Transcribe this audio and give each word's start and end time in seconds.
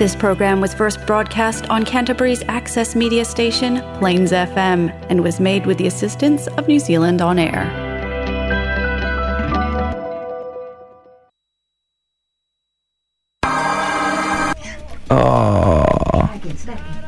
This 0.00 0.16
program 0.16 0.62
was 0.62 0.72
first 0.72 1.04
broadcast 1.06 1.68
on 1.68 1.84
Canterbury's 1.84 2.42
access 2.48 2.96
media 2.96 3.22
station, 3.22 3.82
Plains 3.98 4.32
FM, 4.32 4.88
and 5.10 5.22
was 5.22 5.38
made 5.38 5.66
with 5.66 5.76
the 5.76 5.88
assistance 5.88 6.46
of 6.56 6.66
New 6.68 6.78
Zealand 6.78 7.20
On 7.20 7.38
Air. 7.38 7.68
Oh. 15.10 15.84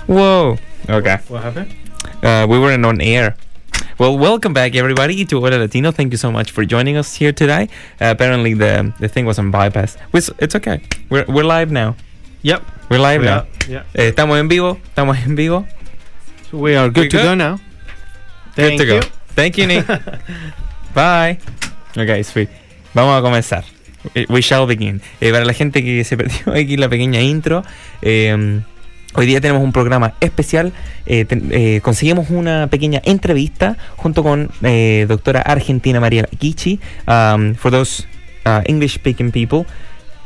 Whoa. 0.06 0.58
Okay. 0.90 1.16
What 1.28 1.44
happened? 1.44 1.74
Uh, 2.22 2.46
we 2.46 2.58
weren't 2.60 2.84
on 2.84 3.00
air. 3.00 3.36
Well, 3.96 4.18
welcome 4.18 4.52
back, 4.52 4.74
everybody, 4.74 5.24
to 5.24 5.40
Hola 5.40 5.56
Latino. 5.56 5.92
Thank 5.92 6.12
you 6.12 6.18
so 6.18 6.30
much 6.30 6.50
for 6.50 6.66
joining 6.66 6.98
us 6.98 7.14
here 7.14 7.32
today. 7.32 7.70
Uh, 7.98 8.10
apparently, 8.10 8.52
the 8.52 8.92
the 9.00 9.08
thing 9.08 9.24
was 9.24 9.38
on 9.38 9.50
bypass. 9.50 9.96
It's, 10.12 10.28
it's 10.38 10.54
okay. 10.56 10.82
We're, 11.08 11.24
we're 11.26 11.44
live 11.44 11.72
now. 11.72 11.96
Yep. 12.42 12.62
We're 12.92 12.98
live 13.00 13.20
We 13.22 13.26
now. 13.26 13.38
are, 13.38 13.46
yeah. 13.68 13.84
Eh, 13.94 14.08
estamos 14.08 14.38
en 14.38 14.48
vivo. 14.48 14.78
Estamos 14.84 15.16
en 15.18 15.34
vivo. 15.34 15.66
So 16.50 16.58
we 16.58 16.76
are 16.76 16.88
good 16.90 17.04
We 17.04 17.08
to 17.08 17.16
good? 17.16 17.24
go 17.26 17.34
now. 17.36 17.58
Good 18.54 18.66
Thank 18.66 18.80
to 18.80 18.86
go. 18.86 18.94
you. 18.96 19.02
Thank 19.34 19.56
you, 19.56 19.66
Nick. 19.66 19.86
Bye. 20.94 21.38
Ok, 21.96 22.22
sweet. 22.22 22.50
Vamos 22.92 23.18
a 23.18 23.22
comenzar. 23.22 23.64
Eh, 24.14 24.26
We 24.28 24.42
shall 24.42 24.66
begin. 24.66 25.00
Eh, 25.22 25.32
para 25.32 25.46
la 25.46 25.54
gente 25.54 25.82
que 25.82 26.04
se 26.04 26.18
perdió 26.18 26.52
aquí 26.54 26.76
la 26.76 26.90
pequeña 26.90 27.22
intro, 27.22 27.62
eh, 28.02 28.60
hoy 29.14 29.24
día 29.26 29.40
tenemos 29.40 29.62
un 29.62 29.72
programa 29.72 30.12
especial. 30.20 30.74
Eh, 31.06 31.24
ten- 31.24 31.48
eh, 31.50 31.80
conseguimos 31.82 32.28
una 32.28 32.66
pequeña 32.66 33.00
entrevista 33.06 33.78
junto 33.96 34.22
con 34.22 34.50
eh, 34.62 35.06
doctora 35.08 35.40
Argentina 35.40 35.98
María 35.98 36.24
Kichi. 36.38 36.78
Um, 37.06 37.54
for 37.54 37.70
those 37.70 38.04
uh, 38.44 38.60
English 38.66 38.96
speaking 38.96 39.30
people, 39.32 39.64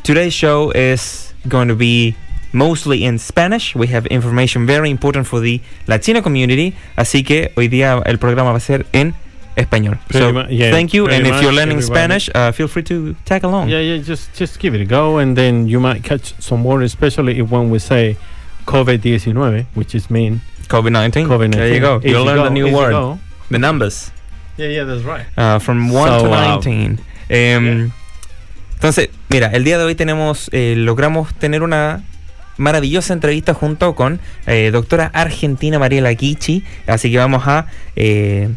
today's 0.02 0.34
show 0.34 0.72
is 0.72 1.32
going 1.48 1.68
to 1.68 1.76
be 1.76 2.16
mostly 2.56 3.04
in 3.04 3.18
Spanish. 3.18 3.74
We 3.76 3.86
have 3.88 4.06
information 4.06 4.66
very 4.66 4.90
important 4.90 5.26
for 5.26 5.40
the 5.40 5.60
Latino 5.86 6.22
community. 6.22 6.74
Así 6.96 7.22
que 7.24 7.52
hoy 7.56 7.68
día 7.68 8.02
el 8.06 8.18
programa 8.18 8.50
va 8.50 8.56
a 8.56 8.60
ser 8.60 8.86
en 8.92 9.14
español. 9.56 9.98
Pretty 10.08 10.32
so 10.32 10.48
yeah, 10.48 10.70
thank 10.70 10.92
you. 10.92 11.06
And 11.08 11.26
if 11.26 11.42
you're 11.42 11.52
learning 11.52 11.78
everybody. 11.78 12.00
Spanish, 12.00 12.30
uh, 12.34 12.52
feel 12.52 12.68
free 12.68 12.82
to 12.84 13.14
tag 13.24 13.44
along. 13.44 13.68
Yeah, 13.68 13.80
yeah. 13.80 14.02
Just 14.02 14.34
just 14.34 14.58
give 14.58 14.74
it 14.74 14.80
a 14.80 14.86
go, 14.86 15.18
and 15.18 15.36
then 15.36 15.68
you 15.68 15.78
might 15.80 16.02
catch 16.02 16.34
some 16.40 16.60
more, 16.62 16.82
especially 16.82 17.38
if 17.38 17.50
when 17.50 17.70
we 17.70 17.78
say 17.78 18.16
COVID-19, 18.66 19.66
which 19.74 19.94
is 19.94 20.10
mean 20.10 20.40
COVID 20.68 20.92
19. 20.92 21.28
COVID-19. 21.28 21.52
There 21.52 21.74
you 21.74 21.80
go. 21.80 22.00
You'll 22.02 22.24
learn 22.24 22.38
go, 22.38 22.44
the 22.44 22.50
new 22.50 22.72
word. 22.74 23.18
The 23.50 23.58
numbers. 23.58 24.10
Yeah, 24.56 24.68
yeah, 24.68 24.84
that's 24.84 25.04
right. 25.04 25.26
uh, 25.36 25.58
from 25.58 25.90
1 25.90 26.08
So, 26.08 26.26
to 26.26 26.32
uh, 26.32 26.56
19. 26.56 26.98
Em, 27.28 27.92
Entonces, 28.74 29.10
mira, 29.28 29.48
el 29.52 29.64
día 29.64 29.78
de 29.78 29.84
hoy 29.84 29.94
tenemos, 29.94 30.48
eh, 30.52 30.74
logramos 30.76 31.32
tener 31.34 31.62
una 31.62 32.02
maravillosa 32.56 33.12
entrevista 33.12 33.54
junto 33.54 33.94
con 33.94 34.20
eh, 34.46 34.70
doctora 34.72 35.10
Argentina 35.12 35.78
Mariela 35.78 36.14
Kichi, 36.14 36.64
así 36.86 37.10
que 37.10 37.18
vamos 37.18 37.46
a 37.46 37.66
eh, 37.96 38.48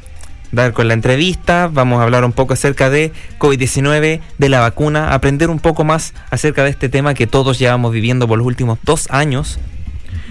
dar 0.52 0.73
con 0.73 0.88
la 0.88 0.94
entrevista, 0.94 1.69
vamos 1.72 2.00
a 2.00 2.03
hablar 2.03 2.23
un 2.25 2.31
poco 2.31 2.53
acerca 2.53 2.89
de 2.89 3.11
COVID-19, 3.38 4.20
de 4.38 4.50
la 4.50 4.59
vacuna, 4.61 5.14
aprender 5.14 5.50
un 5.50 5.59
poco 5.59 5.83
más 5.83 6.14
acerca 6.31 6.64
de 6.64 6.70
este 6.72 6.89
tema 6.89 7.14
que 7.14 7.27
todos 7.27 7.59
llevamos 7.59 7.92
viviendo 7.92 8.27
por 8.27 8.38
los 8.38 8.47
últimos 8.47 8.80
dos 8.83 9.08
años. 9.11 9.59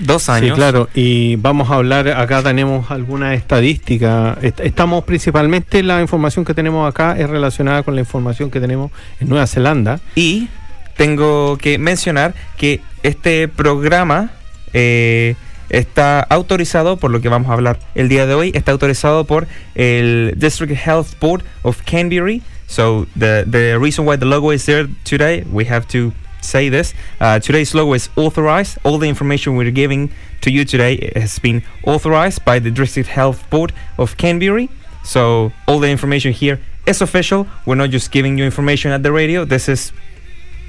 Dos 0.00 0.28
años. 0.28 0.50
Sí, 0.50 0.55
claro. 0.55 0.89
Y 0.94 1.36
vamos 1.36 1.70
a 1.70 1.74
hablar, 1.74 2.08
acá 2.08 2.41
tenemos 2.42 2.91
alguna 2.91 3.34
estadística. 3.34 4.36
Est- 4.42 4.61
estamos 4.61 5.05
principalmente, 5.05 5.83
la 5.83 6.00
información 6.00 6.44
que 6.44 6.55
tenemos 6.55 6.89
acá 6.89 7.16
es 7.19 7.28
relacionada 7.28 7.83
con 7.83 7.94
la 7.96 8.00
información 8.00 8.50
que 8.50 8.61
tenemos 8.61 8.92
en 9.20 9.28
Nueva 9.28 9.46
Zelanda. 9.46 10.00
Y 10.14 10.48
tengo 10.96 11.58
que 11.58 11.78
mencionar 11.78 12.34
que 12.56 12.80
este 13.02 13.48
programa 13.48 14.30
eh, 14.72 15.34
está 15.70 16.20
autorizado, 16.20 16.96
por 16.96 17.10
lo 17.10 17.20
que 17.20 17.28
vamos 17.28 17.50
a 17.50 17.55
hablar 17.55 17.78
el 17.94 18.08
día 18.08 18.27
de 18.27 18.34
hoy, 18.34 18.52
está 18.55 18.72
autorizado 18.72 19.24
por 19.24 19.46
el 19.74 20.34
District 20.36 20.72
Health 20.72 21.18
Board 21.20 21.42
of 21.62 21.83
Canterbury. 21.84 22.42
So 22.67 23.06
the 23.18 23.45
the 23.46 23.78
reason 23.78 24.05
why 24.05 24.17
the 24.17 24.27
logo 24.27 24.52
is 24.52 24.67
there 24.67 24.89
today, 25.05 25.45
we 25.50 25.64
have 25.64 25.86
to 25.89 26.12
say 26.40 26.68
this. 26.68 26.95
Uh, 27.20 27.40
today's 27.40 27.74
logo 27.74 27.95
is 27.95 28.11
authorized. 28.17 28.78
All 28.84 28.98
the 28.98 29.08
information 29.08 29.56
we're 29.56 29.70
giving 29.70 30.11
to 30.42 30.50
you 30.50 30.64
today 30.64 31.11
has 31.17 31.39
been 31.39 31.62
authorized 31.84 32.44
by 32.44 32.58
the 32.58 32.70
District 32.70 33.08
Health 33.08 33.48
Board 33.50 33.73
of 33.96 34.17
Canterbury. 34.17 34.68
So 35.05 35.52
all 35.67 35.78
the 35.78 35.89
information 35.89 36.33
here 36.33 36.61
is 36.86 37.00
official. 37.00 37.46
We're 37.67 37.77
not 37.77 37.90
just 37.90 38.11
giving 38.11 38.39
you 38.39 38.44
information 38.44 38.92
at 38.92 39.02
the 39.02 39.12
radio. 39.12 39.44
This 39.44 39.68
is 39.68 39.92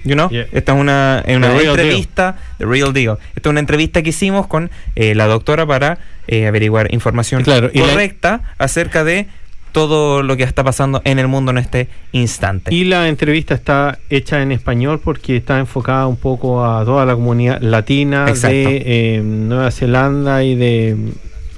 You 0.03 0.13
know? 0.15 0.29
Yeah. 0.29 0.45
Esta 0.53 0.73
es 0.73 0.79
una, 0.79 1.23
una 1.27 1.51
entrevista, 1.61 2.37
the 2.57 2.65
real 2.65 2.93
deal. 2.93 3.17
Esta 3.35 3.49
es 3.49 3.51
una 3.51 3.59
entrevista 3.59 4.01
que 4.01 4.09
hicimos 4.09 4.47
con 4.47 4.69
eh, 4.95 5.13
la 5.15 5.27
doctora 5.27 5.65
para 5.65 5.99
eh, 6.27 6.47
averiguar 6.47 6.93
información 6.93 7.43
Claro, 7.43 7.69
y 7.73 7.79
la- 7.79 7.87
correcta 7.87 8.41
acerca 8.57 9.03
de 9.03 9.27
todo 9.71 10.23
lo 10.23 10.35
que 10.35 10.43
está 10.43 10.63
pasando 10.63 10.99
en 11.05 11.19
el 11.19 11.27
mundo 11.27 11.51
en 11.51 11.59
este 11.59 11.89
instante. 12.11 12.73
Y 12.73 12.85
la 12.85 13.07
entrevista 13.07 13.53
está 13.53 13.99
hecha 14.09 14.41
en 14.41 14.51
español 14.51 14.99
porque 15.03 15.37
está 15.37 15.59
enfocada 15.59 16.07
un 16.07 16.17
poco 16.17 16.65
a 16.65 16.83
toda 16.85 17.05
la 17.05 17.13
comunidad 17.13 17.61
latina 17.61 18.25
Exacto. 18.27 18.55
de 18.55 18.83
eh, 19.17 19.21
Nueva 19.23 19.69
Zelanda 19.69 20.43
y 20.43 20.55
de 20.55 20.97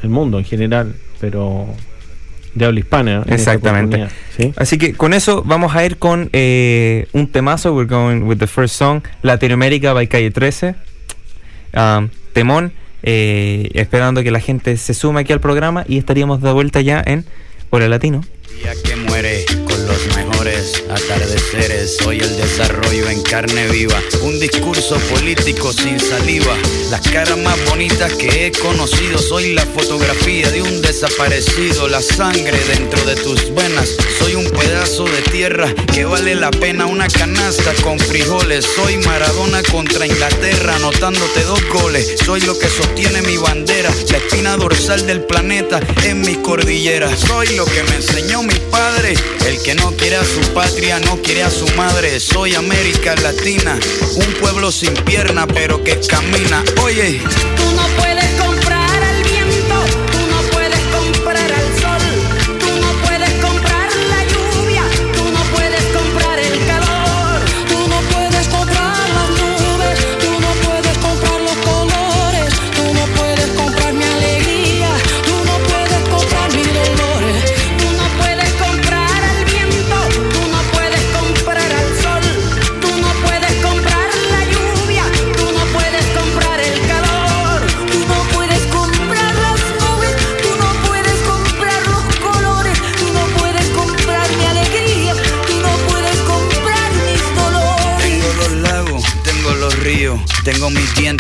el 0.04 0.10
mundo 0.10 0.40
en 0.40 0.46
general, 0.46 0.96
pero 1.22 1.68
de 2.54 2.66
habla 2.66 2.80
hispana. 2.80 3.24
Exactamente. 3.28 4.08
Así 4.56 4.78
que 4.78 4.94
con 4.94 5.14
eso 5.14 5.44
vamos 5.46 5.76
a 5.76 5.86
ir 5.86 5.98
con 5.98 6.30
eh, 6.34 7.08
un 7.14 7.28
temazo. 7.28 7.74
We're 7.74 7.90
going 7.90 8.24
with 8.24 8.38
the 8.38 8.48
first 8.48 8.76
song, 8.76 9.02
Latinoamérica 9.22 9.94
by 9.94 10.08
Calle 10.08 10.32
13. 10.32 10.76
Um, 11.74 12.10
temón, 12.34 12.74
eh, 13.04 13.70
esperando 13.74 14.24
que 14.24 14.32
la 14.32 14.40
gente 14.40 14.78
se 14.78 14.94
sume 14.94 15.22
aquí 15.22 15.34
al 15.34 15.40
programa 15.40 15.86
y 15.88 15.98
estaríamos 15.98 16.42
de 16.42 16.52
vuelta 16.52 16.82
ya 16.82 17.02
en 17.06 17.26
Hola 17.70 17.88
Latino. 17.88 18.22
Día 18.62 18.76
que 18.84 18.96
muere 18.96 19.46
con 19.66 19.88
los 19.88 20.16
mejores 20.16 20.84
atardeceres. 20.90 21.98
Soy 21.98 22.20
el 22.20 22.38
desarrollo 22.38 23.10
en 23.10 23.22
carne 23.24 23.68
viva. 23.70 24.00
Un 24.22 24.40
discurso 24.40 24.98
político 25.14 25.74
sin 25.74 26.00
saliva. 26.00 26.56
Las 26.90 27.02
caras 27.02 27.38
más 27.40 27.58
bonitas 27.66 28.14
que 28.14 28.48
he 28.48 28.52
conocido. 28.52 29.18
Soy 29.18 29.54
la 29.54 29.66
fotografía 29.66 30.50
de 30.52 30.62
un 30.62 30.82
desaparecido. 30.82 31.88
La 31.88 32.02
sangre 32.02 32.58
dentro 32.68 33.04
de 33.06 33.16
tus 33.16 33.54
venas. 33.56 33.90
Soy 34.20 34.36
un 34.36 34.50
pedazo 34.52 35.06
de 35.06 35.22
tierra 35.32 35.74
que 35.94 36.06
vale 36.06 36.36
la 36.36 36.52
pena 36.52 36.86
una 36.86 37.08
canasta 37.08 37.74
con 37.82 37.98
frijoles. 38.00 38.66
Soy 38.76 38.98
Maradona 38.98 39.64
contra 39.64 40.06
Inglaterra, 40.06 40.76
anotándote 40.76 41.44
dos 41.44 41.64
goles. 41.70 42.16
Soy 42.26 42.42
lo 42.42 42.58
que 42.58 42.68
sostiene 42.68 43.22
mi 43.24 43.38
bandera. 43.38 43.92
La 44.10 44.18
espina 44.18 44.58
dorsal 44.58 45.08
del 45.08 45.24
planeta 45.24 45.80
en 46.04 46.22
mis 46.22 46.38
cordilleras. 46.40 47.20
Soy 47.22 47.56
lo 47.56 47.66
que 47.66 47.84
me 47.84 47.96
enseñó 47.96 48.44
mi 48.44 48.51
padre. 48.72 49.14
El 49.46 49.62
que 49.64 49.76
no 49.76 49.92
quiere 49.92 50.18
a 50.18 50.24
su 50.24 50.42
patria, 50.54 51.00
no 51.00 51.18
quiere 51.22 51.44
a 51.44 51.50
su 51.50 51.68
madre. 51.76 52.20
Soy 52.20 52.56
América 52.56 53.16
Latina, 53.16 53.78
un 54.16 54.34
pueblo 54.40 54.72
sin 54.72 54.94
pierna, 54.94 55.48
pero 55.48 55.84
que 55.84 56.00
camina. 56.02 56.64
Oye, 56.82 57.22
Tú 57.56 57.72
no 57.76 57.88
puedes 57.98 58.11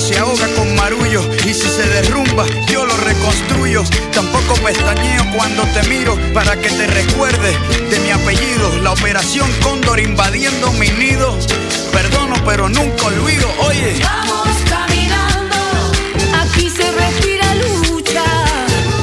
Se 0.00 0.18
ahoga 0.18 0.48
con 0.54 0.74
marullo. 0.76 1.22
Y 1.44 1.52
si 1.54 1.68
se 1.68 1.86
derrumba, 1.86 2.46
yo 2.68 2.86
lo 2.86 2.96
reconstruyo. 2.96 3.82
Tampoco 4.12 4.54
pestañeo 4.64 5.24
cuando 5.36 5.62
te 5.74 5.82
miro 5.88 6.18
para 6.32 6.56
que 6.56 6.70
te 6.70 6.86
recuerdes 6.86 7.54
de 7.90 8.00
mi 8.00 8.10
apellido. 8.10 8.80
La 8.82 8.92
operación 8.92 9.48
Cóndor 9.62 10.00
invadiendo 10.00 10.72
mi 10.72 10.88
nido. 10.88 11.38
Perdono, 11.92 12.34
pero 12.44 12.68
nunca 12.68 13.06
olvido. 13.06 13.48
Oye. 13.60 14.00
Vamos 14.02 14.48
caminando, 14.68 15.56
aquí 16.42 16.70
se 16.70 16.90
respira 16.92 17.54
lucha. 17.56 18.24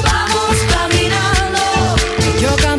Vamos 0.02 0.56
caminando, 0.70 1.96
yo 2.40 2.56
canto 2.56 2.77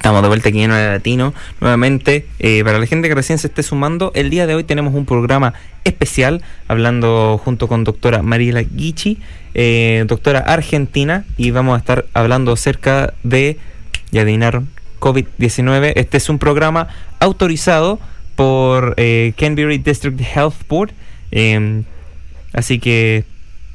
estamos 0.00 0.22
de 0.22 0.28
vuelta 0.28 0.48
aquí 0.48 0.62
en 0.62 0.70
Hora 0.70 0.92
Latino. 0.92 1.34
Nuevamente, 1.60 2.26
eh, 2.38 2.64
para 2.64 2.78
la 2.78 2.86
gente 2.86 3.06
que 3.06 3.14
recién 3.14 3.36
se 3.36 3.48
esté 3.48 3.62
sumando, 3.62 4.12
el 4.14 4.30
día 4.30 4.46
de 4.46 4.54
hoy 4.54 4.64
tenemos 4.64 4.94
un 4.94 5.04
programa 5.04 5.52
especial 5.84 6.42
hablando 6.68 7.38
junto 7.44 7.68
con 7.68 7.84
doctora 7.84 8.22
Mariela 8.22 8.62
Guichi, 8.62 9.18
eh, 9.52 10.04
doctora 10.08 10.38
argentina, 10.38 11.26
y 11.36 11.50
vamos 11.50 11.74
a 11.74 11.78
estar 11.78 12.06
hablando 12.14 12.52
acerca 12.52 13.12
de, 13.24 13.58
ya 14.10 14.22
adivinaron, 14.22 14.70
COVID-19. 15.00 15.92
Este 15.96 16.16
es 16.16 16.30
un 16.30 16.38
programa 16.38 16.88
autorizado 17.18 18.00
por 18.36 18.94
eh, 18.96 19.34
Canberra 19.36 19.76
District 19.76 20.18
Health 20.18 20.66
Board. 20.66 20.92
eh, 21.30 21.82
así 22.54 22.78
que 22.78 23.24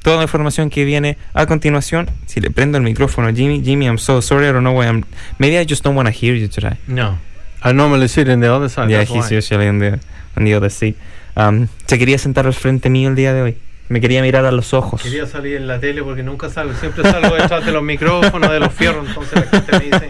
toda 0.05 0.17
la 0.17 0.23
información 0.23 0.69
que 0.69 0.85
viene 0.85 1.17
a 1.33 1.47
continuación, 1.47 2.07
si 2.27 2.39
le 2.39 2.51
prendo 2.51 2.77
el 2.77 2.83
micrófono 2.83 3.27
a 3.27 3.33
Jimmy, 3.33 3.63
Jimmy, 3.65 3.87
I'm 3.87 3.97
so 3.97 4.21
sorry, 4.21 4.47
I 4.47 4.51
don't 4.51 4.61
know 4.61 4.79
why 4.79 4.85
I'm. 4.85 5.03
Maybe 5.39 5.59
I 5.59 5.65
just 5.67 5.83
don't 5.83 5.95
want 5.95 6.07
to 6.07 6.13
hear 6.13 6.35
you 6.35 6.47
today. 6.47 6.77
No. 6.85 7.17
I 7.63 7.73
normally 7.73 8.07
sit 8.07 8.27
in 8.27 8.39
the 8.39 8.53
other 8.53 8.69
side. 8.69 8.91
Yeah, 8.91 9.03
he's 9.03 9.31
why. 9.31 9.37
usually 9.37 9.67
on 9.67 9.79
the, 9.79 9.99
on 10.37 10.45
the 10.45 10.53
other 10.53 10.69
seat. 10.69 10.95
Um, 11.35 11.69
se 11.87 11.97
quería 11.97 12.19
sentar 12.19 12.45
al 12.45 12.53
frente 12.53 12.91
mío 12.91 13.09
el 13.09 13.15
día 13.15 13.33
de 13.33 13.41
hoy. 13.41 13.57
Me 13.89 13.99
quería 13.99 14.21
mirar 14.21 14.45
a 14.45 14.51
los 14.51 14.75
ojos. 14.75 15.01
Quería 15.01 15.25
salir 15.25 15.57
en 15.57 15.67
la 15.67 15.79
tele 15.79 16.03
porque 16.03 16.21
nunca 16.21 16.51
salgo, 16.51 16.75
siempre 16.75 17.03
salgo 17.03 17.35
detrás 17.35 17.65
de 17.65 17.71
los 17.71 17.81
micrófonos, 17.81 18.51
de 18.51 18.59
los 18.59 18.73
fierros, 18.73 19.07
entonces 19.07 19.43
la 19.43 19.59
gente 19.59 19.71
me 19.71 19.85
dice, 19.85 20.09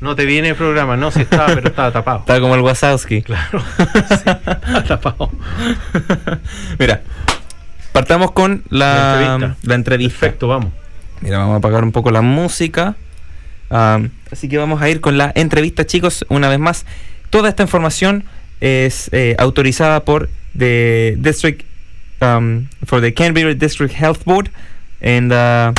no 0.00 0.14
te 0.14 0.24
viene 0.24 0.50
el 0.50 0.56
programa, 0.56 0.96
no, 0.96 1.10
si 1.10 1.20
estaba, 1.22 1.46
pero 1.54 1.68
estaba 1.68 1.90
tapado. 1.90 2.18
Estaba 2.20 2.40
como 2.40 2.54
el 2.54 2.60
Wazowski. 2.60 3.22
Claro, 3.22 3.62
sí, 4.08 4.14
estaba 4.26 4.84
tapado. 4.84 5.30
Mira, 6.78 7.02
partamos 7.94 8.32
con 8.32 8.64
La 8.70 8.78
la, 8.78 9.34
entrevista. 9.34 9.68
la 9.68 9.74
entrevista. 9.76 10.20
Perfecto, 10.20 10.48
vamos. 10.48 10.72
Mira, 11.20 11.38
vamos 11.38 11.54
a 11.54 11.58
apagar 11.58 11.84
un 11.84 11.92
poco 11.92 12.10
la 12.10 12.22
música. 12.22 12.96
Am, 13.70 14.10
así 14.32 14.48
que 14.48 14.58
vamos 14.58 14.82
a 14.82 14.90
ir 14.90 15.00
con 15.00 15.16
la 15.16 15.30
entrevista, 15.36 15.86
chicos. 15.86 16.26
Una 16.28 16.48
vez 16.48 16.58
más, 16.58 16.86
toda 17.30 17.48
esta 17.48 17.62
información 17.62 18.24
es 18.60 19.08
eh, 19.12 19.36
autorizada 19.38 20.04
por 20.04 20.28
the 20.58 21.14
District, 21.18 21.64
um, 22.20 22.66
for 22.84 23.00
the 23.00 23.14
Canberra 23.14 23.54
District 23.54 23.94
Health 23.94 24.24
Board, 24.24 24.50
and 25.00 25.32
uh, 25.32 25.72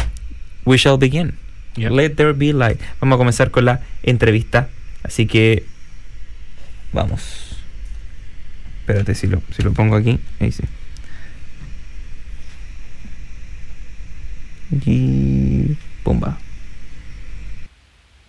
we 0.64 0.78
shall 0.78 0.98
begin. 0.98 1.38
Yep. 1.76 1.92
Let 1.92 2.10
there 2.12 2.32
be 2.32 2.54
light. 2.54 2.80
Vamos 3.02 3.16
a 3.16 3.18
comenzar 3.18 3.52
con 3.52 3.66
la 3.66 3.82
entrevista. 4.04 4.70
Así 5.04 5.28
que 5.28 5.66
vamos. 6.94 7.58
Espérate 8.80 9.16
si 9.16 9.28
lo, 9.28 9.42
si 9.54 9.64
lo 9.64 9.74
pongo 9.74 9.98
aquí. 9.98 10.18
Ahí 10.40 10.54
sí. 10.54 10.64
Y 14.72 15.76
pumba. 16.04 16.38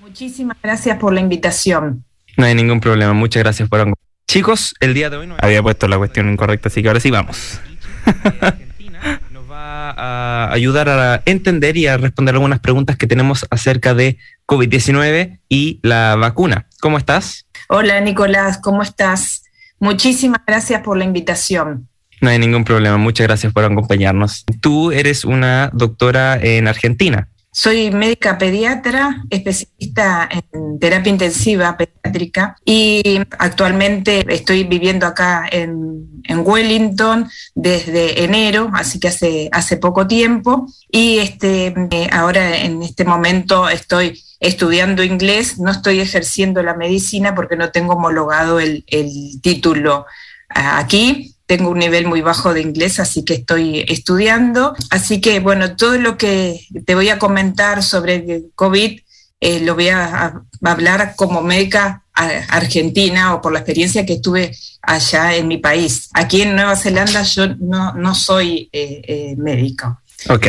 Muchísimas 0.00 0.57
gracias 0.62 0.99
por 0.99 1.12
la 1.12 1.21
invitación. 1.21 2.05
No 2.37 2.45
hay 2.45 2.55
ningún 2.55 2.81
problema. 2.81 3.12
Muchas 3.12 3.43
gracias 3.43 3.69
por 3.69 3.81
Chicos, 4.28 4.75
el 4.81 4.93
día 4.93 5.09
de 5.09 5.19
hoy 5.19 5.26
no 5.26 5.37
había 5.38 5.62
puesto 5.62 5.87
la 5.87 5.99
cuestión 5.99 6.31
incorrecta, 6.31 6.69
así 6.69 6.83
que 6.83 6.88
ahora 6.88 7.00
sí 7.00 7.11
vamos. 7.11 7.61
Nos 9.31 9.50
va 9.50 9.90
a 9.90 10.52
ayudar 10.52 10.88
a 10.88 11.23
entender 11.26 11.76
y 11.76 11.87
a 11.87 11.97
responder 11.97 12.35
algunas 12.35 12.59
preguntas 12.59 12.97
que 12.97 13.07
tenemos 13.07 13.47
acerca 13.50 13.95
de 13.95 14.19
COVID-19 14.47 15.38
y 15.49 15.78
la 15.83 16.16
vacuna. 16.16 16.66
¿Cómo 16.81 16.99
estás? 16.99 17.47
Hola 17.69 18.00
Nicolás, 18.00 18.59
¿cómo 18.59 18.83
estás? 18.83 19.45
Muchísimas 19.78 20.40
gracias 20.47 20.83
por 20.83 20.97
la 20.99 21.05
invitación. 21.05 21.88
No 22.20 22.30
hay 22.30 22.38
ningún 22.38 22.64
problema. 22.64 22.96
Muchas 22.96 23.26
gracias 23.26 23.52
por 23.52 23.64
acompañarnos. 23.64 24.44
Tú 24.61 24.90
eres 24.90 25.25
una 25.25 25.70
doctora 25.73 26.38
en 26.40 26.68
Argentina. 26.68 27.28
soy 27.52 27.90
médica 27.90 28.37
pediatra, 28.37 29.25
especialista 29.30 30.28
en 30.30 30.78
terapia 30.78 31.11
intensiva 31.11 31.76
pediátrica 31.76 32.56
y 32.66 33.18
actualmente 33.38 34.25
estoy 34.28 34.64
viviendo 34.64 35.06
acá 35.06 35.49
en, 35.50 36.23
en 36.25 36.40
Wellington 36.44 37.30
desde 37.54 38.25
enero, 38.25 38.70
así 38.75 39.00
que 39.00 39.08
hace, 39.08 39.49
hace 39.52 39.78
poco 39.78 40.06
tiempo. 40.06 40.66
Y 40.90 41.18
este, 41.18 41.75
eh, 41.90 42.08
ahora 42.12 42.58
en 42.58 42.82
este 42.82 43.04
momento 43.06 43.68
estoy 43.70 44.23
estudiando 44.38 45.02
inglés, 45.02 45.58
no 45.58 45.70
estoy 45.70 46.00
ejerciendo 46.00 46.62
la 46.62 46.75
medicina 46.75 47.35
porque 47.35 47.56
no 47.56 47.70
tengo 47.70 47.94
homologado 47.94 48.61
el, 48.61 48.85
el 48.88 49.40
título 49.40 50.04
ah, 50.50 50.78
aquí, 50.78 51.36
tengo 51.47 51.71
un 51.71 51.79
nivel 51.79 52.07
muy 52.07 52.21
bajo 52.21 52.53
de 52.53 52.61
inglés, 52.61 53.00
así 53.00 53.25
que 53.25 53.35
estoy 53.35 53.85
estudiando. 53.88 54.75
Así 54.91 55.21
que, 55.21 55.41
bueno, 55.41 55.76
todo 55.76 55.97
lo 55.99 56.17
que 56.19 56.61
te 56.85 56.95
voy 56.95 57.09
a 57.09 57.19
comentar 57.19 57.83
sobre 57.83 58.17
el 58.17 58.50
COVID 58.55 59.00
eh, 59.41 59.61
lo 59.61 59.75
voy 59.75 59.88
a, 59.88 60.05
a, 60.05 60.43
hablar 60.65 61.15
como 61.15 61.43
médica 61.43 62.03
argentina 62.15 63.35
o 63.35 63.43
por 63.43 63.53
la 63.53 63.59
experiencia 63.59 64.07
que 64.07 64.19
tuve 64.19 64.57
allá 64.81 65.35
en 65.35 65.49
mi 65.49 65.59
país. 65.59 66.09
Aquí 66.15 66.43
en 66.43 66.55
Nueva 66.55 66.75
Zelanda 66.76 67.23
yo 67.23 67.55
no, 67.57 67.93
no 67.93 68.15
soy 68.15 68.71
eh, 68.73 69.03
eh, 69.07 69.35
médico. 69.37 70.00
Ok. 70.29 70.47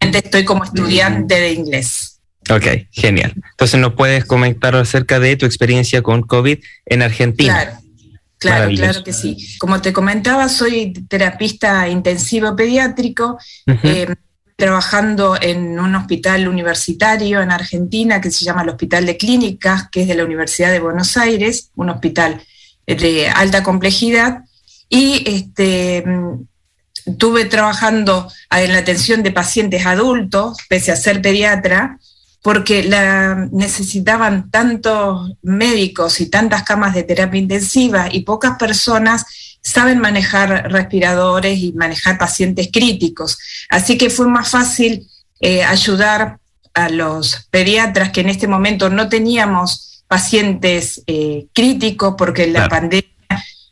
Estoy 0.00 0.44
como 0.44 0.64
estudiante 0.64 1.40
de 1.40 1.52
inglés. 1.52 2.20
Ok, 2.50 2.66
genial. 2.90 3.32
Entonces, 3.52 3.78
¿nos 3.80 3.94
puedes 3.94 4.24
comentar 4.24 4.74
acerca 4.74 5.20
de 5.20 5.36
tu 5.36 5.46
experiencia 5.46 6.02
con 6.02 6.22
COVID 6.22 6.58
en 6.86 7.02
Argentina? 7.02 7.62
Claro. 7.62 7.79
Claro, 8.40 8.70
claro 8.74 9.04
que 9.04 9.12
sí. 9.12 9.36
Como 9.58 9.82
te 9.82 9.92
comentaba, 9.92 10.48
soy 10.48 10.94
terapista 11.08 11.86
intensivo 11.88 12.56
pediátrico, 12.56 13.38
uh 13.66 13.72
-huh. 13.72 13.80
eh, 13.84 14.14
trabajando 14.56 15.36
en 15.40 15.78
un 15.78 15.94
hospital 15.94 16.48
universitario 16.48 17.42
en 17.42 17.50
Argentina 17.50 18.18
que 18.20 18.30
se 18.30 18.46
llama 18.46 18.62
el 18.62 18.70
Hospital 18.70 19.04
de 19.04 19.18
Clínicas, 19.18 19.88
que 19.90 20.02
es 20.02 20.08
de 20.08 20.14
la 20.14 20.24
Universidad 20.24 20.72
de 20.72 20.80
Buenos 20.80 21.18
Aires, 21.18 21.70
un 21.76 21.90
hospital 21.90 22.42
de 22.86 23.28
alta 23.28 23.62
complejidad. 23.62 24.44
Y 24.88 25.22
este, 25.26 26.02
estuve 27.04 27.44
trabajando 27.44 28.32
en 28.50 28.72
la 28.72 28.78
atención 28.78 29.22
de 29.22 29.32
pacientes 29.32 29.84
adultos, 29.84 30.56
pese 30.68 30.92
a 30.92 30.96
ser 30.96 31.20
pediatra, 31.20 31.98
porque 32.42 32.84
la, 32.84 33.48
necesitaban 33.52 34.50
tantos 34.50 35.32
médicos 35.42 36.20
y 36.20 36.30
tantas 36.30 36.62
camas 36.62 36.94
de 36.94 37.02
terapia 37.02 37.40
intensiva 37.40 38.08
y 38.10 38.20
pocas 38.20 38.56
personas 38.56 39.24
saben 39.62 39.98
manejar 39.98 40.72
respiradores 40.72 41.58
y 41.58 41.72
manejar 41.72 42.18
pacientes 42.18 42.70
críticos. 42.72 43.38
Así 43.68 43.98
que 43.98 44.08
fue 44.08 44.26
más 44.26 44.48
fácil 44.48 45.06
eh, 45.40 45.62
ayudar 45.62 46.38
a 46.72 46.88
los 46.88 47.48
pediatras 47.50 48.10
que 48.10 48.22
en 48.22 48.30
este 48.30 48.46
momento 48.46 48.88
no 48.88 49.08
teníamos 49.08 50.04
pacientes 50.08 51.02
eh, 51.06 51.46
críticos 51.52 52.14
porque 52.16 52.46
la 52.46 52.66
claro. 52.66 52.70
pandemia 52.70 53.10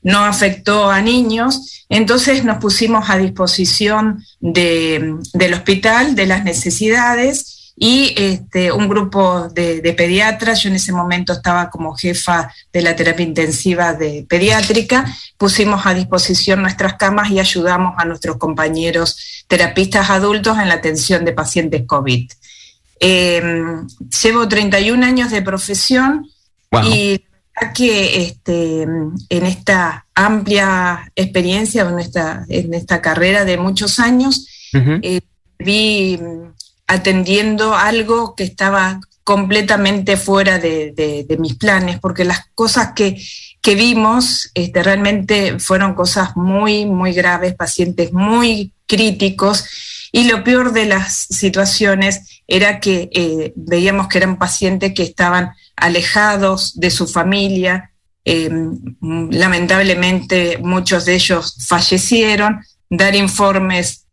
no 0.03 0.25
afectó 0.25 0.91
a 0.91 1.01
niños, 1.01 1.85
entonces 1.89 2.45
nos 2.45 2.59
pusimos 2.59 3.11
a 3.11 3.19
disposición 3.19 4.25
de, 4.41 5.17
del 5.33 5.55
hospital, 5.55 6.15
de 6.15 6.27
las 6.27 6.45
necesidades, 6.45 7.58
y 7.80 8.12
este, 8.16 8.73
un 8.73 8.88
grupo 8.88 9.49
de, 9.49 9.80
de, 9.80 9.92
pediatras, 9.92 10.62
yo 10.62 10.68
en 10.68 10.76
ese 10.76 10.92
momento 10.92 11.32
estaba 11.32 11.70
como 11.70 11.94
jefa 11.94 12.52
de 12.73 12.82
la 12.82 12.97
terapia 12.97 13.25
intensiva 13.25 13.94
de 13.94 14.26
pediátrica, 14.28 15.04
pusimos 15.37 15.87
a 15.87 15.94
disposición 15.94 16.62
nuestras 16.62 16.94
camas 16.94 17.30
y 17.30 17.38
ayudamos 17.38 17.94
a 17.97 18.04
nuestros 18.04 18.37
compañeros 18.37 19.44
terapistas 19.47 20.11
adultos 20.11 20.58
en 20.58 20.68
la 20.68 20.75
atención 20.75 21.25
de 21.25 21.32
pacientes 21.32 21.85
COVID. 21.87 22.28
Eh, 23.00 23.42
llevo 24.23 24.49
31 24.49 25.06
años 25.06 25.30
de 25.30 25.42
profesión 25.42 26.28
wow. 26.73 26.82
y 26.85 27.25
que 27.75 28.23
este, 28.23 28.82
en 28.82 29.47
esta 29.47 30.06
amplia 30.14 31.12
experiencia, 31.14 31.82
en 31.82 31.99
esta, 32.00 32.44
en 32.49 32.75
esta 32.75 33.00
carrera 33.00 33.44
de 33.44 33.56
muchos 33.56 34.00
años, 34.00 34.49
uh 34.75 34.78
-huh. 34.78 35.00
eh, 35.02 35.20
vi 35.58 36.18
atendiendo 36.88 37.76
algo 37.76 38.35
que 38.35 38.45
estaba 38.45 39.00
completamente 39.23 40.16
fuera 40.16 40.59
de, 40.59 41.37
mis 41.38 41.54
planes, 41.54 42.00
porque 42.00 42.25
las 42.25 42.47
cosas 42.54 42.92
que, 42.97 43.23
que 43.61 43.75
vimos 43.75 44.50
este, 44.54 44.83
realmente 44.83 45.59
fueron 45.59 45.95
cosas 45.95 46.35
muy, 46.35 46.87
muy 46.87 47.12
graves, 47.12 47.54
pacientes 47.54 48.12
muy 48.12 48.73
críticos, 48.87 49.66
y 50.11 50.25
lo 50.25 50.42
peor 50.42 50.73
de 50.73 50.87
las 50.87 51.26
situaciones 51.28 52.42
era 52.47 52.80
que 52.80 53.11
eh, 53.12 53.52
veíamos 53.54 54.09
que 54.09 54.16
eran 54.16 54.38
pacientes 54.38 54.95
que 54.95 55.02
estaban 55.02 55.50
alejados 55.76 56.80
de 56.80 56.90
su 56.90 57.07
familia, 57.07 57.92
eh, 58.25 58.50
lamentablemente 59.00 60.57
muchos 60.57 61.04
de 61.04 61.16
ellos 61.16 61.54
fallecieron, 61.66 62.64
dar 62.88 63.14
informes 63.14 64.07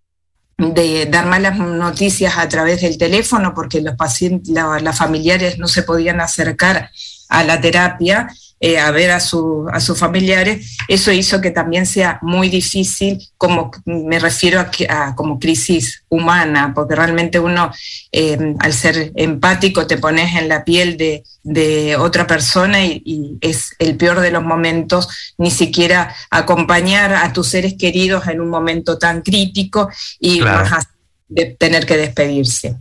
de 0.57 1.05
dar 1.07 1.25
malas 1.25 1.57
noticias 1.57 2.37
a 2.37 2.47
través 2.47 2.81
del 2.81 2.97
teléfono 2.97 3.53
porque 3.53 3.81
los 3.81 3.95
pacientes, 3.95 4.53
la, 4.53 4.79
las 4.79 4.97
familiares 4.97 5.57
no 5.57 5.67
se 5.67 5.83
podían 5.83 6.21
acercar 6.21 6.91
a 7.29 7.43
la 7.43 7.59
terapia, 7.59 8.27
eh, 8.59 8.79
a 8.79 8.89
ver 8.91 9.11
a, 9.11 9.19
su, 9.19 9.67
a 9.71 9.81
sus 9.81 9.99
familiares, 9.99 10.77
eso 10.87 11.11
hizo 11.11 11.41
que 11.41 11.51
también 11.51 11.85
sea 11.85 12.19
muy 12.21 12.49
difícil, 12.49 13.19
como 13.37 13.69
me 13.85 14.17
refiero 14.17 14.59
a, 14.59 14.71
a 14.89 15.13
como 15.13 15.39
crisis 15.39 16.03
humana, 16.07 16.71
porque 16.73 16.95
realmente 16.95 17.37
uno, 17.37 17.71
eh, 18.11 18.55
al 18.59 18.73
ser 18.73 19.11
empático, 19.15 19.85
te 19.85 19.97
pones 19.97 20.35
en 20.35 20.47
la 20.47 20.63
piel 20.63 20.95
de, 20.95 21.23
de 21.43 21.97
otra 21.97 22.25
persona 22.27 22.85
y, 22.85 23.01
y, 23.05 23.37
es 23.41 23.75
el 23.77 23.97
peor 23.97 24.21
de 24.21 24.31
los 24.31 24.43
momentos, 24.43 25.09
ni 25.37 25.51
siquiera 25.51 26.15
acompañar 26.31 27.13
a 27.13 27.33
tus 27.33 27.49
seres 27.49 27.75
queridos 27.77 28.25
en 28.27 28.39
un 28.39 28.49
momento 28.49 28.97
tan 28.97 29.21
crítico 29.21 29.89
y 30.17 30.39
claro. 30.39 30.69
más 30.69 30.87
de 31.27 31.45
tener 31.59 31.85
que 31.85 31.97
despedirse. 31.97 32.77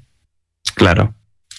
Claro. 0.75 1.15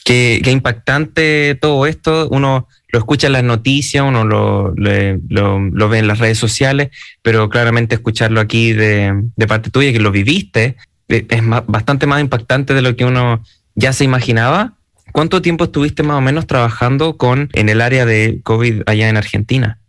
Qué, 0.06 0.40
qué 0.44 0.52
impactante 0.52 1.58
todo 1.60 1.88
esto. 1.88 2.30
Uno 2.30 2.68
lo 2.96 3.00
escucha 3.00 3.28
en 3.28 3.34
las 3.34 3.44
noticias, 3.44 4.06
uno 4.08 4.24
lo, 4.24 4.74
lo, 4.76 5.60
lo, 5.60 5.90
ve 5.90 5.98
en 5.98 6.08
las 6.08 6.20
redes 6.20 6.38
sociales, 6.38 6.92
pero 7.22 7.50
claramente 7.50 7.96
escucharlo 7.96 8.40
aquí 8.40 8.72
de, 8.72 9.24
de 9.36 9.48
parte 9.48 9.70
tuya, 9.72 9.92
que 9.92 10.00
lo 10.00 10.12
viviste, 10.12 10.78
eh, 11.10 11.26
es 11.30 11.42
bastante 11.68 12.08
más 12.08 12.22
impactante 12.22 12.74
de 12.74 12.82
lo 12.82 12.96
que 12.96 13.04
uno 13.04 13.44
ya 13.74 13.92
se 13.92 14.04
imaginaba. 14.04 14.76
¿Cuánto 15.12 15.42
tiempo 15.42 15.66
estuviste 15.66 16.04
más 16.04 16.18
o 16.18 16.22
menos 16.22 16.48
trabajando 16.48 17.18
con 17.18 17.50
en 17.54 17.68
el 17.68 17.82
área 17.82 18.06
de 18.06 18.42
COVID 18.44 18.84
allá 18.86 19.10
en 19.10 19.18
Argentina? 19.18 19.80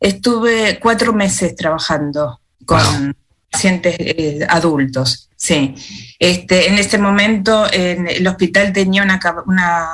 Estuve 0.00 0.78
cuatro 0.80 1.12
meses 1.12 1.54
trabajando 1.54 2.40
con 2.64 2.78
wow. 2.78 3.12
Pacientes 3.54 3.96
eh, 3.98 4.46
adultos. 4.48 5.30
Sí, 5.36 5.74
este, 6.18 6.68
en 6.68 6.78
este 6.78 6.98
momento 6.98 7.66
en 7.70 8.08
el 8.08 8.26
hospital 8.26 8.72
tenía, 8.72 9.02
una, 9.02 9.20
una, 9.46 9.88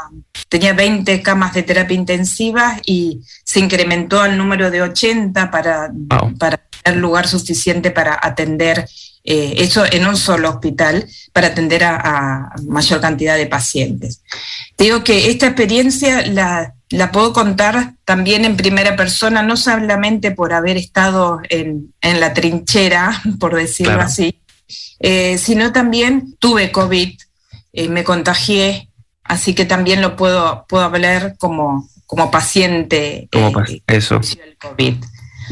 tenía 0.49 0.73
20 0.73 1.23
camas 1.23 1.55
de 1.55 1.62
terapia 1.62 1.97
intensiva 1.97 2.81
y 2.87 3.21
se 3.45 3.61
incrementó 3.61 4.21
al 4.21 4.38
número 4.38 4.71
de 4.71 4.83
80 4.83 5.50
para, 5.50 5.90
wow. 5.93 6.37
para 6.38 6.57
tener 6.57 7.00
lugar 7.00 7.26
suficiente 7.26 7.90
para 7.90 8.19
atender 8.23 8.87
eh, 9.24 9.54
eso 9.58 9.84
en 9.90 10.06
un 10.06 10.16
solo 10.16 10.48
hospital, 10.48 11.06
para 11.32 11.48
atender 11.48 11.84
a, 11.84 11.96
a, 11.96 12.54
mayor 12.66 13.00
cantidad 13.00 13.36
de 13.36 13.46
pacientes. 13.46 14.22
Te 14.76 14.84
digo 14.84 15.04
que 15.04 15.30
esta 15.30 15.46
experiencia 15.46 16.26
la, 16.26 16.74
la 16.90 17.12
puedo 17.12 17.32
contar 17.32 17.94
también 18.04 18.44
en 18.44 18.56
primera 18.56 18.96
persona, 18.96 19.42
no 19.42 19.56
solamente 19.56 20.32
por 20.32 20.52
haber 20.52 20.76
estado 20.76 21.40
en, 21.48 21.94
en 22.00 22.20
la 22.20 22.34
trinchera, 22.34 23.22
por 23.40 23.54
decirlo 23.54 23.94
claro. 23.94 24.08
así, 24.08 24.40
eh, 24.98 25.38
sino 25.38 25.72
también 25.72 26.36
tuve 26.38 26.72
COVID, 26.72 27.18
eh, 27.72 27.88
me 27.88 28.04
contagié, 28.04 28.88
así 29.22 29.54
que 29.54 29.64
también 29.64 30.02
lo 30.02 30.16
puedo, 30.16 30.66
puedo 30.68 30.84
hablar 30.84 31.36
como, 31.38 31.88
como 32.06 32.30
paciente. 32.30 33.28
Como 33.30 33.60
eh, 33.62 33.82
eso. 33.86 34.20
COVID. 34.60 34.96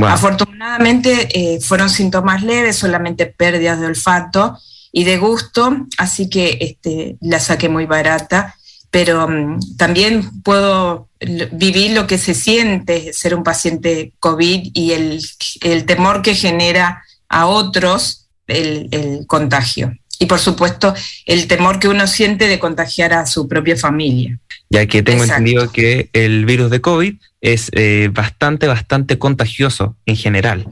Afortunadamente 0.07 1.28
eh, 1.33 1.61
fueron 1.61 1.90
síntomas 1.90 2.43
leves, 2.43 2.76
solamente 2.76 3.26
pérdidas 3.26 3.81
de 3.81 3.87
olfato 3.87 4.59
y 4.93 5.05
de 5.05 5.19
gusto, 5.19 5.87
así 5.99 6.28
que 6.28 6.59
este, 6.61 7.17
la 7.21 7.40
saqué 7.40 7.69
muy 7.69 7.87
barata, 7.87 8.55
pero 8.90 9.26
um, 9.26 9.61
también 9.76 10.43
puedo 10.43 11.09
vivir 11.52 11.93
lo 11.93 12.07
que 12.07 12.17
se 12.17 12.35
siente 12.35 13.12
ser 13.12 13.35
un 13.35 13.43
paciente 13.43 14.12
COVID 14.21 14.71
y 14.73 14.93
el, 14.93 15.23
el 15.62 15.85
temor 15.85 16.23
que 16.23 16.35
genera 16.35 17.02
a 17.28 17.47
otros 17.47 18.28
el, 18.47 18.88
el, 18.93 19.26
contagio. 19.26 19.93
Y 20.19 20.26
por 20.26 20.38
supuesto, 20.38 20.95
el 21.26 21.47
temor 21.47 21.78
que 21.78 21.88
uno 21.88 22.07
siente 22.07 22.49
de 22.49 22.59
contagiar 22.59 23.12
a 23.12 23.26
su 23.26 23.47
propia 23.47 23.76
familia. 23.76 24.38
Ya 24.70 24.87
que 24.87 25.02
tengo 25.02 25.25
Exacto. 25.25 25.40
entendido 25.40 25.72
que 25.72 26.10
el 26.12 26.44
virus 26.44 26.70
de 26.70 26.80
COVID 26.80 27.14
es 27.40 27.70
eh, 27.72 28.10
bastante, 28.12 28.66
bastante 28.66 29.18
contagioso 29.18 29.96
en 30.04 30.16
general. 30.16 30.66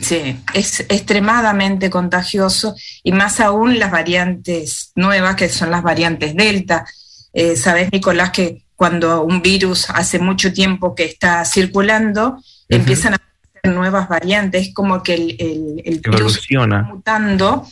Sí, 0.00 0.36
es 0.52 0.80
extremadamente 0.80 1.88
contagioso 1.88 2.74
y 3.02 3.12
más 3.12 3.40
aún 3.40 3.78
las 3.78 3.90
variantes 3.90 4.92
nuevas, 4.94 5.36
que 5.36 5.48
son 5.48 5.70
las 5.70 5.82
variantes 5.82 6.34
Delta. 6.34 6.84
Eh, 7.32 7.56
Sabes, 7.56 7.90
Nicolás, 7.92 8.30
que 8.30 8.66
cuando 8.74 9.22
un 9.24 9.40
virus 9.40 9.88
hace 9.88 10.18
mucho 10.18 10.52
tiempo 10.52 10.94
que 10.94 11.04
está 11.04 11.44
circulando, 11.44 12.42
empiezan 12.68 13.14
a 13.14 13.16
aparecer 13.16 13.74
nuevas 13.74 14.08
variantes, 14.08 14.74
como 14.74 15.02
que 15.02 15.14
el, 15.14 15.82
el, 15.84 16.00
virus 16.00 16.40
está 16.46 16.82
mutando 16.82 17.66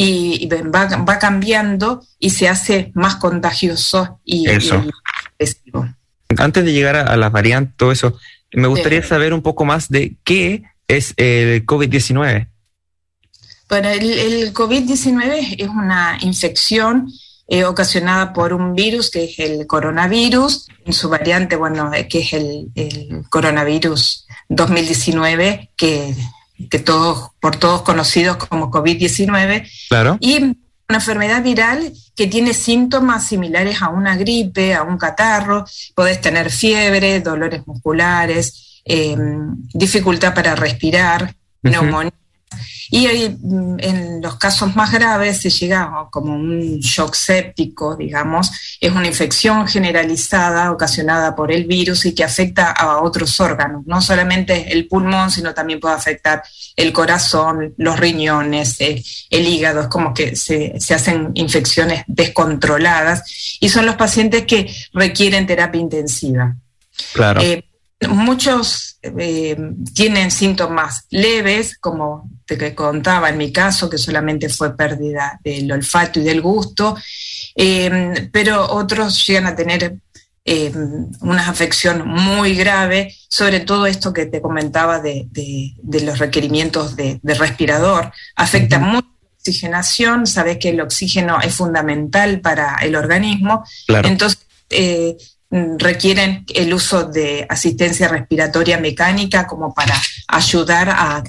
y, 0.00 0.48
va, 0.48 1.18
cambiando 1.18 2.04
y 2.20 2.30
se 2.30 2.48
hace 2.48 2.92
más 2.94 3.16
contagioso 3.16 4.20
y, 4.24 4.48
eso. 4.48 4.84
Antes 6.36 6.64
de 6.64 6.72
llegar 6.72 6.94
a, 6.94 7.16
las 7.16 7.32
variantes, 7.32 7.74
todo 7.76 7.90
eso, 7.90 8.16
me 8.52 8.68
gustaría 8.68 9.02
saber 9.02 9.34
un 9.34 9.42
poco 9.42 9.64
más 9.64 9.88
de 9.88 10.14
qué 10.22 10.62
es 10.86 11.14
el 11.16 11.66
COVID-19? 11.66 12.46
Bueno, 13.68 13.88
el, 13.88 14.54
COVID-19 14.54 15.56
es 15.58 15.68
una 15.68 16.16
infección 16.20 17.10
eh, 17.48 17.64
ocasionada 17.64 18.32
por 18.32 18.52
un 18.52 18.76
virus 18.76 19.10
que 19.10 19.24
es 19.24 19.38
el 19.40 19.66
coronavirus, 19.66 20.68
en 20.84 20.92
su 20.92 21.08
variante, 21.08 21.56
bueno, 21.56 21.92
eh, 21.92 22.06
que 22.06 22.20
es 22.20 22.32
el, 22.34 22.68
coronavirus 23.30 24.26
2019, 24.48 25.70
que, 25.76 26.14
que 26.70 26.78
todos, 26.78 27.30
por 27.40 27.56
todos 27.56 27.82
conocidos 27.82 28.36
como 28.36 28.70
COVID-19. 28.70 29.68
Claro. 29.88 30.18
Y 30.20 30.42
una 30.42 30.98
enfermedad 30.98 31.42
viral 31.42 31.92
que 32.16 32.26
tiene 32.26 32.54
síntomas 32.54 33.26
similares 33.26 33.82
a 33.82 33.90
una 33.90 34.16
gripe, 34.16 34.74
a 34.74 34.82
un 34.82 34.98
catarro, 34.98 35.64
podés 35.94 36.20
tener 36.20 36.50
fiebre, 36.50 37.20
dolores 37.20 37.66
musculares, 37.66 38.68
Em, 38.90 39.54
dificultad 39.74 40.34
para 40.34 40.56
respirar, 40.56 41.34
neumonía. 41.62 42.10
Y 42.90 43.06
mm, 43.06 43.76
en 43.80 44.22
los 44.22 44.36
casos 44.36 44.74
más 44.74 44.92
graves 44.92 45.40
se 45.40 45.50
llega 45.50 46.08
como 46.10 46.34
un 46.34 46.78
shock 46.80 47.14
séptico, 47.14 47.96
digamos, 47.96 48.50
es 48.80 48.90
una 48.92 49.06
infección 49.06 49.66
generalizada 49.66 50.72
ocasionada 50.72 51.34
por 51.34 51.52
el 51.52 51.64
virus 51.64 52.06
y 52.06 52.14
que 52.14 52.24
afecta 52.24 52.70
a 52.70 53.02
otros 53.02 53.38
órganos, 53.40 53.86
no 53.86 54.00
solamente 54.00 54.72
el 54.72 54.86
pulmón, 54.88 55.30
sino 55.30 55.54
también 55.54 55.80
puede 55.80 55.94
afectar 55.94 56.42
el 56.76 56.92
corazón, 56.92 57.74
los 57.76 57.98
riñones, 57.98 58.80
eh, 58.80 59.02
el 59.30 59.46
hígado, 59.46 59.82
es 59.82 59.88
como 59.88 60.14
que 60.14 60.36
se, 60.36 60.76
hacen 60.94 61.32
infecciones 61.34 62.04
descontroladas 62.06 63.58
y 63.60 63.68
son 63.68 63.86
los 63.86 63.96
pacientes 63.96 64.44
que 64.44 64.72
requieren 64.92 65.46
terapia 65.46 65.80
intensiva. 65.80 66.56
Claro. 67.12 67.40
Eh, 67.40 67.67
Muchos 68.06 68.98
eh, 69.02 69.56
tienen 69.92 70.30
síntomas 70.30 71.06
leves, 71.10 71.76
como 71.78 72.30
te 72.46 72.74
contaba 72.74 73.28
en 73.28 73.38
mi 73.38 73.52
caso, 73.52 73.90
que 73.90 73.98
solamente 73.98 74.48
fue 74.48 74.76
pérdida 74.76 75.40
del 75.42 75.70
olfato 75.72 76.20
y 76.20 76.22
del 76.24 76.40
gusto, 76.40 76.96
eh, 77.56 78.28
pero 78.32 78.70
otros 78.70 79.26
llegan 79.26 79.46
a 79.46 79.56
tener 79.56 79.96
eh, 80.44 80.72
una 81.20 81.48
afección 81.48 82.06
muy 82.06 82.54
grave, 82.54 83.14
sobre 83.28 83.60
todo 83.60 83.86
esto 83.86 84.12
que 84.12 84.26
te 84.26 84.40
comentaba 84.40 85.00
de, 85.00 85.28
los 85.82 86.18
requerimientos 86.18 86.94
de, 86.94 87.20
respirador. 87.24 88.12
Afecta 88.36 88.78
mucho 88.78 89.08
la 89.08 89.36
oxigenación, 89.38 90.26
sabes 90.26 90.58
que 90.58 90.70
el 90.70 90.80
oxígeno 90.80 91.40
es 91.40 91.52
fundamental 91.54 92.40
para 92.40 92.76
el 92.76 92.94
organismo, 92.94 93.64
entonces 93.88 94.48
Mm, 94.70 95.16
requieren 95.50 96.44
el 96.54 96.74
uso 96.74 97.04
de 97.04 97.46
asistencia 97.48 98.08
respiratoria 98.08 98.78
mecánica 98.78 99.46
como 99.46 99.72
para 99.72 99.94
ayudar 100.28 100.90
a, 100.90 101.24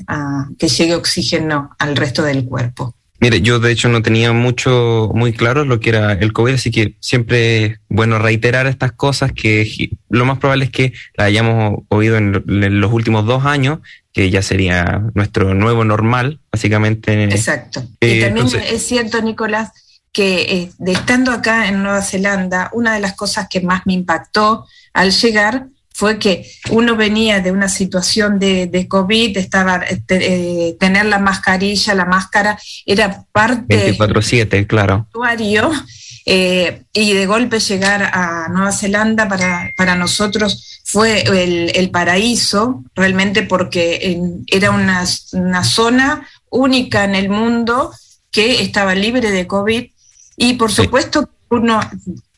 que 0.57 0.67
llegue 0.67 0.95
oxígeno 0.95 1.71
al 1.79 1.95
resto 1.95 2.23
del 2.23 2.45
cuerpo. 2.45 2.95
Mire, 3.21 3.41
yo 3.41 3.59
de 3.59 3.71
hecho 3.71 3.89
no 3.89 4.01
tenía 4.01 4.31
mucho, 4.31 5.11
muy 5.13 5.33
claro 5.33 5.65
lo 5.65 5.81
que 5.81 5.89
era 5.89 6.13
el 6.13 6.31
COVID, 6.31 6.53
así 6.53 6.71
que 6.71 6.95
siempre 7.01 7.65
es 7.65 7.79
bueno 7.89 8.17
reiterar 8.17 8.65
estas 8.65 8.93
cosas 8.93 9.33
que 9.33 9.89
lo 10.09 10.23
más 10.23 10.37
probable 10.37 10.65
es 10.65 10.71
que 10.71 10.93
la 11.17 11.25
hayamos 11.25 11.83
oído 11.89 12.15
en, 12.15 12.43
los 12.45 12.93
últimos 12.93 13.25
dos 13.25 13.45
años, 13.45 13.79
que 14.13 14.29
ya 14.29 14.41
sería 14.41 15.03
nuestro 15.15 15.53
nuevo 15.53 15.83
normal, 15.83 16.39
básicamente. 16.49 17.23
Exacto. 17.25 17.83
y 17.99 18.05
eh, 18.05 18.21
también 18.21 18.47
es 18.47 18.85
cierto, 18.85 19.21
Nicolás, 19.21 19.71
que 20.11 20.41
eh, 20.41 20.71
de 20.77 20.91
estando 20.93 21.31
acá 21.31 21.67
en 21.67 21.83
Nueva 21.83 22.01
Zelanda, 22.01 22.69
una 22.73 22.93
de 22.93 22.99
las 22.99 23.15
cosas 23.15 23.47
que 23.49 23.61
más 23.61 23.85
me 23.85 23.93
impactó 23.93 24.65
al 24.93 25.11
llegar 25.11 25.67
fue 25.91 26.17
que 26.17 26.49
uno 26.69 26.95
venía 26.95 27.41
de 27.41 27.51
una 27.51 27.67
situación 27.67 28.39
de, 28.39 28.85
COVID, 28.87 29.37
estaba 29.37 29.83
eh, 29.85 30.01
eh, 30.07 30.77
tener 30.79 31.05
la 31.05 31.19
mascarilla, 31.19 31.93
la 31.93 32.05
máscara, 32.05 32.57
era 32.85 33.25
parte 33.33 33.97
24/7, 33.97 34.65
claro. 34.65 35.07
y 36.25 37.13
de 37.13 37.25
golpe 37.25 37.59
llegar 37.59 38.03
a 38.13 38.47
Nueva 38.49 38.71
Zelanda 38.71 39.27
para, 39.27 39.71
para 39.75 39.95
nosotros 39.95 40.79
fue 40.85 41.23
el, 41.23 41.89
paraíso, 41.91 42.83
realmente 42.95 43.43
porque 43.43 44.21
era 44.47 44.71
una, 44.71 45.03
una 45.33 45.63
zona 45.63 46.27
única 46.49 47.03
en 47.03 47.15
el 47.15 47.29
mundo 47.29 47.91
que 48.31 48.61
estaba 48.61 48.95
libre 48.95 49.31
de 49.31 49.47
COVID 49.47 49.89
y 50.39 50.53
por 50.53 50.71
supuesto, 50.71 51.29
uno 51.49 51.81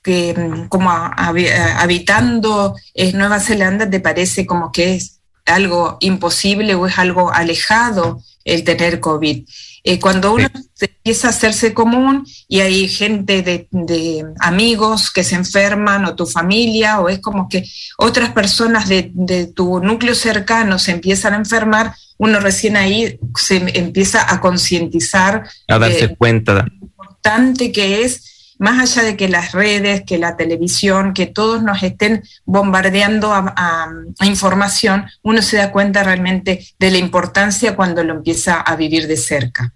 que 0.01 0.33
mm, 0.33 0.67
como 0.69 0.89
habitando 0.89 2.75
en 2.95 3.17
Nueva 3.17 3.39
Zelanda 3.39 3.87
te 3.89 3.99
parece 3.99 4.45
como 4.47 4.71
que 4.71 4.95
es 4.95 5.19
algo 5.45 5.97
imposible 6.01 6.73
o 6.73 6.87
es 6.87 6.97
algo 6.97 7.31
alejado 7.31 8.21
el 8.43 8.63
tener 8.63 8.99
COVID. 8.99 9.45
Eh, 9.83 9.99
cuando 9.99 10.33
uno 10.33 10.47
empieza 10.79 11.27
a 11.27 11.29
hacerse 11.29 11.75
común 11.75 12.25
y 12.47 12.61
hay 12.61 12.87
gente 12.87 13.43
de, 13.43 13.67
de, 13.71 14.25
amigos 14.39 15.11
que 15.11 15.23
se 15.23 15.35
enferman 15.35 16.05
o 16.05 16.15
tu 16.15 16.25
familia 16.25 16.99
o 17.01 17.09
es 17.09 17.19
como 17.19 17.47
que 17.49 17.63
otras 17.97 18.31
personas 18.31 18.89
de, 18.89 19.11
de, 19.13 19.47
tu 19.47 19.79
núcleo 19.79 20.15
cercano 20.15 20.79
se 20.79 20.91
empiezan 20.91 21.33
a 21.33 21.37
enfermar, 21.37 21.93
uno 22.17 22.39
recién 22.39 22.77
ahí 22.77 23.19
se 23.35 23.57
empieza 23.77 24.31
a 24.31 24.39
concientizar. 24.39 25.47
A 25.67 25.79
darse 25.79 26.15
cuenta 26.15 26.65
importante 27.21 27.71
que 27.71 28.03
es, 28.03 28.55
más 28.57 28.79
allá 28.79 29.07
de 29.07 29.17
que 29.17 29.27
las 29.27 29.51
redes, 29.51 30.03
que 30.05 30.17
la 30.17 30.37
televisión, 30.37 31.13
que 31.13 31.27
todos 31.27 31.61
nos 31.61 31.83
estén 31.83 32.23
bombardeando 32.45 33.31
a, 33.33 33.89
información, 34.23 35.05
uno 35.21 35.41
se 35.41 35.57
da 35.57 35.71
cuenta 35.71 36.03
realmente 36.03 36.65
de 36.79 36.91
la 36.91 36.97
importancia 36.97 37.75
cuando 37.75 38.03
lo 38.03 38.15
empieza 38.15 38.59
a 38.59 38.75
vivir 38.75 39.07
de 39.07 39.17
cerca. 39.17 39.73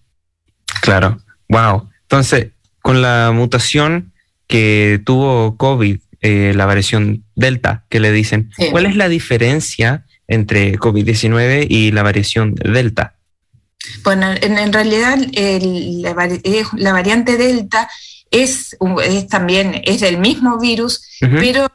Claro, 0.82 1.20
wow. 1.50 1.90
Entonces, 2.04 2.48
con 2.82 3.02
la 3.02 3.32
mutación 3.34 4.12
que 4.48 5.02
tuvo 5.04 5.58
COVID, 5.58 6.00
eh, 6.22 6.54
la 6.56 6.66
variación 6.66 7.24
Delta, 7.36 7.84
que 7.90 8.00
le 8.00 8.12
dicen, 8.12 8.52
¿cuál 8.72 8.86
es 8.86 8.96
la 8.96 9.10
diferencia 9.10 10.06
entre 10.28 10.78
COVID-19 10.78 11.68
y 11.70 11.92
la 11.92 12.04
variación 12.04 12.56
Delta? 12.56 13.15
Bueno, 14.04 14.28
en, 14.42 14.74
realidad 14.74 15.18
la, 16.74 16.94
variante 16.94 17.38
Delta 17.38 17.90
es, 18.32 18.78
también 19.30 19.82
es 19.84 20.02
del 20.02 20.18
mismo 20.18 20.60
virus, 20.60 21.02
pero 21.20 21.68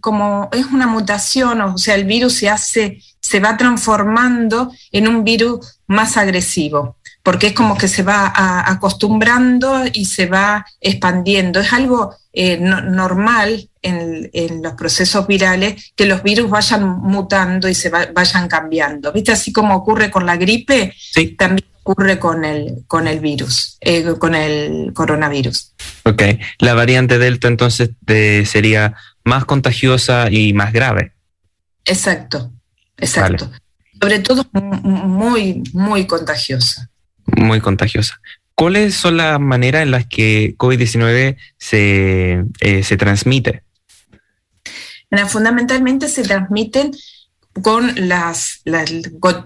como 0.00 0.48
es 0.52 0.66
una 0.66 0.86
mutación, 0.86 1.60
o 1.60 1.78
sea, 1.78 1.94
el 1.94 2.04
virus 2.04 2.34
se 2.34 2.48
hace, 2.48 3.02
se 3.20 3.40
va 3.40 3.56
transformando 3.56 4.72
en 4.92 5.08
un 5.08 5.24
virus 5.24 5.80
más 5.86 6.16
agresivo, 6.16 6.96
porque 7.26 7.48
es 7.48 7.54
como 7.54 7.76
que 7.76 7.88
se 7.88 8.04
va 8.04 8.32
acostumbrando 8.70 9.82
y 9.92 10.04
se 10.04 10.26
va 10.26 10.64
expandiendo. 10.80 11.58
Es 11.58 11.72
algo 11.72 12.14
eh, 12.32 12.56
normal 12.56 13.68
en, 13.82 14.62
los 14.62 14.74
procesos 14.74 15.26
virales 15.26 15.92
que 15.96 16.06
los 16.06 16.22
virus 16.22 16.48
vayan 16.48 16.86
mutando 16.86 17.68
y 17.68 17.74
se 17.74 17.90
vayan 17.90 18.46
cambiando. 18.46 19.12
¿Viste? 19.12 19.32
Así 19.32 19.52
como 19.52 19.74
ocurre 19.74 20.08
con 20.08 20.24
la 20.24 20.36
gripe, 20.36 20.94
también 21.36 21.66
ocurre 21.82 22.20
con 22.20 22.44
el, 22.44 22.84
con 22.86 23.08
el 23.08 23.18
virus, 23.18 23.76
eh, 23.80 24.04
con 24.20 24.36
el 24.36 24.92
coronavirus. 24.94 25.74
Ok, 26.04 26.22
la 26.60 26.74
variante 26.74 27.18
Delta 27.18 27.48
entonces 27.48 27.90
sería 28.48 28.94
más 29.24 29.44
contagiosa 29.46 30.30
y 30.30 30.52
más 30.52 30.72
grave. 30.72 31.14
Exacto, 31.84 32.52
exacto. 32.96 33.50
Sobre 34.00 34.20
todo 34.20 34.46
muy, 34.52 35.64
muy 35.72 36.06
contagiosa. 36.06 36.88
Muy 37.26 37.60
contagiosa. 37.60 38.20
¿Cuáles 38.54 38.94
son 38.94 39.18
las 39.18 39.38
maneras 39.38 39.82
en 39.82 39.90
las 39.90 40.06
que 40.06 40.54
COVID-19 40.56 41.36
se, 41.58 42.44
eh, 42.60 42.82
se 42.82 42.96
transmite? 42.96 43.62
fundamentalmente 45.28 46.08
se 46.08 46.22
transmiten 46.22 46.92
con 47.62 48.08
las, 48.08 48.62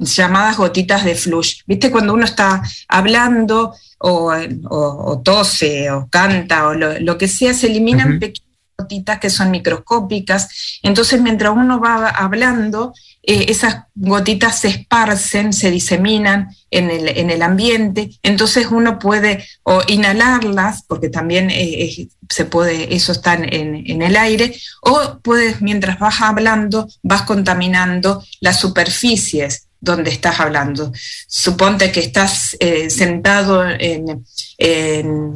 llamadas 0.01 0.57
gotitas 0.57 1.05
de 1.05 1.15
flush. 1.15 1.63
¿Viste? 1.67 1.91
Cuando 1.91 2.15
uno 2.15 2.25
está 2.25 2.63
hablando 2.89 3.75
o, 3.99 5.23
tose 5.25 5.91
o 5.91 6.09
canta 6.09 6.69
o 6.69 6.75
lo, 6.75 7.19
que 7.19 7.29
sea, 7.29 7.55
se 7.55 7.69
eliminan 7.69 8.19
pequeños 8.19 8.50
gotitas 8.81 9.19
que 9.19 9.31
son 9.31 9.51
microscópicas. 9.51 10.79
Entonces, 10.83 11.21
mientras 11.21 11.53
uno 11.55 11.81
va 11.81 12.09
hablando, 12.09 12.93
eh, 13.23 13.47
esas 13.49 13.85
gotitas 13.95 14.61
se 14.61 14.69
esparcen, 14.69 15.53
se 15.53 15.71
diseminan 15.71 16.49
en 16.71 16.91
el, 16.91 17.09
en 17.09 17.29
el, 17.29 17.43
ambiente, 17.43 18.11
entonces 18.23 18.69
uno 18.71 18.99
puede 18.99 19.47
o 19.63 19.83
inhalarlas, 19.89 20.85
porque 20.89 21.11
también 21.11 21.51
eh, 21.51 22.09
se 22.31 22.45
puede, 22.47 22.95
eso 22.95 23.13
está 23.13 23.35
en, 23.35 23.75
en, 23.87 24.01
el 24.01 24.17
aire, 24.17 24.59
o 24.81 25.19
puedes, 25.23 25.61
mientras 25.61 25.99
vas 25.99 26.23
hablando, 26.23 26.89
vas 27.03 27.23
contaminando 27.23 28.25
las 28.41 28.59
superficies 28.59 29.67
donde 29.81 30.11
estás 30.11 30.41
hablando. 30.41 30.91
Suponte 31.29 31.93
que 31.93 32.01
estás 32.01 32.57
eh, 32.59 32.89
sentado 32.89 33.69
en, 33.69 34.25
en, 34.57 35.35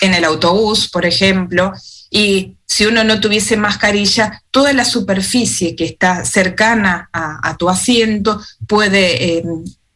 en 0.00 0.14
el 0.14 0.24
autobús, 0.24 0.90
por 0.90 1.06
ejemplo, 1.06 1.72
y 2.16 2.58
si 2.64 2.86
uno 2.86 3.02
no 3.02 3.18
tuviese 3.18 3.56
mascarilla, 3.56 4.40
toda 4.52 4.72
la 4.72 4.84
superficie 4.84 5.74
que 5.74 5.84
está 5.84 6.24
cercana 6.24 7.10
a, 7.12 7.56
tu 7.56 7.68
asiento 7.68 8.40
puede, 8.68 9.38
eh, 9.38 9.44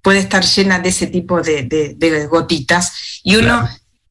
puede 0.03 0.19
estar 0.19 0.45
llena 0.45 0.81
de 0.81 0.89
ese 0.89 1.07
tipo 1.07 1.41
de, 1.41 2.27
gotitas. 2.29 3.21
Y 3.23 3.37
uno 3.37 3.69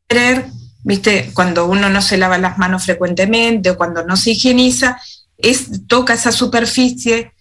creer, 0.08 0.46
viste, 0.86 1.32
cuando 1.34 1.66
uno 1.66 1.90
no 1.90 2.02
se 2.02 2.16
lava 2.16 2.38
las 2.38 2.58
manos 2.58 2.86
frecuentemente 2.86 3.72
o 3.72 3.78
cuando 3.78 4.06
no 4.06 4.16
se 4.16 4.32
higieniza, 4.32 4.98
es, 5.38 5.86
toca 5.86 6.14
esa 6.14 6.32
superficie 6.32 7.34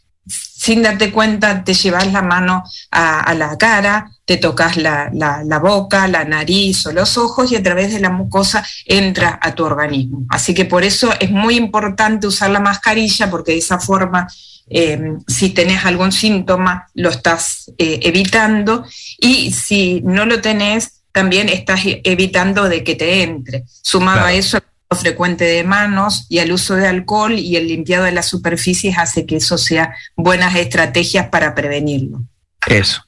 sin 0.67 0.83
darte 0.83 1.13
cuenta, 1.13 1.63
te 1.63 1.75
llevas 1.75 2.13
la 2.13 2.23
mano 2.23 2.65
a, 2.91 3.33
la 3.35 3.57
cara, 3.57 4.11
te 4.25 4.37
tocas 4.37 4.77
la, 4.77 5.61
boca, 5.63 6.09
la 6.09 6.25
nariz 6.25 6.85
o 6.87 6.93
los 6.93 7.17
ojos 7.17 7.53
y 7.53 7.55
a 7.55 7.63
través 7.63 7.93
de 7.93 8.01
la 8.01 8.11
mucosa 8.11 8.67
entra 8.85 9.39
a 9.41 9.55
tu 9.55 9.65
organismo. 9.65 10.27
Así 10.29 10.55
que 10.55 10.65
por 10.65 10.83
eso 10.83 11.13
es 11.21 11.31
muy 11.31 11.55
importante 11.55 12.27
usar 12.27 12.51
la 12.51 12.59
mascarilla 12.59 13.31
porque 13.31 13.53
de 13.53 13.59
esa 13.59 13.79
forma, 13.79 14.27
eh, 14.69 15.01
si 15.29 15.51
tenés 15.51 15.85
algún 15.85 16.11
síntoma, 16.11 16.89
lo 16.95 17.11
estás 17.11 17.71
eh, 17.79 18.01
evitando 18.03 18.85
y 19.21 19.53
si 19.53 20.01
no 20.01 20.27
lo 20.27 20.41
tenés, 20.41 20.95
también 21.13 21.49
estás 21.49 21.83
evitando 21.85 22.69
de 22.69 22.83
que 22.83 22.97
te 22.97 23.23
entre. 23.23 23.63
Sumado 23.83 24.25
a 24.25 24.33
eso, 24.33 24.59
frecuente 24.94 25.44
de 25.44 25.64
manos 25.64 26.27
y 26.29 26.38
al 26.38 26.53
uso 26.53 26.77
de 26.77 26.87
alcohol 26.87 27.33
y 27.33 27.57
el 27.57 27.68
limpiado 27.68 28.05
de 28.05 28.12
las 28.12 28.29
superficies 28.29 28.99
hace 28.99 29.27
que 29.27 29.37
eso 29.37 29.59
sea 29.59 29.94
buenas 30.16 30.55
estrategias 30.55 31.29
para 31.29 31.55
prevenirlo. 31.55 32.22
Eso, 32.66 33.03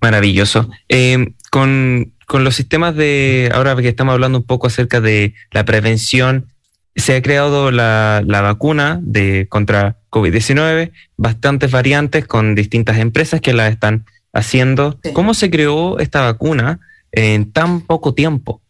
maravilloso. 0.00 0.70
Eh, 0.88 1.34
con, 1.50 2.12
los 2.32 2.54
sistemas 2.54 2.94
de, 2.94 3.50
ahora 3.52 3.74
que 3.76 3.88
estamos 3.88 4.12
hablando 4.12 4.38
un 4.38 4.44
poco 4.44 4.68
acerca 4.68 5.00
de 5.00 5.34
la 5.50 5.64
prevención, 5.64 6.46
se 6.94 7.16
ha 7.16 7.22
creado 7.22 7.70
la, 7.70 8.22
vacuna 8.26 9.00
de, 9.02 9.46
contra 9.48 9.98
COVID-19, 10.10 10.92
bastantes 11.16 11.70
variantes 11.70 12.26
con 12.26 12.54
distintas 12.54 12.98
empresas 12.98 13.40
que 13.40 13.52
la 13.52 13.68
están 13.68 14.04
haciendo. 14.32 15.00
¿Cómo 15.14 15.34
se 15.34 15.50
creó 15.50 15.98
esta 15.98 16.22
vacuna 16.22 16.80
en 17.12 17.50
tan 17.52 17.80
poco 17.80 18.14
tiempo? 18.14 18.60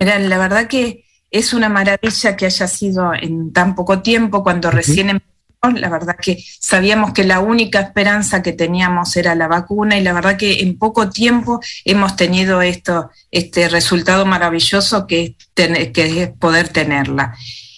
Mira, 0.00 0.18
la 0.18 0.38
verdad 0.38 0.68
que 0.68 1.04
es 1.30 1.52
una 1.52 1.68
maravilla 1.68 2.36
que 2.36 2.46
haya 2.46 2.66
sido 2.66 3.12
en 3.14 3.52
tan 3.52 3.74
poco 3.74 4.00
tiempo, 4.00 4.42
cuando 4.42 4.70
recién 4.70 5.10
empezó, 5.10 5.28
la 5.74 5.88
verdad 5.88 6.16
que 6.20 6.42
sabíamos 6.60 7.12
que 7.12 7.24
la 7.24 7.40
única 7.40 7.80
esperanza 7.80 8.42
que 8.42 8.52
teníamos 8.52 9.16
era 9.16 9.34
la 9.34 9.48
vacuna 9.48 9.98
y 9.98 10.02
la 10.02 10.12
verdad 10.12 10.36
que 10.36 10.60
en 10.60 10.78
poco 10.78 11.10
tiempo 11.10 11.60
hemos 11.84 12.16
tenido 12.16 12.62
esto, 12.62 13.10
este 13.30 13.68
resultado 13.68 14.24
maravilloso 14.24 15.06
que 15.06 15.36
es, 15.56 15.88
que 15.90 16.22
es 16.22 16.30
poder 16.30 16.68
tenerla. 16.68 17.34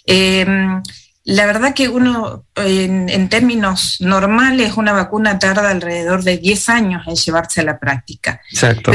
Em, 0.06 0.82
la 1.24 1.46
verdad 1.46 1.74
que 1.74 1.88
uno, 1.88 2.44
en, 2.56 3.28
términos 3.28 3.96
normales, 4.00 4.76
una 4.76 4.92
vacuna 4.92 5.38
tarda 5.38 5.70
alrededor 5.70 6.22
de 6.22 6.38
10 6.38 6.68
años 6.68 7.02
en 7.06 7.14
llevarse 7.14 7.60
a 7.60 7.64
la 7.64 7.78
práctica. 7.78 8.40
Exacto. 8.50 8.92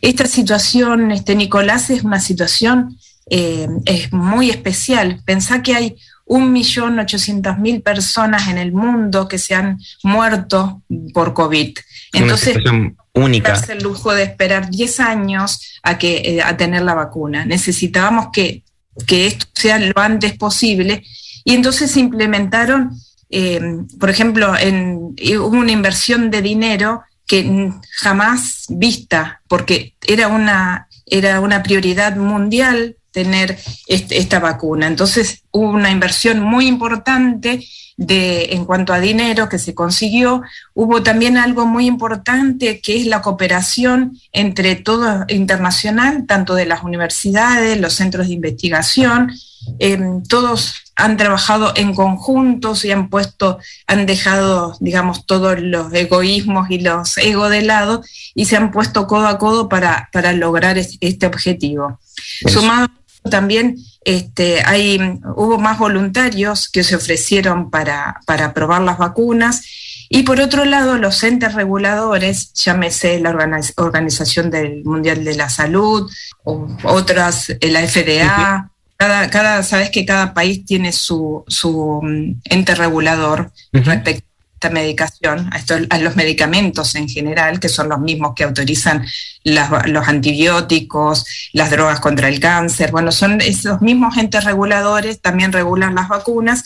esta 0.00 0.26
situación, 0.26 1.10
este 1.10 1.34
Nicolás, 1.34 1.90
es 1.90 2.04
una 2.04 2.20
situación 2.20 2.96
eh, 3.30 3.68
es 3.84 4.12
muy 4.12 4.50
especial. 4.50 5.20
Pensá 5.24 5.62
que 5.62 5.74
hay 5.74 5.96
1.800.000 6.26 7.82
personas 7.82 8.48
en 8.48 8.58
el 8.58 8.72
mundo 8.72 9.28
que 9.28 9.38
se 9.38 9.54
han 9.54 9.78
muerto 10.02 10.82
por 11.12 11.34
COVID. 11.34 11.78
Entonces, 12.12 12.56
Una 12.64 12.94
única. 13.14 13.60
el 13.68 13.82
lujo 13.82 14.12
de 14.12 14.24
esperar 14.24 14.70
10 14.70 15.00
años 15.00 15.60
a, 15.82 15.98
que, 15.98 16.16
eh, 16.24 16.42
a 16.42 16.56
tener 16.56 16.82
la 16.82 16.94
vacuna. 16.94 17.44
Necesitábamos 17.44 18.28
que, 18.32 18.62
que, 19.06 19.26
esto 19.26 19.46
sea 19.54 19.78
lo 19.78 19.98
antes 20.00 20.36
posible 20.36 21.04
y 21.44 21.54
entonces 21.54 21.90
se 21.90 22.00
implementaron, 22.00 22.92
eh, 23.30 23.60
por 23.98 24.10
ejemplo, 24.10 24.56
en, 24.56 25.14
hubo 25.38 25.56
una 25.56 25.72
inversión 25.72 26.30
de 26.30 26.42
dinero 26.42 27.02
que 27.26 27.70
jamás 27.96 28.66
vista, 28.68 29.42
porque 29.48 29.94
era 30.06 30.28
una, 30.28 30.88
era 31.06 31.40
una 31.40 31.62
prioridad 31.62 32.16
mundial 32.16 32.96
tener 33.12 33.58
esta 33.86 34.40
vacuna. 34.40 34.86
Entonces 34.86 35.44
hubo 35.50 35.70
una 35.70 35.90
inversión 35.90 36.40
muy 36.40 36.66
importante 36.66 37.64
de, 37.96 38.48
en 38.52 38.64
cuanto 38.64 38.92
a 38.92 39.00
dinero 39.00 39.48
que 39.48 39.58
se 39.58 39.74
consiguió. 39.74 40.42
Hubo 40.74 41.02
también 41.02 41.36
algo 41.36 41.66
muy 41.66 41.86
importante 41.86 42.80
que 42.80 43.00
es 43.00 43.06
la 43.06 43.22
cooperación 43.22 44.18
entre 44.32 44.76
todo 44.76 45.24
internacional, 45.28 46.26
tanto 46.26 46.54
de 46.54 46.66
las 46.66 46.82
universidades, 46.82 47.80
los 47.80 47.94
centros 47.94 48.28
de 48.28 48.34
investigación. 48.34 49.32
Em, 49.78 50.22
todos 50.24 50.74
han 50.96 51.16
trabajado 51.16 51.72
en 51.76 51.94
conjuntos 51.94 52.84
y 52.84 52.90
han 52.90 53.08
puesto, 53.08 53.58
han 53.86 54.06
dejado, 54.06 54.76
digamos, 54.80 55.26
todos 55.26 55.60
los 55.60 55.92
egoísmos 55.92 56.70
y 56.70 56.80
los 56.80 57.16
egos 57.18 57.50
de 57.50 57.62
lado 57.62 58.02
y 58.34 58.46
se 58.46 58.56
han 58.56 58.70
puesto 58.70 59.06
codo 59.06 59.26
a 59.26 59.38
codo 59.38 59.68
para, 59.68 60.08
para 60.12 60.32
lograr 60.32 60.78
este 60.78 61.26
objetivo. 61.26 61.98
Sumado 62.46 62.88
también 63.30 63.76
este, 64.04 64.62
hay, 64.64 64.98
hubo 65.36 65.58
más 65.58 65.78
voluntarios 65.78 66.68
que 66.68 66.82
se 66.82 66.96
ofrecieron 66.96 67.70
para, 67.70 68.20
para 68.26 68.52
probar 68.52 68.82
las 68.82 68.98
vacunas. 68.98 69.62
Y 70.08 70.24
por 70.24 70.40
otro 70.40 70.64
lado, 70.64 70.98
los 70.98 71.22
entes 71.22 71.54
reguladores, 71.54 72.52
llámese 72.52 73.18
la 73.20 73.30
Organización 73.76 74.50
del 74.50 74.84
Mundial 74.84 75.24
de 75.24 75.36
la 75.36 75.48
Salud, 75.48 76.10
o 76.44 76.68
otras, 76.84 77.56
la 77.60 77.86
FDA, 77.86 78.70
cada, 78.96 79.30
cada, 79.30 79.62
sabes 79.62 79.90
que 79.90 80.04
cada 80.04 80.34
país 80.34 80.64
tiene 80.64 80.92
su, 80.92 81.44
su 81.48 82.00
mm, 82.02 82.42
ente 82.44 82.74
regulador 82.74 83.50
respecto 83.72 84.31
medicación, 84.70 85.50
a, 85.90 85.98
los 85.98 86.16
medicamentos 86.16 86.94
en 86.94 87.08
general, 87.08 87.60
que 87.60 87.68
son 87.68 87.88
los 87.88 88.00
mismos 88.00 88.34
que 88.34 88.44
autorizan 88.44 89.04
los 89.44 90.08
antibióticos, 90.08 91.24
las 91.52 91.70
drogas 91.70 92.00
contra 92.00 92.28
el 92.28 92.40
cáncer. 92.40 92.90
Bueno, 92.90 93.12
son 93.12 93.40
esos 93.40 93.80
mismos 93.80 94.16
entes 94.16 94.44
reguladores, 94.44 95.20
también 95.20 95.52
regulan 95.52 95.94
las 95.94 96.08
vacunas 96.08 96.62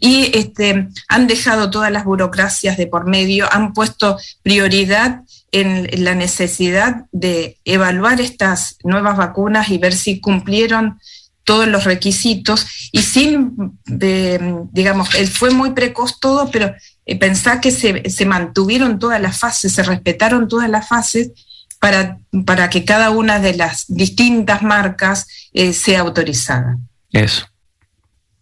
y 0.00 0.30
este, 0.36 0.88
han 1.08 1.26
dejado 1.26 1.70
todas 1.70 1.90
las 1.90 2.04
burocracias 2.04 2.76
de 2.76 2.86
por 2.86 3.06
medio, 3.06 3.52
han 3.52 3.72
puesto 3.72 4.18
prioridad 4.42 5.22
en 5.52 6.04
la 6.04 6.14
necesidad 6.14 7.06
de 7.12 7.58
evaluar 7.64 8.20
estas 8.20 8.76
nuevas 8.84 9.16
vacunas 9.16 9.68
y 9.70 9.78
ver 9.78 9.94
si 9.94 10.20
cumplieron 10.20 10.98
todos 11.44 11.66
los 11.66 11.84
requisitos 11.84 12.66
y 12.92 13.02
sin, 13.02 13.78
digamos, 13.84 15.08
fue 15.32 15.50
muy 15.50 15.72
precoz 15.72 16.20
todo, 16.20 16.50
pero 16.50 16.72
eh, 17.10 17.16
pensar 17.16 17.60
que 17.60 17.72
se, 17.72 18.24
mantuvieron 18.24 19.00
todas 19.00 19.20
las 19.20 19.36
fases, 19.36 19.72
se 19.72 19.82
respetaron 19.82 20.46
todas 20.46 20.70
las 20.70 20.86
fases 20.86 21.32
para, 21.80 22.18
para 22.46 22.70
que 22.70 22.84
cada 22.84 23.10
una 23.10 23.40
de 23.40 23.54
las 23.54 23.86
distintas 23.88 24.62
marcas 24.62 25.26
eh, 25.52 25.72
sea 25.72 26.02
autorizada. 26.02 26.78
Eso. 27.10 27.48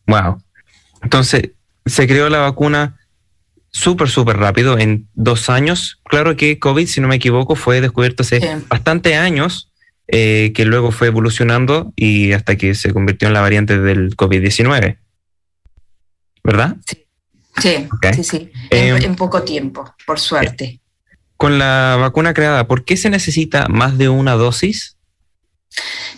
Wow. 0.07 0.43
Entonces, 1.03 1.53
se 1.87 2.07
creó 2.07 2.29
la 2.29 2.41
vacuna 2.41 2.99
súper, 3.71 4.11
súper 4.11 4.37
rápido, 4.37 4.79
en 4.79 5.09
dos 5.15 5.49
años. 5.49 6.03
Claro 6.05 6.37
que 6.37 6.59
COVID, 6.59 6.87
si 6.87 7.01
no 7.01 7.09
me 7.09 7.17
equivoco, 7.17 7.57
fue 7.57 7.81
descubierto 7.81 8.23
hace 8.23 8.61
bastante 8.69 9.17
años, 9.17 9.73
eh, 10.09 10.53
que 10.55 10.67
luego 10.67 10.91
fue 10.91 11.07
evolucionando 11.07 11.95
y 11.97 12.33
hasta 12.33 12.57
que 12.57 12.75
se 12.75 12.93
convirtió 12.93 13.29
en 13.29 13.35
la 13.35 13.41
variante 13.41 13.79
del 13.79 14.15
COVID-19. 14.15 14.99
¿Verdad? 16.45 16.77
Sí. 16.87 17.08
Sí, 17.61 17.89
sí, 18.15 18.25
sí. 18.25 18.53
En, 18.71 19.03
em, 19.03 19.17
poco 19.17 19.43
tiempo, 19.43 19.95
por 20.07 20.19
suerte. 20.19 20.81
Con 21.37 21.59
la 21.59 21.97
vacuna 21.99 22.35
creada, 22.35 22.67
¿por 22.67 22.85
qué 22.85 22.97
se 22.97 23.11
necesita 23.11 23.69
más 23.69 23.97
de 23.99 24.09
una 24.09 24.35
dosis? 24.35 24.97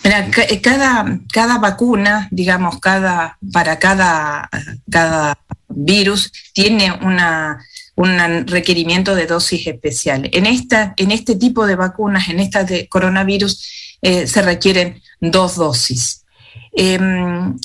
Mira, 0.02 0.28
eh, 0.48 0.60
cada, 0.60 1.20
cada 1.32 1.58
vacuna, 1.58 2.28
digamos, 2.30 2.80
cada, 2.80 3.38
para 3.52 3.78
cada, 3.78 4.48
cada 4.90 5.38
virus 5.68 6.32
tiene 6.54 6.92
una, 7.02 7.62
un 7.96 8.46
requerimiento 8.46 9.14
de 9.14 9.26
dosis 9.26 9.66
especial. 9.66 10.28
En, 10.32 10.46
esta, 10.46 10.94
en 10.96 11.10
este 11.10 11.36
tipo 11.36 11.66
de 11.66 11.76
vacunas, 11.76 12.28
en 12.28 12.40
esta 12.40 12.64
de 12.64 12.88
coronavirus, 12.88 13.98
eh, 14.02 14.26
se 14.26 14.42
requieren 14.42 15.02
dos 15.20 15.56
dosis. 15.56 16.24
Em, 16.72 17.58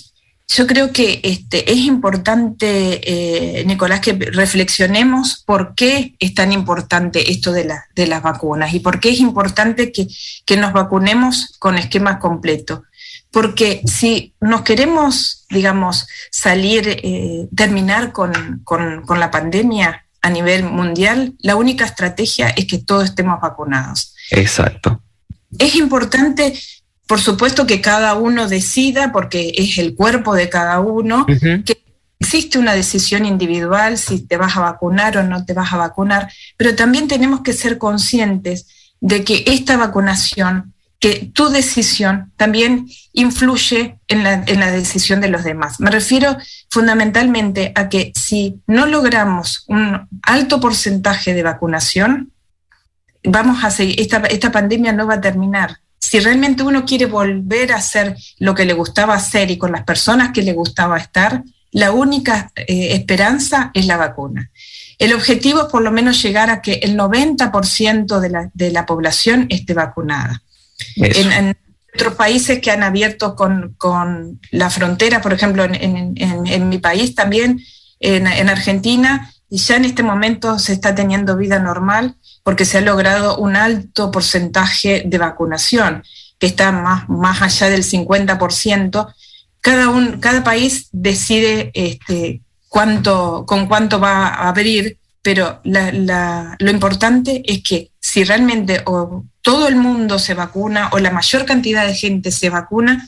yo 0.48 0.68
creo 0.68 0.92
que 0.92 1.20
este, 1.24 1.72
es 1.72 1.80
importante, 1.80 3.60
eh, 3.60 3.66
Nicolás, 3.66 4.00
que 4.00 4.14
reflexionemos 4.14 5.44
por 5.46 5.76
qué 5.76 6.16
es 6.20 6.34
tan 6.34 6.52
importante 6.52 7.32
esto 7.32 7.52
de, 7.52 7.68
de 7.96 8.08
las 8.08 8.22
vacunas 8.22 8.74
y 8.74 8.80
por 8.80 9.00
qué 9.00 9.10
es 9.10 9.20
importante 9.20 9.92
que, 9.92 10.08
nos 10.58 10.72
vacunemos 10.72 11.56
con 11.60 11.78
esquema 11.78 12.20
completo. 12.20 12.84
Porque 13.32 13.82
si 13.86 14.34
nos 14.40 14.62
queremos, 14.62 15.46
digamos, 15.50 16.08
salir, 16.32 16.88
eh, 16.88 17.50
terminar 17.54 18.14
con, 18.14 18.62
con 18.64 19.20
la 19.20 19.32
pandemia 19.32 20.06
a 20.22 20.30
nivel 20.30 20.64
mundial, 20.64 21.34
la 21.40 21.56
única 21.56 21.86
estrategia 21.86 22.50
es 22.50 22.66
que 22.66 22.78
todos 22.78 23.06
estemos 23.06 23.42
vacunados. 23.42 24.16
Exacto. 24.32 25.02
Es 25.60 25.76
importante 25.76 26.54
por 27.08 27.20
supuesto 27.22 27.68
que 27.68 27.82
cada 27.82 28.16
uno 28.16 28.48
decida, 28.48 29.12
porque 29.12 29.54
es 29.56 29.78
el 29.78 29.96
cuerpo 29.96 30.34
de 30.34 30.50
cada 30.50 30.80
uno, 30.80 31.26
que 31.26 31.84
existe 32.20 32.58
una 32.58 32.74
decisión 32.74 33.26
individual 33.26 33.98
si 33.98 34.22
te 34.22 34.38
vas 34.38 34.58
a 34.58 34.62
vacunar 34.62 35.18
o 35.18 35.24
no 35.24 35.46
te 35.46 35.54
vas 35.54 35.72
a 35.72 35.78
vacunar, 35.78 36.32
pero 36.58 36.76
también 36.76 37.08
tenemos 37.08 37.42
que 37.42 37.54
ser 37.54 37.78
conscientes 37.78 38.68
de 39.00 39.24
que 39.24 39.44
esta 39.46 39.78
vacunación, 39.78 40.74
que 41.00 41.30
tu 41.32 41.50
decisión 41.50 42.32
también 42.38 42.88
influye 43.14 44.00
en 44.08 44.24
la, 44.24 44.44
en 44.48 44.60
la 44.60 44.72
decisión 44.72 45.22
de 45.22 45.28
los 45.30 45.44
demás. 45.44 45.80
Me 45.80 45.92
refiero 45.92 46.38
fundamentalmente 46.72 47.72
a 47.76 47.88
que 47.90 48.12
si 48.16 48.62
no 48.66 48.88
logramos 48.88 49.66
un 49.68 50.08
alto 50.24 50.60
porcentaje 50.60 51.36
de 51.36 51.44
vacunación, 51.44 52.32
vamos 53.24 53.64
a 53.64 53.70
seguir, 53.70 54.00
esta, 54.02 54.18
esta 54.18 54.52
pandemia 54.52 54.94
no 54.94 55.06
va 55.06 55.16
a 55.16 55.22
terminar 55.22 55.78
si 56.06 56.20
realmente 56.20 56.62
uno 56.62 56.86
quiere 56.86 57.08
volver 57.08 57.72
a 57.72 57.78
hacer 57.78 58.16
lo 58.38 58.54
que 58.54 58.66
le 58.66 58.74
gustaba 58.74 59.16
hacer 59.16 59.50
y 59.50 59.58
con 59.58 59.72
las 59.72 59.84
personas 59.84 60.32
que 60.32 60.44
le 60.44 60.54
gustaba 60.54 60.98
estar, 60.98 61.44
la 61.72 61.92
única 61.92 62.52
eh, 62.56 62.90
esperanza 62.94 63.72
es 63.74 63.88
la 63.88 63.98
vacuna. 63.98 64.52
El 65.00 65.14
objetivo 65.14 65.62
es 65.64 65.72
por 65.72 65.82
lo 65.82 65.92
menos 65.92 66.22
llegar 66.22 66.50
a 66.50 66.62
que 66.62 66.74
el 66.84 66.96
90% 66.96 68.20
de 68.20 68.30
la, 68.30 68.50
de 68.54 68.72
la, 68.72 68.86
población 68.86 69.48
esté 69.50 69.74
vacunada. 69.74 70.42
En, 70.96 71.58
otros 71.94 72.16
países 72.16 72.60
que 72.60 72.72
han 72.72 72.84
abierto 72.84 73.38
con, 73.38 73.74
con 73.78 74.42
la 74.52 74.70
frontera, 74.70 75.22
por 75.22 75.32
ejemplo, 75.32 75.64
en, 75.64 76.14
en 76.18 76.70
mi 76.70 76.78
país 76.78 77.16
también, 77.16 77.62
en, 78.00 78.50
Argentina, 78.50 79.32
y 79.50 79.58
ya 79.58 79.78
en 79.78 79.86
este 79.86 80.04
momento 80.04 80.60
se 80.60 80.74
está 80.74 80.94
teniendo 80.94 81.38
vida 81.38 81.60
normal 81.60 82.16
porque 82.46 82.64
se 82.64 82.78
ha 82.78 82.82
logrado 82.82 83.40
un 83.40 83.56
alto 83.56 84.12
porcentaje 84.12 85.02
de 85.04 85.18
vacunación, 85.18 86.04
que 86.38 86.46
está 86.46 86.72
más, 86.72 87.10
más 87.10 87.42
allá 87.42 87.72
del 87.72 87.84
50%. 87.84 89.14
Cada, 89.62 89.90
un, 89.90 90.20
cada 90.20 90.44
país 90.44 90.88
decide 90.92 91.72
este, 91.74 92.42
cuánto, 92.70 93.48
con 93.48 93.66
cuánto 93.66 94.00
va 94.00 94.28
a 94.28 94.50
abrir, 94.50 95.00
pero 95.24 95.60
lo 95.64 96.70
importante 96.70 97.42
es 97.44 97.64
que 97.64 97.90
si 98.00 98.24
realmente 98.24 98.84
o 98.86 99.26
todo 99.42 99.68
el 99.68 99.76
mundo 99.76 100.20
se 100.20 100.36
vacuna 100.36 100.90
o 100.92 101.00
la 101.00 101.10
mayor 101.10 101.46
cantidad 101.46 101.88
de 101.88 101.96
gente 101.96 102.30
se 102.30 102.52
vacuna, 102.52 103.08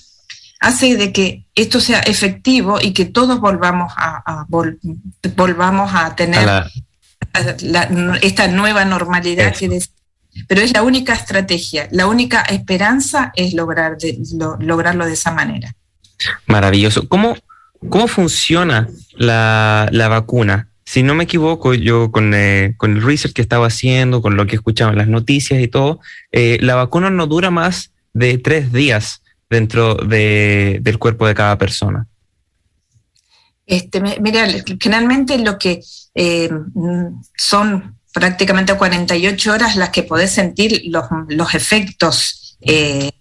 hace 0.59 0.97
de 0.97 1.13
que 1.13 1.45
esto 1.53 1.79
sea 1.79 1.99
efectivo 1.99 2.79
y 2.81 2.91
que 2.91 3.05
todos 3.05 3.39
volvamos 3.39 3.93
a, 3.97 4.47
volvamos 5.35 5.91
a 5.93 6.15
tener 6.15 6.65
esta 8.21 8.47
nueva 8.47 8.85
normalidad 8.85 9.55
que 9.55 9.79
pero 10.47 10.61
es 10.61 10.73
la 10.73 10.83
única 10.83 11.13
estrategia, 11.13 11.87
la 11.91 12.07
única 12.07 12.41
esperanza 12.41 13.31
es 13.35 13.53
lograr 13.53 13.97
lograrlo 14.59 15.05
de 15.05 15.13
esa 15.13 15.31
manera. 15.31 15.73
Maravilloso. 16.45 17.07
¿Cómo, 17.07 17.35
cómo 17.89 18.07
funciona 18.07 18.87
la, 19.15 19.89
vacuna? 20.09 20.69
Si 20.85 21.03
no 21.03 21.15
me 21.15 21.25
equivoco, 21.25 21.73
yo 21.73 22.11
con, 22.11 22.33
eh, 22.33 22.75
con, 22.77 22.97
el 22.97 23.03
research 23.03 23.33
que 23.33 23.41
estaba 23.41 23.67
haciendo, 23.67 24.21
con 24.21 24.37
lo 24.37 24.45
que 24.45 24.55
escuchaba 24.55 24.91
en 24.91 24.97
las 24.97 25.07
noticias 25.07 25.61
y 25.61 25.67
todo, 25.67 25.99
eh, 26.31 26.57
la 26.61 26.75
vacuna 26.75 27.09
no 27.09 27.27
dura 27.27 27.49
más 27.49 27.91
de 28.13 28.37
tres 28.37 28.71
días 28.71 29.21
dentro 29.49 29.95
del 29.95 30.99
cuerpo 30.99 31.27
de 31.27 31.35
cada 31.35 31.57
persona. 31.57 32.07
Este, 33.67 33.99
mira, 33.99 34.47
generalmente 34.79 35.37
lo 35.37 35.59
que 35.59 35.81
eh, 36.15 36.49
son 37.35 37.97
prácticamente 38.13 38.73
48 38.73 39.51
horas 39.51 39.75
las 39.75 39.89
que 39.89 40.03
podés 40.03 40.31
sentir 40.31 40.83
los, 40.85 41.53
efectos 41.53 42.57
eh, 42.61 43.11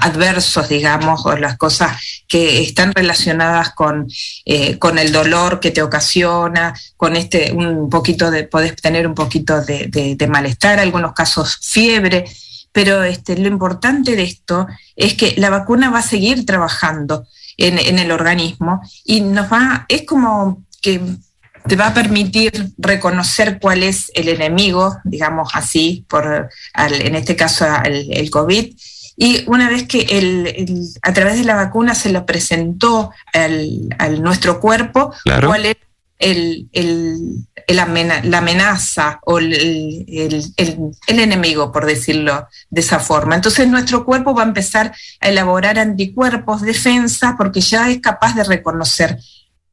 adversos, 0.00 0.68
digamos, 0.68 1.26
o 1.26 1.36
las 1.36 1.58
cosas 1.58 2.00
que 2.28 2.62
están 2.62 2.94
relacionadas 2.94 3.74
con, 3.74 4.06
eh, 4.44 4.78
con 4.78 4.98
el 4.98 5.10
dolor 5.10 5.58
que 5.58 5.72
te 5.72 5.82
ocasiona, 5.82 6.72
con 6.96 7.16
este, 7.16 7.52
un 7.52 7.90
poquito 7.90 8.30
de, 8.30 8.44
podés 8.44 8.76
tener 8.76 9.08
un 9.08 9.14
poquito 9.14 9.60
de, 9.62 9.88
de 10.16 10.26
malestar, 10.28 10.78
algunos 10.78 11.12
casos 11.12 11.58
fiebre, 11.60 12.24
pero 12.70 13.02
este, 13.02 13.36
lo 13.36 13.48
importante 13.48 14.16
de 14.16 14.22
esto 14.22 14.66
es 14.96 15.14
que 15.14 15.34
la 15.36 15.50
vacuna 15.50 15.90
va 15.90 15.98
a 15.98 16.02
seguir 16.02 16.46
trabajando 16.46 17.26
en, 17.68 17.98
el 17.98 18.10
organismo 18.10 18.80
y 19.04 19.20
nos 19.20 19.52
va, 19.52 19.86
es 19.88 20.04
como 20.06 20.64
que 20.80 21.00
te 21.66 21.76
va 21.76 21.88
a 21.88 21.94
permitir 21.94 22.72
reconocer 22.76 23.58
cuál 23.60 23.82
es 23.82 24.10
el 24.14 24.28
enemigo, 24.28 24.98
digamos 25.04 25.50
así, 25.54 26.04
por, 26.08 26.50
en 26.74 27.14
este 27.14 27.36
caso 27.36 27.66
el, 27.84 28.30
COVID. 28.30 28.74
Y 29.16 29.44
una 29.46 29.68
vez 29.68 29.86
que 29.86 30.00
el, 30.00 30.82
a 31.02 31.12
través 31.12 31.38
de 31.38 31.44
la 31.44 31.54
vacuna 31.54 31.94
se 31.94 32.10
lo 32.10 32.26
presentó 32.26 33.12
al, 33.32 34.22
nuestro 34.22 34.60
cuerpo, 34.60 35.14
cuál 35.24 35.66
es 35.66 35.76
el, 36.22 36.68
la 37.68 38.38
amenaza 38.38 39.20
o 39.24 39.38
el, 39.38 40.06
enemigo, 41.06 41.72
por 41.72 41.86
decirlo 41.86 42.46
de 42.70 42.80
esa 42.80 43.00
forma. 43.00 43.34
Entonces 43.34 43.68
nuestro 43.68 44.04
cuerpo 44.04 44.34
va 44.34 44.42
a 44.42 44.46
empezar 44.46 44.94
a 45.20 45.28
elaborar 45.28 45.78
anticuerpos, 45.78 46.62
defensa, 46.62 47.34
porque 47.36 47.60
ya 47.60 47.90
es 47.90 48.00
capaz 48.00 48.34
de 48.34 48.44
reconocer 48.44 49.18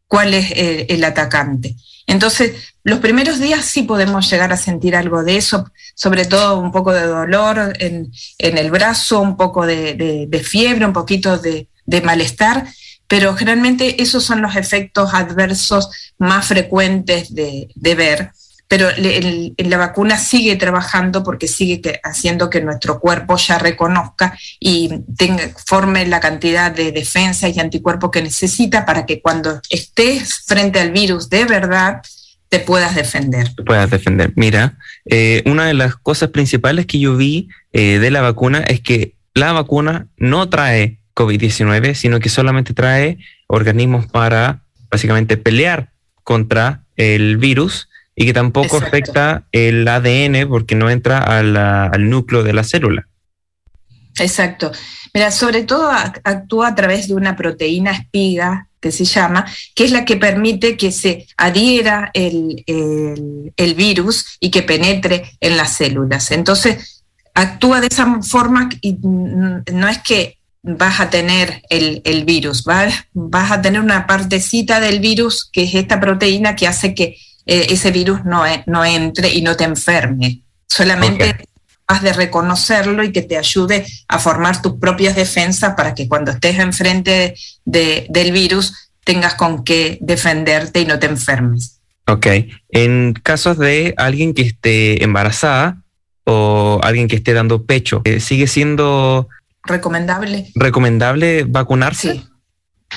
cuál 0.08 0.34
es 0.34 0.52
eh, 0.52 0.88
el, 0.90 1.04
atacante. 1.04 1.76
Entonces, 2.08 2.74
los 2.84 2.98
primeros 3.00 3.40
días 3.40 3.64
sí 3.66 3.84
podemos 3.84 4.28
llegar 4.30 4.52
a 4.52 4.58
sentir 4.58 4.96
algo 4.96 5.24
de 5.24 5.38
eso, 5.38 5.70
sobre 5.94 6.26
todo 6.26 6.60
un 6.60 6.72
poco 6.72 6.92
de 6.92 7.06
dolor 7.06 7.74
en, 7.80 8.12
el 8.40 8.72
brazo, 8.72 9.22
un 9.22 9.38
poco 9.38 9.68
de, 9.68 10.42
fiebre, 10.44 10.86
un 10.86 10.94
poquito 10.94 11.38
de 11.38 11.68
malestar, 12.02 12.66
pero 13.10 13.36
generalmente 13.36 14.02
esos 14.04 14.24
son 14.24 14.42
los 14.44 14.56
efectos 14.56 15.14
adversos 15.14 15.90
más 16.20 16.46
frecuentes 16.46 17.34
de, 17.34 17.68
ver. 17.96 18.32
Pero 18.68 18.88
la 19.58 19.78
vacuna 19.78 20.20
sigue 20.20 20.56
trabajando 20.58 21.24
porque 21.24 21.48
sigue 21.48 22.00
haciendo 22.04 22.52
que 22.52 22.62
nuestro 22.62 23.00
cuerpo 23.00 23.36
ya 23.36 23.58
reconozca 23.58 24.38
y 24.60 24.92
forme 25.66 26.06
la 26.06 26.20
cantidad 26.20 26.72
de 26.72 26.92
defensa 26.92 27.50
y 27.50 27.60
anticuerpos 27.60 28.12
que 28.12 28.22
necesita 28.22 28.86
para 28.86 29.08
que 29.08 29.22
cuando 29.22 29.60
estés 29.72 30.44
frente 30.46 30.80
al 30.80 30.92
virus 30.92 31.30
de 31.30 31.46
verdad, 31.46 32.04
te 32.48 32.60
puedas 32.60 32.94
defender. 32.94 33.56
Te 33.56 33.64
puedas 33.64 33.90
defender. 33.90 34.34
Mira, 34.36 34.78
eh, 35.06 35.42
una 35.48 35.66
de 35.66 35.74
las 35.74 35.96
cosas 35.96 36.30
principales 36.30 36.86
que 36.86 37.00
yo 37.00 37.18
vi 37.18 37.50
eh, 37.74 37.98
de 37.98 38.12
la 38.12 38.22
vacuna 38.22 38.60
es 38.60 38.82
que 38.82 39.16
la 39.34 39.52
vacuna 39.52 40.06
no 40.18 40.48
trae 40.48 40.99
COVID-19, 41.20 41.96
sino 41.96 42.20
que 42.20 42.30
solamente 42.30 42.74
trae 42.74 43.18
organismos 43.48 44.08
para 44.08 44.64
básicamente 44.90 45.36
pelear 45.36 45.92
contra 46.24 46.86
el 46.96 47.38
virus 47.38 47.90
y 48.16 48.26
que 48.26 48.34
tampoco 48.34 48.78
afecta 48.78 49.44
el 49.52 49.86
ADN 49.88 50.48
porque 50.48 50.76
no 50.76 50.90
entra 50.90 51.20
al 51.20 52.10
núcleo 52.10 52.44
de 52.44 52.54
la 52.54 52.64
célula. 52.64 53.08
Exacto. 54.18 54.72
Mira, 55.14 55.32
sobre 55.32 55.64
todo 55.64 55.92
actúa 55.92 56.70
a 56.70 56.76
través 56.76 57.08
de 57.08 57.16
una 57.16 57.36
proteína 57.36 57.92
espiga 57.92 58.68
que 58.80 58.92
se 58.92 59.04
llama, 59.04 59.46
que 59.76 59.84
es 59.84 59.92
la 59.92 60.06
que 60.06 60.16
permite 60.16 60.78
que 60.78 60.92
se 60.92 61.28
adhiera 61.36 62.12
el, 62.14 62.64
el 62.66 63.74
virus 63.76 64.38
y 64.40 64.52
que 64.52 64.64
penetre 64.64 65.32
en 65.42 65.58
las 65.58 65.76
células. 65.76 66.32
Entonces, 66.32 67.04
actúa 67.34 67.82
de 67.82 67.88
esa 67.88 68.22
forma 68.22 68.70
y 68.82 68.98
no 69.02 69.88
es 69.88 69.98
que 70.00 70.39
vas 70.62 71.00
a 71.00 71.10
tener 71.10 71.62
el, 71.70 72.26
virus, 72.26 72.64
vas, 72.64 72.94
vas, 73.14 73.52
a 73.52 73.62
tener 73.62 73.80
una 73.80 74.08
partecita 74.08 74.80
del 74.80 75.00
virus 75.00 75.50
que 75.52 75.64
es 75.64 75.76
esta 75.76 76.00
proteína 76.00 76.56
que 76.56 76.68
hace 76.68 76.94
que 76.94 77.18
eh, 77.46 77.68
ese 77.70 77.92
virus 77.92 78.26
no, 78.26 78.46
e, 78.46 78.64
no, 78.68 78.84
entre 78.84 79.30
y 79.30 79.42
no 79.42 79.56
te 79.56 79.64
enferme. 79.64 80.42
Solamente 80.68 81.36
vas 81.88 82.02
de 82.04 82.14
reconocerlo 82.14 83.04
y 83.04 83.12
que 83.12 83.24
te 83.24 83.38
ayude 83.38 83.86
a 84.08 84.20
formar 84.20 84.62
tus 84.62 84.74
propias 84.74 85.16
defensas 85.16 85.74
para 85.76 85.96
que 85.96 86.08
cuando 86.08 86.32
estés 86.32 86.60
enfrente 86.60 87.36
de, 87.66 88.06
del 88.10 88.32
virus 88.32 88.92
tengas 89.04 89.34
con 89.36 89.64
qué 89.64 89.98
defenderte 90.02 90.82
y 90.82 90.86
no 90.86 91.00
te 91.00 91.08
enfermes. 91.08 91.80
Ok. 92.08 92.28
En 92.70 93.14
casos 93.14 93.58
de 93.58 93.94
alguien 93.98 94.34
que 94.34 94.44
esté 94.44 95.04
embarazada 95.04 95.82
o 96.26 96.80
alguien 96.84 97.08
que 97.08 97.16
esté 97.16 97.34
dando 97.34 97.66
pecho, 97.66 98.02
eh, 98.04 98.20
¿sigue 98.20 98.46
siendo 98.46 99.28
recomendable. 99.70 100.52
¿Recomendable 100.56 101.46
vacunarse? 101.46 102.14
Sí. 102.14 102.26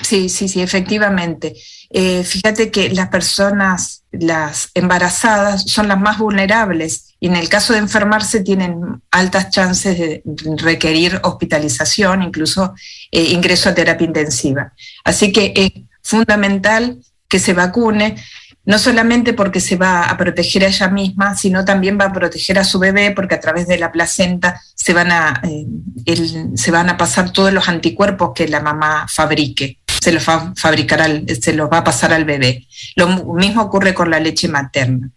Sí, 0.01 0.29
sí, 0.29 0.49
sí, 0.49 0.63
efectivamente. 0.63 1.55
Eh, 1.91 2.25
fíjate 2.25 2.71
que 2.71 2.89
las 2.91 3.09
personas, 3.09 4.05
las 4.11 4.71
embarazadas, 4.75 5.65
son 5.67 5.87
las 5.87 6.01
más 6.01 6.19
vulnerables 6.19 7.15
y 7.21 7.27
en 7.27 7.37
el 7.37 7.49
caso 7.49 7.75
de 7.75 7.81
enfermarse 7.81 8.41
tienen 8.41 9.03
altas 9.11 9.51
chances 9.51 9.99
de 9.99 10.23
requerir 10.57 11.21
hospitalización, 11.23 12.23
incluso 12.23 12.75
eh, 13.11 13.23
ingreso 13.23 13.69
a 13.69 13.75
terapia 13.75 14.07
intensiva. 14.07 14.73
Así 15.05 15.31
que 15.31 15.53
es 15.55 15.71
fundamental 16.03 16.99
que 17.29 17.39
se 17.39 17.53
vacune, 17.53 18.17
no 18.65 18.79
solamente 18.79 19.33
porque 19.33 19.61
se 19.61 19.77
va 19.77 20.05
a 20.05 20.17
proteger 20.17 20.65
a 20.65 20.69
ella 20.69 20.89
misma, 20.89 21.37
sino 21.37 21.65
también 21.65 21.99
va 22.01 22.07
a 22.07 22.13
proteger 22.13 22.59
a 22.59 22.65
su 22.65 22.79
bebé, 22.79 23.11
porque 23.11 23.35
a 23.35 23.41
través 23.41 23.67
de 23.67 23.79
la 23.79 23.91
placenta 23.91 24.61
se 24.75 24.93
van 24.93 25.11
a, 25.11 25.43
eh, 25.45 25.67
se 26.55 26.71
van 26.71 26.89
a 26.89 26.97
pasar 26.97 27.33
todos 27.33 27.53
los 27.53 27.69
anticuerpos 27.69 28.33
que 28.35 28.49
la 28.49 28.61
mamá 28.61 29.07
fabrique 29.09 29.79
se 30.03 30.13
los 30.13 30.29
va 30.29 30.53
a 30.53 31.35
se 31.41 31.53
los 31.53 31.71
va 31.71 31.79
a 31.79 31.85
pasar 31.85 32.13
al 32.13 32.25
bebé. 32.25 32.67
Lo 32.97 33.07
mismo 33.35 33.63
ocurre 33.63 33.95
con 33.95 34.11
la 34.11 34.19
leche 34.19 34.49
materna. 34.49 35.11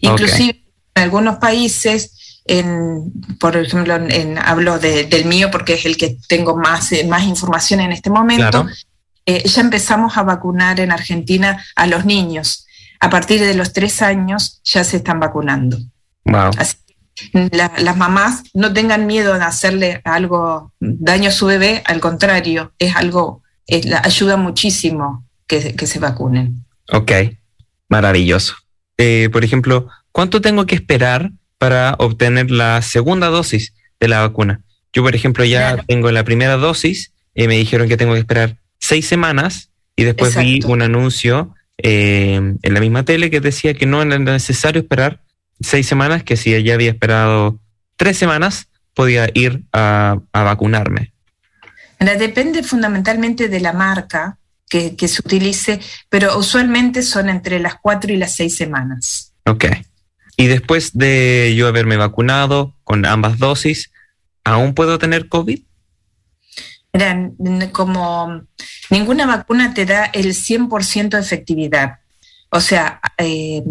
Inclusive 0.00 0.62
en 0.94 1.02
algunos 1.02 1.38
países, 1.38 2.42
en, 2.44 3.12
por 3.40 3.56
ejemplo, 3.56 3.96
en, 3.96 4.38
hablo 4.38 4.78
del 4.78 5.24
mío 5.24 5.50
porque 5.50 5.74
es 5.74 5.86
el 5.86 5.96
que 5.96 6.18
tengo 6.28 6.56
más, 6.56 6.92
eh, 6.92 7.04
más 7.04 7.24
información 7.24 7.80
en 7.80 7.92
este 7.92 8.10
momento, 8.10 8.66
eh, 9.26 9.46
ya 9.46 9.60
empezamos 9.60 10.16
a 10.16 10.22
vacunar 10.22 10.80
en 10.80 10.92
Argentina 10.92 11.64
a 11.74 11.86
los 11.86 12.04
niños. 12.04 12.66
A 13.00 13.10
partir 13.10 13.40
de 13.40 13.54
los 13.54 13.72
tres 13.72 14.00
años 14.00 14.60
ya 14.64 14.84
se 14.84 14.96
están 14.98 15.20
vacunando. 15.20 15.78
Wow. 16.24 16.50
Así 16.56 16.76
las 17.50 17.96
mamás 17.96 18.44
no 18.52 18.72
tengan 18.72 19.06
miedo 19.06 19.34
de 19.34 19.44
hacerle 19.44 20.00
algo 20.04 20.72
daño 20.80 21.28
a 21.28 21.32
su 21.32 21.46
bebé, 21.46 21.82
al 21.86 22.00
contrario, 22.00 22.72
es 22.78 22.94
algo 22.94 23.42
ayuda 24.02 24.36
muchísimo 24.36 25.24
que, 25.46 25.86
se 25.86 25.98
vacunen. 25.98 26.64
Ok, 26.92 27.12
maravilloso. 27.88 28.54
Eh, 28.98 29.28
por 29.32 29.44
ejemplo, 29.44 29.88
¿cuánto 30.12 30.40
tengo 30.40 30.66
que 30.66 30.74
esperar 30.74 31.30
para 31.58 31.94
obtener 31.98 32.50
la 32.50 32.82
segunda 32.82 33.28
dosis 33.28 33.74
de 33.98 34.08
la 34.08 34.20
vacuna? 34.20 34.60
Yo, 34.92 35.02
por 35.02 35.14
ejemplo, 35.14 35.44
ya 35.44 35.82
tengo 35.88 36.10
la 36.10 36.24
primera 36.24 36.56
dosis, 36.56 37.12
y 37.34 37.44
eh, 37.44 37.48
me 37.48 37.56
dijeron 37.56 37.88
que 37.88 37.96
tengo 37.96 38.12
que 38.12 38.20
esperar 38.20 38.56
seis 38.78 39.06
semanas 39.06 39.70
y 39.96 40.04
después 40.04 40.36
vi 40.36 40.60
un 40.66 40.82
anuncio 40.82 41.54
eh, 41.78 42.34
en 42.34 42.74
la 42.74 42.80
misma 42.80 43.04
tele 43.04 43.30
que 43.30 43.40
decía 43.40 43.74
que 43.74 43.86
no 43.86 44.02
era 44.02 44.18
necesario 44.18 44.82
esperar 44.82 45.22
seis 45.60 45.86
semanas, 45.86 46.22
que 46.22 46.36
si 46.36 46.62
ya 46.62 46.74
había 46.74 46.90
esperado 46.90 47.58
tres 47.96 48.18
semanas, 48.18 48.68
podía 48.94 49.28
ir 49.34 49.62
a 49.72 50.18
vacunarme 50.32 51.12
depende 51.98 52.62
fundamentalmente 52.62 53.48
de 53.48 53.60
la 53.60 53.72
marca 53.72 54.38
que, 54.68 55.08
se 55.08 55.22
utilice, 55.24 55.80
pero 56.10 56.36
usualmente 56.36 57.02
son 57.02 57.28
entre 57.28 57.60
las 57.60 57.76
cuatro 57.80 58.12
y 58.12 58.16
las 58.16 58.34
seis 58.34 58.56
semanas. 58.56 59.32
Ok. 59.46 59.64
Y 60.36 60.46
después 60.46 60.90
de 60.92 61.54
yo 61.56 61.66
haberme 61.66 61.96
vacunado 61.96 62.74
con 62.84 63.06
ambas 63.06 63.38
dosis, 63.38 63.90
¿aún 64.44 64.74
puedo 64.74 64.98
tener 64.98 65.28
COVID? 65.28 65.60
Mira, 66.96 67.30
como 67.72 68.40
ninguna 68.88 69.26
vacuna 69.26 69.74
te 69.74 69.84
da 69.84 70.06
el 70.06 70.32
100% 70.32 71.10
de 71.10 71.20
efectividad. 71.20 71.98
O 72.48 72.60
sea, 72.60 73.02
eh, 73.18 73.62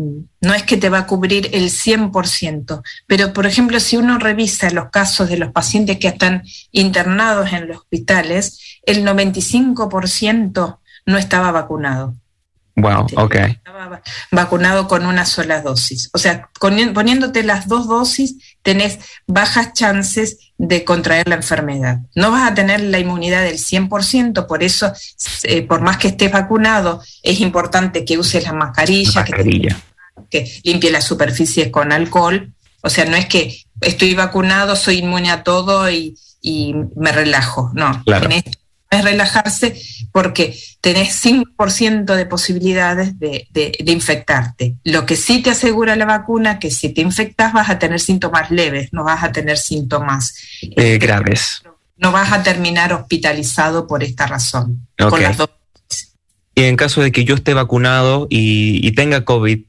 no 0.42 0.54
es 0.54 0.62
que 0.62 0.78
te 0.78 0.90
va 0.90 1.00
a 1.00 1.08
cubrir 1.08 1.50
el 1.54 1.72
100%, 1.72 2.84
pero 3.08 3.34
por 3.34 3.48
ejemplo, 3.48 3.80
si 3.80 3.98
uno 3.98 4.20
revisa 4.20 4.70
los 4.70 4.92
casos 4.92 5.28
de 5.28 5.38
los 5.38 5.52
pacientes 5.52 5.98
que 5.98 6.10
están 6.10 6.44
internados 6.72 7.52
en 7.52 7.68
los 7.68 7.78
hospitales, 7.78 8.80
el 8.86 9.04
95% 9.04 10.80
no 11.08 11.18
estaba 11.18 11.52
vacunado. 11.52 12.14
Wow, 12.76 13.08
ok. 13.16 13.36
Estaba 13.36 14.02
vacunado 14.30 14.88
con 14.88 15.08
una 15.08 15.26
sola 15.26 15.64
dosis. 15.64 16.12
O 16.14 16.20
sea, 16.20 16.50
poniéndote 16.60 17.42
las 17.42 17.68
dos 17.68 17.88
dosis, 17.88 18.55
tenés 18.66 18.98
bajas 19.28 19.74
chances 19.74 20.40
de 20.58 20.84
contraer 20.84 21.30
la 21.30 21.36
enfermedad. 21.36 22.00
No 22.16 22.32
vas 22.32 22.52
a 22.52 22.56
tener 22.56 22.82
la 22.82 22.98
inmunidad 22.98 23.44
del 23.44 23.60
100%, 23.60 24.48
por 24.48 24.64
eso, 24.64 24.92
eh, 25.44 25.62
por 25.62 25.82
más 25.82 25.98
que 25.98 26.08
estés 26.08 26.32
vacunado, 26.32 27.00
es 27.22 27.40
importante 27.42 28.04
que 28.04 28.18
uses 28.18 28.44
la 28.44 28.54
mascarilla, 28.54 29.22
mascarilla. 29.22 29.80
Que, 30.32 30.52
limpie 30.64 30.90
las 30.90 31.04
superficies 31.04 31.70
con 31.70 31.92
alcohol. 31.92 32.54
O 32.82 32.90
sea, 32.90 33.06
no 33.06 33.16
es 33.16 33.28
que 33.28 33.56
estoy 33.82 34.16
vacunado, 34.16 34.76
soy 34.76 34.98
inmune 34.98 35.30
a 35.30 35.44
todo 35.44 35.90
y, 35.92 36.18
me 36.96 37.12
relajo. 37.12 37.72
No, 37.76 38.04
claro 38.04 38.30
es 38.96 39.04
relajarse 39.04 39.80
porque 40.12 40.58
tenés 40.82 41.24
5% 41.26 42.16
de 42.16 42.26
posibilidades 42.26 43.20
de, 43.20 43.48
infectarte. 43.86 44.76
Lo 44.84 45.06
que 45.06 45.16
sí 45.16 45.42
te 45.42 45.50
asegura 45.50 45.96
la 45.96 46.06
vacuna, 46.06 46.60
que 46.60 46.72
si 46.72 46.90
te 46.90 47.02
infectas 47.02 47.54
vas 47.54 47.70
a 47.70 47.80
tener 47.80 48.00
síntomas 48.00 48.52
leves, 48.52 48.90
no 48.92 49.04
vas 49.04 49.24
a 49.24 49.32
tener 49.32 49.58
síntomas 49.58 50.36
eh, 50.62 50.98
graves. 50.98 51.64
No 51.98 52.12
vas 52.12 52.32
a 52.32 52.44
terminar 52.44 52.94
hospitalizado 52.94 53.88
por 53.88 54.04
esta 54.04 54.28
razón. 54.28 54.88
Y 56.56 56.64
en 56.64 56.78
caso 56.78 57.02
de 57.02 57.12
que 57.12 57.26
yo 57.26 57.36
esté 57.36 57.54
vacunado 57.54 58.28
y, 58.30 58.90
tenga 58.94 59.26
COVID, 59.26 59.66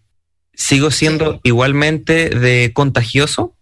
¿sigo 0.54 0.90
siendo 0.90 1.40
igualmente 1.42 2.30
de 2.30 2.72
contagioso? 2.72 3.56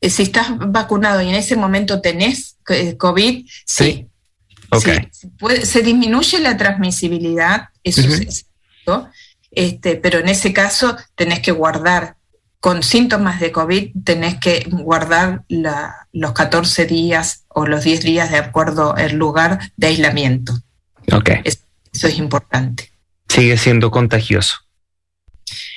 Eh, 0.00 0.10
si 0.10 0.24
estás 0.24 0.48
vacunado 0.58 1.22
y 1.22 1.28
en 1.28 1.36
ese 1.36 1.54
momento 1.54 2.00
tenés 2.00 2.56
eh, 2.68 2.96
COVID, 2.96 3.46
sí. 3.64 4.08
Se 4.80 5.82
disminuye 5.82 6.40
la 6.40 6.56
transmisibilidad, 6.56 7.68
eso 7.82 8.00
es 8.02 8.46
este, 9.54 9.96
pero 9.96 10.18
en 10.18 10.28
ese 10.28 10.52
caso 10.52 10.96
tenés 11.14 11.40
que 11.40 11.52
guardar, 11.52 12.16
con 12.60 12.82
síntomas 12.82 13.40
de 13.40 13.52
COVID, 13.52 13.90
tenés 14.04 14.36
que 14.36 14.66
guardar 14.70 15.44
los 15.48 16.32
14 16.32 16.86
días 16.86 17.44
o 17.48 17.66
los 17.66 17.84
10 17.84 18.00
días 18.00 18.30
de 18.30 18.38
acuerdo 18.38 18.96
al 18.96 19.16
lugar 19.16 19.60
de 19.76 19.88
aislamiento. 19.88 20.54
Okay. 21.12 21.42
Eso, 21.44 22.08
es 22.08 22.18
importante. 22.18 22.90
Sigue 23.28 23.58
siendo 23.58 23.90
contagioso. 23.90 24.56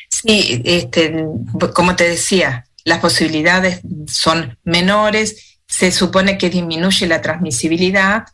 Sí, 0.09 0.61
este, 0.63 1.25
como 1.73 1.97
te 1.97 2.07
decía, 2.07 2.65
las 2.85 2.99
posibilidades 2.99 3.81
son 4.07 4.57
menores, 4.63 5.59
se 5.67 5.91
supone 5.91 6.37
que 6.37 6.49
disminuye 6.49 7.05
la 7.05 7.21
transmisibilidad, 7.21 8.27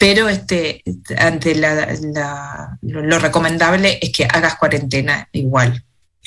pero 0.00 0.30
este, 0.30 0.82
ante 1.18 1.54
la, 1.54 2.78
lo, 2.80 3.18
recomendable 3.18 3.98
es 4.00 4.10
que 4.10 4.24
hagas 4.24 4.56
cuarentena 4.56 5.28
igual. 5.32 5.84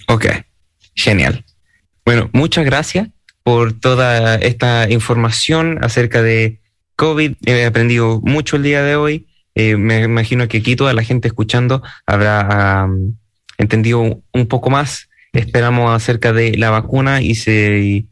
Ok, 0.07 0.27
genial. 0.93 1.43
Bueno, 2.05 2.29
muchas 2.33 2.65
gracias 2.65 3.09
por 3.41 3.73
toda 3.73 4.35
esta 4.35 4.87
información 4.91 5.83
acerca 5.83 6.21
de 6.21 6.59
COVID. 6.97 7.33
He 7.47 7.65
aprendido 7.65 8.21
mucho 8.21 8.57
el 8.57 8.63
día 8.63 8.83
de 8.83 8.95
hoy. 8.95 9.25
Eh, 9.55 9.75
me 9.75 10.03
imagino 10.03 10.47
que 10.47 10.59
aquí 10.59 10.75
toda 10.75 10.93
la 10.93 11.03
gente 11.03 11.27
escuchando 11.27 11.81
habrá 12.05 12.87
entendido 13.57 14.21
un 14.31 14.47
poco 14.47 14.69
más 14.69 15.09
esperamos 15.33 15.91
acerca 15.91 16.31
de 16.31 16.55
la 16.57 16.69
vacuna 16.69 17.21
y, 17.21 17.35
se, 17.35 18.05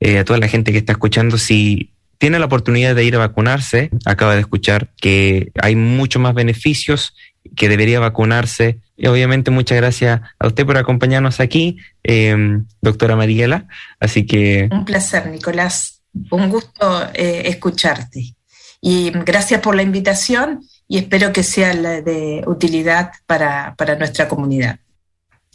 eh, 0.00 0.18
a 0.18 0.24
toda 0.24 0.38
la 0.38 0.48
gente 0.48 0.72
que 0.72 0.78
está 0.78 0.92
escuchando, 0.92 1.38
si 1.38 1.91
tiene 2.22 2.38
la 2.38 2.46
oportunidad 2.46 2.94
de 2.94 3.02
ir 3.02 3.16
a 3.16 3.18
vacunarse, 3.18 3.90
acaba 4.04 4.34
de 4.34 4.42
escuchar 4.42 4.92
que 4.96 5.50
hay 5.60 5.74
muchos 5.74 6.22
más 6.22 6.34
beneficios, 6.34 7.16
que 7.56 7.68
debería 7.68 7.98
vacunarse. 7.98 8.78
Y 8.96 9.08
obviamente 9.08 9.50
muchas 9.50 9.76
gracias 9.78 10.20
a 10.38 10.46
usted 10.46 10.64
por 10.64 10.76
acompañarnos 10.78 11.40
aquí, 11.40 11.78
em, 12.04 12.64
doctora 12.80 13.16
Mariela. 13.16 13.66
Así 13.98 14.24
que... 14.24 14.68
Un 14.70 14.84
placer, 14.84 15.26
Nicolás. 15.26 16.00
Un 16.30 16.48
gusto 16.48 17.10
eh, 17.12 17.42
escucharte. 17.46 18.36
Y 18.80 19.10
gracias 19.10 19.60
por 19.60 19.74
la 19.74 19.82
invitación 19.82 20.60
y 20.86 20.98
espero 20.98 21.32
que 21.32 21.42
sea 21.42 21.74
de 21.74 22.44
utilidad 22.46 23.10
para, 23.26 23.74
para 23.74 23.96
nuestra 23.96 24.28
comunidad. 24.28 24.78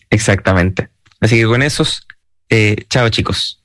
Exactamente. 0.10 0.90
Así 1.22 1.38
que 1.38 1.46
con 1.46 1.64
esos, 1.64 2.06
eh, 2.50 2.84
chao 2.90 3.08
chicos. 3.08 3.64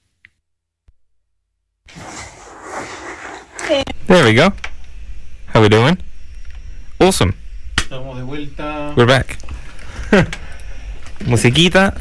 There 4.07 4.25
we 4.25 4.35
go. 4.35 4.53
How 5.55 5.63
we 5.63 5.69
doing? 5.69 5.99
Awesome. 6.99 7.35
Estamos 7.77 8.17
de 8.17 8.23
vuelta. 8.23 8.93
We're 8.97 9.07
back. 9.07 9.39
Musiquita. 11.27 11.95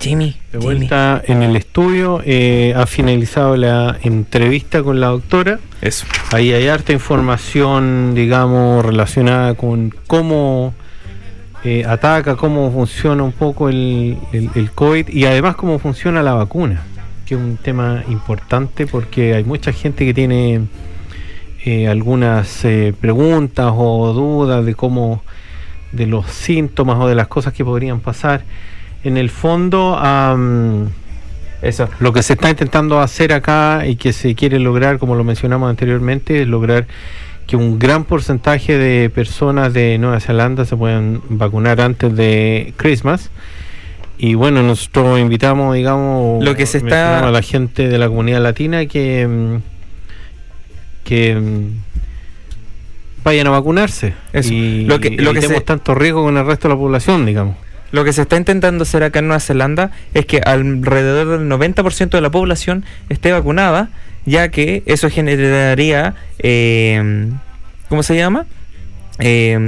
Jimmy. 0.00 0.36
De 0.52 0.58
vuelta 0.58 1.22
en 1.26 1.42
el 1.42 1.56
estudio. 1.56 2.22
Eh, 2.24 2.72
ha 2.76 2.86
finalizado 2.86 3.56
la 3.56 3.98
entrevista 4.02 4.82
con 4.82 5.00
la 5.00 5.08
doctora. 5.08 5.58
Eso. 5.80 6.06
Ahí 6.32 6.52
hay 6.52 6.68
harta 6.68 6.92
información, 6.92 8.14
digamos, 8.14 8.84
relacionada 8.84 9.54
con 9.54 9.94
cómo 10.06 10.74
eh, 11.64 11.84
ataca, 11.86 12.36
cómo 12.36 12.70
funciona 12.72 13.22
un 13.22 13.32
poco 13.32 13.68
el, 13.68 14.16
el, 14.32 14.70
COVID 14.70 15.08
y 15.08 15.26
además 15.26 15.56
cómo 15.56 15.78
funciona 15.78 16.22
la 16.22 16.34
vacuna, 16.34 16.82
que 17.28 17.34
es 17.34 17.40
un 17.40 17.58
tema 17.58 18.04
importante 18.08 18.86
porque 18.86 19.34
hay 19.34 19.44
mucha 19.44 19.70
gente 19.72 20.06
que 20.06 20.14
tiene 20.14 20.62
eh, 21.66 21.86
algunas 21.86 22.64
eh, 22.64 22.94
preguntas 22.98 23.70
o 23.76 24.14
dudas 24.14 24.64
de 24.64 24.74
cómo, 24.74 25.22
de 25.92 26.06
los 26.06 26.26
síntomas 26.30 26.98
o 26.98 27.06
de 27.06 27.14
las 27.14 27.28
cosas 27.28 27.52
que 27.52 27.64
podrían 27.64 28.00
pasar. 28.00 28.44
En 29.04 29.18
el 29.18 29.28
fondo, 29.28 29.96
am, 29.98 30.88
Eso. 31.60 31.90
lo 32.00 32.14
que 32.14 32.22
se 32.22 32.32
está 32.32 32.48
intentando 32.48 32.98
hacer 32.98 33.34
acá 33.34 33.86
y 33.86 33.96
que 33.96 34.14
se 34.14 34.34
quiere 34.34 34.58
lograr, 34.58 34.98
como 34.98 35.14
lo 35.14 35.22
mencionamos 35.22 35.68
anteriormente, 35.68 36.42
es 36.42 36.48
lograr 36.48 36.86
que 37.46 37.56
un 37.56 37.78
gran 37.78 38.04
porcentaje 38.04 38.78
de 38.78 39.10
personas 39.10 39.74
de 39.74 39.98
Nueva 39.98 40.20
Zelanda 40.20 40.64
se 40.64 40.76
puedan 40.76 41.20
vacunar 41.28 41.82
antes 41.82 42.16
de 42.16 42.72
Christmas. 42.78 43.30
Y 44.18 44.34
bueno, 44.34 44.62
nosotros 44.62 45.20
invitamos, 45.20 45.74
digamos, 45.76 46.42
Lo 46.44 46.54
que 46.56 46.66
se 46.66 46.78
está- 46.78 47.26
a 47.26 47.30
la 47.30 47.42
gente 47.42 47.88
de 47.88 47.98
la 47.98 48.08
comunidad 48.08 48.42
latina 48.42 48.84
que, 48.86 49.26
mm, 49.26 49.56
que 51.04 51.34
mm, 51.36 51.68
vayan 53.24 53.46
a 53.46 53.50
vacunarse. 53.50 54.14
Eso. 54.32 54.52
Y 54.52 54.84
Lo 54.86 54.98
que- 55.00 55.10
lo 55.10 55.32
que 55.34 55.42
se- 55.42 55.60
tanto 55.60 55.94
riesgo 55.94 56.24
con 56.24 56.36
el 56.36 56.44
resto 56.46 56.68
de 56.68 56.74
la 56.74 56.78
población, 56.80 57.26
digamos. 57.26 57.56
Lo 57.92 58.04
que 58.04 58.12
se 58.12 58.22
está 58.22 58.36
intentando 58.36 58.82
hacer 58.82 59.02
acá 59.02 59.20
en 59.20 59.28
Nueva 59.28 59.40
Zelanda 59.40 59.92
es 60.14 60.26
que 60.26 60.40
alrededor 60.44 61.38
del 61.38 61.48
90% 61.48 62.16
de 62.18 62.20
la 62.20 62.30
población 62.30 62.84
esté 63.08 63.32
vacunada, 63.32 63.88
ya 64.26 64.50
que 64.50 64.82
eso 64.84 65.08
generaría, 65.08 66.14
eh, 66.40 67.30
¿cómo 67.88 68.02
se 68.02 68.14
llama? 68.16 68.46
Eh, 69.20 69.58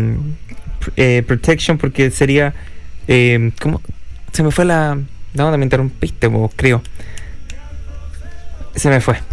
eh, 0.96 1.22
protection, 1.26 1.78
porque 1.78 2.10
sería, 2.10 2.52
eh, 3.08 3.52
¿cómo? 3.60 3.80
Se 4.32 4.42
me 4.42 4.50
fue 4.50 4.64
la... 4.64 4.98
No, 5.34 5.56
me 5.56 5.64
interrumpiste, 5.64 6.26
vos, 6.26 6.50
creo. 6.56 6.82
Se 8.74 8.88
me 8.90 9.00
fue. 9.00 9.16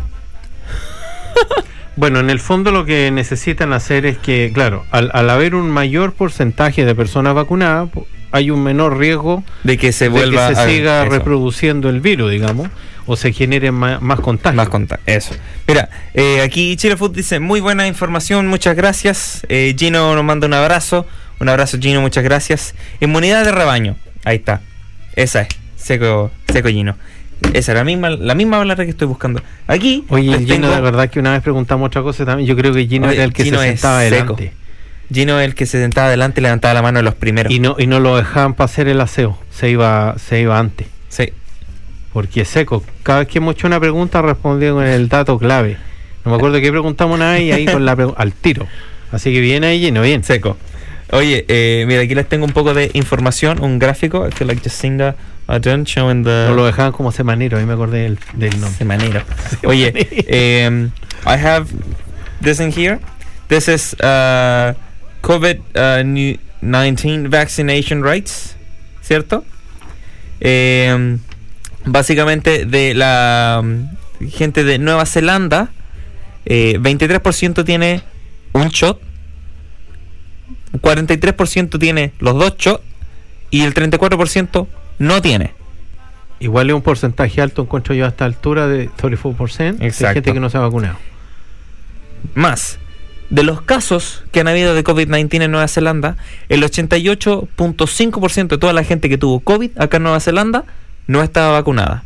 Bueno, 1.96 2.20
en 2.20 2.30
el 2.30 2.40
fondo 2.40 2.72
lo 2.72 2.86
que 2.86 3.10
necesitan 3.10 3.74
hacer 3.74 4.06
es 4.06 4.20
que, 4.20 4.52
claro, 4.54 4.86
al, 4.92 5.10
al 5.16 5.32
haber 5.32 5.56
un 5.56 5.72
mayor 5.72 6.14
porcentaje 6.14 6.86
de 6.86 6.94
personas 6.94 7.34
vacunadas, 7.34 7.90
hay 8.32 8.52
un 8.52 8.62
menor 8.62 9.00
riesgo 9.00 9.44
De 9.64 9.80
que 9.80 9.92
se 9.92 10.06
de 10.06 10.10
vuelva 10.10 10.50
que 10.50 10.54
se 10.56 10.62
a- 10.62 10.68
siga 10.68 11.02
eso. 11.02 11.10
reproduciendo 11.12 11.90
el 11.90 12.00
virus, 12.00 12.30
digamos, 12.30 12.70
o 13.08 13.16
se 13.16 13.34
generen 13.34 13.74
ma- 13.74 14.00
más, 14.00 14.20
contagios. 14.20 14.58
Más 14.58 14.70
contar, 14.70 15.00
eso. 15.08 15.34
Mira, 15.68 15.90
eh, 16.14 16.42
aquí 16.44 16.76
Chile 16.78 16.98
Food 16.98 17.16
dice, 17.16 17.40
muy 17.40 17.62
buena 17.62 17.88
información, 17.88 18.46
muchas 18.46 18.76
gracias. 18.76 19.42
Eh, 19.50 19.74
Gino 19.76 20.14
nos 20.14 20.24
manda 20.24 20.46
un 20.46 20.54
abrazo. 20.54 21.08
Un 21.40 21.50
abrazo 21.50 21.80
Gino, 21.82 22.00
muchas 22.02 22.24
gracias. 22.24 22.76
Inmunidad 23.00 23.44
de 23.44 23.52
rebaño, 23.54 23.96
ahí 24.24 24.36
está. 24.36 24.62
Esa 25.18 25.42
es, 25.42 25.48
seco, 25.76 26.32
seco 26.52 26.70
Gino. 26.70 26.96
Esa 27.54 27.72
es 27.74 27.78
la 27.78 27.84
misma, 27.84 28.12
la 28.12 28.34
misma 28.36 28.60
palabra 28.60 28.86
que 28.86 28.92
estoy 28.92 29.08
buscando. 29.08 29.42
Aquí 29.68 30.06
Oye, 30.10 30.38
Gino, 30.40 30.48
tengo- 30.48 30.70
de 30.70 30.82
verdad 30.82 31.10
que 31.10 31.20
una 31.20 31.34
vez 31.34 31.42
preguntamos 31.42 31.88
otra 31.88 32.02
cosa 32.04 32.24
también. 32.26 32.48
Yo 32.48 32.56
creo 32.56 32.74
que 32.74 32.88
Gino 32.88 33.08
Oye, 33.08 33.16
era 33.16 33.26
el 33.26 33.34
que 33.34 33.44
Gino 33.44 33.60
se 33.60 33.68
sentaba 33.68 34.02
seco. 34.04 34.16
adelante. 34.16 34.54
Gino 35.14 35.40
es 35.40 35.46
el 35.46 35.56
que 35.56 35.66
se 35.66 35.80
sentaba 35.82 36.08
adelante 36.08 36.40
y 36.40 36.44
levantaba 36.44 36.74
la 36.74 36.82
mano 36.82 37.00
de 37.00 37.04
los 37.04 37.16
primeros. 37.16 37.52
Y 37.52 37.60
no, 37.60 37.76
y 37.80 37.88
no 37.88 38.00
lo 38.00 38.16
dejaban 38.18 38.54
para 38.54 38.66
hacer 38.66 38.88
el 38.88 39.00
aseo. 39.02 39.38
Se 39.52 39.70
iba, 39.70 40.16
se 40.18 40.40
iba 40.42 40.58
antes. 40.60 40.88
Sí. 41.10 41.32
Porque 42.14 42.42
es 42.42 42.48
seco. 42.48 42.84
Cada 43.04 43.20
vez 43.20 43.28
que 43.28 43.38
hemos 43.40 43.56
hecho 43.56 43.68
una 43.68 43.80
pregunta 43.80 44.22
respondía 44.22 44.72
con 44.72 44.86
el 44.86 45.08
dato 45.10 45.38
clave. 45.38 45.78
No 46.26 46.32
me 46.32 46.38
acuerdo 46.38 46.60
qué 46.60 46.70
preguntamos 46.72 47.16
una 47.16 47.32
vez 47.34 47.42
y 47.44 47.52
ahí 47.52 47.66
con 47.66 47.86
la 47.86 47.94
al 48.18 48.34
tiro. 48.34 48.68
Así 49.12 49.32
que 49.32 49.40
bien 49.40 49.64
ahí, 49.64 49.80
Gino, 49.80 50.02
bien. 50.02 50.24
Seco. 50.24 50.58
Oye, 51.12 51.46
eh, 51.48 51.86
mira, 51.88 52.02
aquí 52.02 52.16
les 52.16 52.28
tengo 52.28 52.46
un 52.46 52.52
poco 52.52 52.74
de 52.74 52.92
información, 52.94 53.62
un 53.62 53.80
gráfico. 53.80 54.28
I 54.28 54.32
feel 54.32 54.48
like 54.48 54.68
seeing 54.70 54.98
the, 54.98 55.16
uh, 55.48 55.84
showing 55.86 56.24
the... 56.24 56.48
No 56.50 56.56
lo 56.56 56.66
dejaban 56.66 56.92
como 56.92 57.12
semanero, 57.12 57.58
ahí 57.58 57.66
me 57.66 57.74
acordé 57.74 58.04
del, 58.04 58.20
del 58.34 58.60
nombre. 58.60 58.78
Semanero. 58.78 59.22
Oye, 59.64 60.68
um, 60.68 60.92
I 61.26 61.38
have 61.38 61.68
this 62.42 62.60
in 62.60 62.72
here. 62.72 63.00
This 63.48 63.70
is 63.70 63.94
uh, 64.02 64.74
COVID-19 65.22 67.30
vaccination 67.30 68.04
rates, 68.04 68.58
¿cierto? 69.02 69.46
Em, 70.40 71.20
básicamente 71.86 72.66
de 72.66 72.94
la 72.94 73.62
um, 73.64 73.90
gente 74.30 74.64
de 74.64 74.80
Nueva 74.80 75.06
Zelanda, 75.06 75.70
eh, 76.46 76.78
23% 76.80 77.64
tiene 77.64 78.02
un 78.54 78.70
shot, 78.70 79.00
43% 80.82 81.80
tiene 81.80 82.14
los 82.20 82.36
dos 82.36 82.58
shots 82.58 82.84
y 83.50 83.64
el 83.64 83.74
34% 83.74 84.68
no 85.00 85.22
tiene. 85.22 85.54
Igual 86.40 86.70
es 86.70 86.76
un 86.76 86.82
porcentaje 86.82 87.42
alto, 87.42 87.64
encuentro 87.64 87.96
yo 87.96 88.06
a 88.06 88.10
esta 88.10 88.26
altura 88.26 88.68
de 88.68 88.90
34% 88.90 89.78
de 89.78 89.88
Exacto. 89.88 90.14
gente 90.14 90.34
que 90.34 90.40
no 90.40 90.50
se 90.50 90.58
ha 90.58 90.62
vacunado. 90.62 90.98
Más, 92.36 92.78
de 93.30 93.44
los 93.44 93.62
casos 93.62 94.24
que 94.32 94.40
han 94.40 94.48
habido 94.48 94.76
de 94.76 94.84
COVID-19 94.84 95.44
en 95.44 95.52
Nueva 95.52 95.68
Zelanda, 95.68 96.16
el 96.50 96.64
88.5% 96.64 98.48
de 98.48 98.58
toda 98.58 98.74
la 98.74 98.84
gente 98.84 99.10
que 99.10 99.18
tuvo 99.18 99.40
COVID 99.40 99.72
acá 99.78 99.98
en 99.98 100.04
Nueva 100.04 100.20
Zelanda 100.20 100.66
no 101.08 101.24
estaba 101.24 101.52
vacunada. 101.54 102.04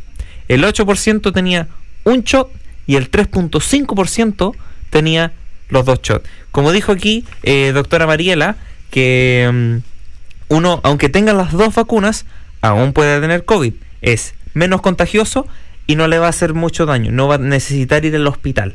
El 0.48 0.64
8% 0.64 1.32
tenía 1.32 1.68
un 2.04 2.22
shot 2.22 2.50
y 2.86 2.96
el 2.96 3.10
3.5% 3.10 4.54
tenía 4.90 5.32
los 5.72 5.84
dos 5.84 6.00
shots. 6.02 6.28
Como 6.50 6.70
dijo 6.72 6.92
aquí 6.92 7.24
eh, 7.42 7.72
doctora 7.74 8.06
Mariela, 8.06 8.56
que 8.90 9.50
mm, 9.52 10.54
uno, 10.54 10.80
aunque 10.84 11.08
tenga 11.08 11.32
las 11.32 11.52
dos 11.52 11.74
vacunas, 11.74 12.26
aún 12.60 12.92
puede 12.92 13.20
tener 13.20 13.44
COVID. 13.44 13.72
Es 14.02 14.34
menos 14.54 14.82
contagioso 14.82 15.46
y 15.86 15.96
no 15.96 16.06
le 16.08 16.18
va 16.18 16.26
a 16.26 16.30
hacer 16.30 16.54
mucho 16.54 16.86
daño. 16.86 17.10
No 17.10 17.26
va 17.26 17.36
a 17.36 17.38
necesitar 17.38 18.04
ir 18.04 18.14
al 18.14 18.26
hospital. 18.26 18.74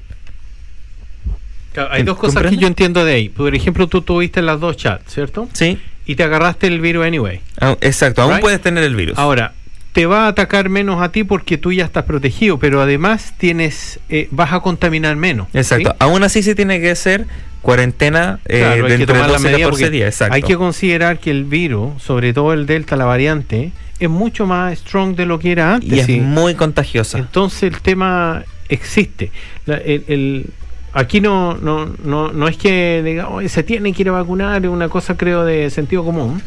hay 1.91 2.01
dos 2.03 2.17
cosas 2.17 2.43
que 2.49 2.57
yo 2.57 2.67
entiendo 2.67 3.05
de 3.05 3.13
ahí. 3.13 3.29
Por 3.29 3.53
ejemplo, 3.53 3.87
tú 3.87 4.01
tuviste 4.01 4.41
las 4.41 4.59
dos 4.59 4.75
chats, 4.77 5.13
¿cierto? 5.13 5.47
Sí, 5.53 5.79
Y 6.07 6.15
te 6.15 6.23
agarraste 6.23 6.67
el 6.67 6.79
virus 6.81 7.05
anyway. 7.05 7.41
Ah, 7.59 7.75
exacto, 7.81 8.21
aún 8.23 8.31
Right. 8.33 8.41
puedes 8.41 8.61
tener 8.61 8.83
el 8.83 8.95
virus. 8.95 9.17
Ahora, 9.19 9.53
te 9.97 10.05
va 10.05 10.25
a 10.25 10.27
atacar 10.27 10.69
menos 10.69 11.01
a 11.01 11.11
ti 11.11 11.23
porque 11.23 11.57
tú 11.57 11.71
ya 11.73 11.83
estás 11.83 12.03
protegido, 12.03 12.59
pero 12.59 12.79
además 12.83 13.33
tienes 13.39 13.99
eh, 14.09 14.27
vas 14.29 14.53
a 14.53 14.59
contaminar 14.59 15.15
menos. 15.15 15.47
exacto, 15.55 15.89
¿sí? 15.89 15.95
aún 15.97 16.21
así 16.23 16.43
se 16.43 16.53
tiene 16.53 16.79
que 16.79 16.91
hacer 16.91 17.25
cuarentena 17.63 18.39
eh, 18.45 18.59
Claro, 18.59 18.73
hay 18.75 18.81
que 18.91 18.97
dentro 18.99 19.15
de 19.15 19.19
tomar 19.21 19.31
las 19.31 19.41
12 19.41 19.47
a 19.47 19.51
medidas 19.51 19.67
14 19.69 19.69
porque 19.85 19.89
días. 19.97 20.07
Exacto. 20.13 20.35
Hay 20.35 20.43
que 20.43 20.55
considerar 20.55 21.17
que 21.17 21.31
el 21.31 21.45
virus, 21.45 22.03
sobre 22.03 22.31
todo 22.31 22.53
el 22.53 22.67
Delta, 22.67 22.95
la 22.95 23.05
variante, 23.05 23.71
es 23.99 24.07
mucho 24.07 24.45
más 24.45 24.77
strong 24.77 25.15
de 25.15 25.25
lo 25.25 25.39
que 25.39 25.51
era 25.53 25.73
antes. 25.73 25.91
y 25.91 25.99
es 25.99 26.05
sí. 26.05 26.19
muy 26.19 26.53
contagiosa. 26.53 27.17
Entonces 27.17 27.63
el 27.63 27.81
tema 27.81 28.43
existe. 28.69 29.31
La- 29.65 29.77
el, 29.77 30.03
el- 30.07 30.45
aquí 30.93 31.21
no, 31.21 31.55
no, 31.55 31.87
no, 32.03 32.31
no 32.31 32.47
es 32.47 32.55
que 32.55 33.01
diga, 33.03 33.29
"Oye, 33.29 33.49
se 33.49 33.63
tiene 33.63 33.91
que 33.93 34.03
ir 34.03 34.09
a 34.09 34.11
vacunar, 34.11 34.63
es 34.63 34.69
una 34.69 34.89
cosa 34.89 35.17
creo 35.17 35.43
de 35.43 35.71
sentido 35.71 36.05
común. 36.05 36.39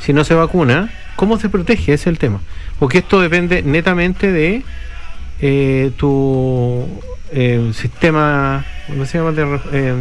Si 0.00 0.12
no 0.12 0.24
se 0.24 0.34
vacuna, 0.34 0.90
¿cómo 1.20 1.38
se 1.38 1.50
protege? 1.50 1.92
Ese 1.92 2.04
es 2.04 2.06
el 2.06 2.18
tema. 2.18 2.40
Porque 2.78 2.96
esto 2.98 3.20
depende 3.20 3.62
netamente 3.62 4.32
de 4.32 4.62
eh, 5.42 5.90
tu 5.98 6.86
eh, 7.30 7.72
sistema, 7.74 8.64
¿cómo 8.86 9.04
se 9.04 9.18
llama? 9.18 9.32
De 9.32 9.60
eh, 9.72 9.94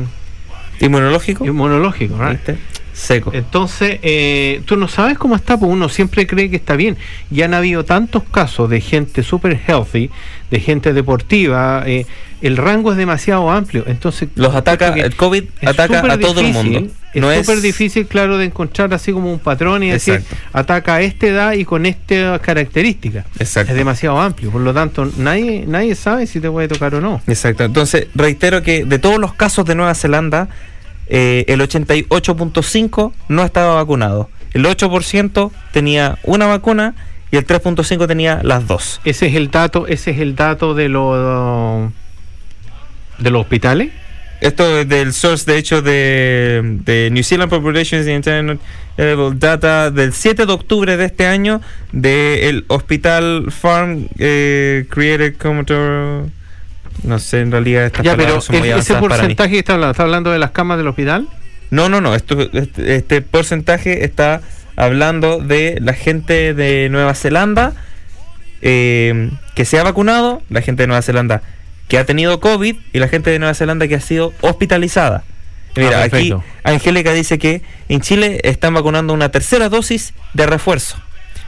Inmunológico. 0.79 1.45
inmunológico. 1.45 2.15
Seco. 2.93 3.31
Entonces, 3.33 3.99
eh, 4.01 4.61
tú 4.65 4.77
no 4.77 4.87
sabes 4.87 5.17
cómo 5.17 5.35
está, 5.35 5.57
pues 5.57 5.69
uno 5.69 5.89
siempre 5.89 6.25
cree 6.25 6.49
que 6.49 6.55
está 6.55 6.77
bien. 6.77 6.95
Y 7.29 7.41
han 7.41 7.53
habido 7.53 7.83
tantos 7.83 8.23
casos 8.23 8.69
de 8.69 8.79
gente 8.79 9.21
super 9.21 9.59
healthy, 9.67 10.09
de 10.51 10.59
gente 10.61 10.93
deportiva, 10.93 11.83
eh, 11.85 12.05
el 12.41 12.55
rango 12.55 12.91
es 12.91 12.97
demasiado 12.97 13.51
amplio. 13.51 13.83
Entonces, 13.87 14.29
Los 14.35 14.55
ataca, 14.55 14.93
el 14.93 15.15
COVID 15.17 15.43
ataca 15.65 15.99
a 16.13 16.17
todo 16.17 16.39
el 16.39 16.53
mundo. 16.53 16.87
Es 17.13 17.21
No 17.21 17.33
súper 17.33 17.57
es 17.57 17.63
difícil, 17.63 18.05
claro, 18.05 18.37
de 18.37 18.45
encontrar 18.45 18.93
así 18.93 19.11
como 19.11 19.31
un 19.31 19.39
patrón 19.39 19.81
y 19.83 19.89
decir, 19.89 20.21
ataca 20.53 20.95
a 20.95 21.01
esta 21.01 21.27
edad 21.27 21.53
y 21.53 21.65
con 21.65 21.85
estas 21.85 22.39
características. 22.41 23.25
Exacto. 23.39 23.71
Es 23.71 23.77
demasiado 23.77 24.19
amplio, 24.19 24.51
por 24.51 24.61
lo 24.61 24.73
tanto, 24.73 25.09
nadie, 25.17 25.65
nadie 25.67 25.95
sabe 25.95 26.27
si 26.27 26.39
te 26.39 26.49
puede 26.51 26.67
tocar 26.67 26.93
o 26.95 27.01
no. 27.01 27.21
Exacto. 27.27 27.63
Entonces, 27.63 28.07
reitero 28.13 28.61
que 28.61 28.85
de 28.85 28.99
todos 28.99 29.19
los 29.19 29.33
casos 29.33 29.65
de 29.65 29.75
Nueva 29.75 29.95
Zelanda, 29.95 30.49
eh, 31.07 31.45
el 31.47 31.61
88.5 31.61 33.13
no 33.27 33.43
estaba 33.43 33.75
vacunado. 33.75 34.29
El 34.53 34.65
8% 34.65 35.51
tenía 35.71 36.19
una 36.23 36.45
vacuna 36.45 36.93
y 37.31 37.37
el 37.37 37.45
3.5 37.45 38.07
tenía 38.07 38.41
las 38.43 38.67
dos. 38.67 39.01
Ese 39.03 39.27
es 39.27 39.35
el 39.35 39.49
dato, 39.51 39.87
ese 39.87 40.11
es 40.11 40.19
el 40.19 40.35
dato 40.35 40.73
de 40.73 40.89
los 40.89 41.91
de 43.17 43.29
los 43.29 43.41
hospitales. 43.41 43.91
Esto 44.41 44.79
es 44.79 44.87
del 44.87 45.13
source, 45.13 45.51
de 45.51 45.57
hecho, 45.57 45.81
de, 45.81 46.61
de 46.85 47.09
New 47.11 47.23
Zealand 47.23 47.49
Populations 47.49 48.07
and 48.07 48.15
Internal 48.15 48.59
Available 48.97 49.37
Data 49.37 49.91
del 49.91 50.13
7 50.13 50.45
de 50.45 50.53
octubre 50.53 50.97
de 50.97 51.05
este 51.05 51.25
año 51.25 51.61
del 51.91 52.65
Hospital 52.67 53.51
Farm 53.51 54.07
eh, 54.17 54.85
Created 54.89 55.35
Commodore. 55.37 56.29
No 57.03 57.19
sé, 57.19 57.41
en 57.41 57.51
realidad 57.51 57.85
estas 57.85 58.05
Ya, 58.05 58.15
pero 58.15 58.41
son 58.41 58.59
muy 58.59 58.69
ese 58.69 58.95
porcentaje 58.95 59.51
que 59.51 59.59
está 59.59 59.73
hablando, 59.73 59.91
¿está 59.91 60.03
hablando 60.03 60.31
de 60.31 60.39
las 60.39 60.51
camas 60.51 60.77
del 60.77 60.87
hospital? 60.87 61.27
No, 61.69 61.89
no, 61.89 62.01
no. 62.01 62.15
Esto, 62.15 62.39
este, 62.53 62.95
este 62.95 63.21
porcentaje 63.21 64.03
está 64.03 64.41
hablando 64.75 65.39
de 65.39 65.77
la 65.81 65.93
gente 65.93 66.53
de 66.53 66.89
Nueva 66.89 67.13
Zelanda 67.13 67.73
eh, 68.61 69.31
que 69.55 69.65
se 69.65 69.79
ha 69.79 69.83
vacunado, 69.83 70.41
la 70.49 70.61
gente 70.61 70.83
de 70.83 70.87
Nueva 70.87 71.01
Zelanda 71.01 71.41
que 71.89 71.97
ha 71.97 72.05
tenido 72.05 72.39
COVID 72.39 72.75
y 72.93 72.99
la 72.99 73.09
gente 73.09 73.29
de 73.31 73.39
Nueva 73.39 73.53
Zelanda 73.53 73.87
que 73.89 73.95
ha 73.95 73.99
sido 73.99 74.31
hospitalizada. 74.39 75.23
Y 75.75 75.81
Mira, 75.81 75.99
Ah, 76.01 76.03
aquí. 76.05 76.33
Angélica 76.63 77.11
dice 77.13 77.37
que 77.37 77.61
en 77.89 77.99
Chile 78.01 78.39
están 78.43 78.73
vacunando 78.73 79.13
una 79.13 79.29
tercera 79.29 79.67
dosis 79.69 80.13
de 80.33 80.45
refuerzo. 80.47 80.97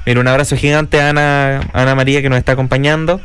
Mira, 0.06 0.20
un 0.20 0.28
abrazo 0.28 0.56
gigante 0.58 1.00
a 1.00 1.10
Ana, 1.10 1.62
Ana 1.74 1.96
María 1.96 2.22
que 2.22 2.30
nos 2.30 2.38
está 2.40 2.52
acompañando. 2.54 3.22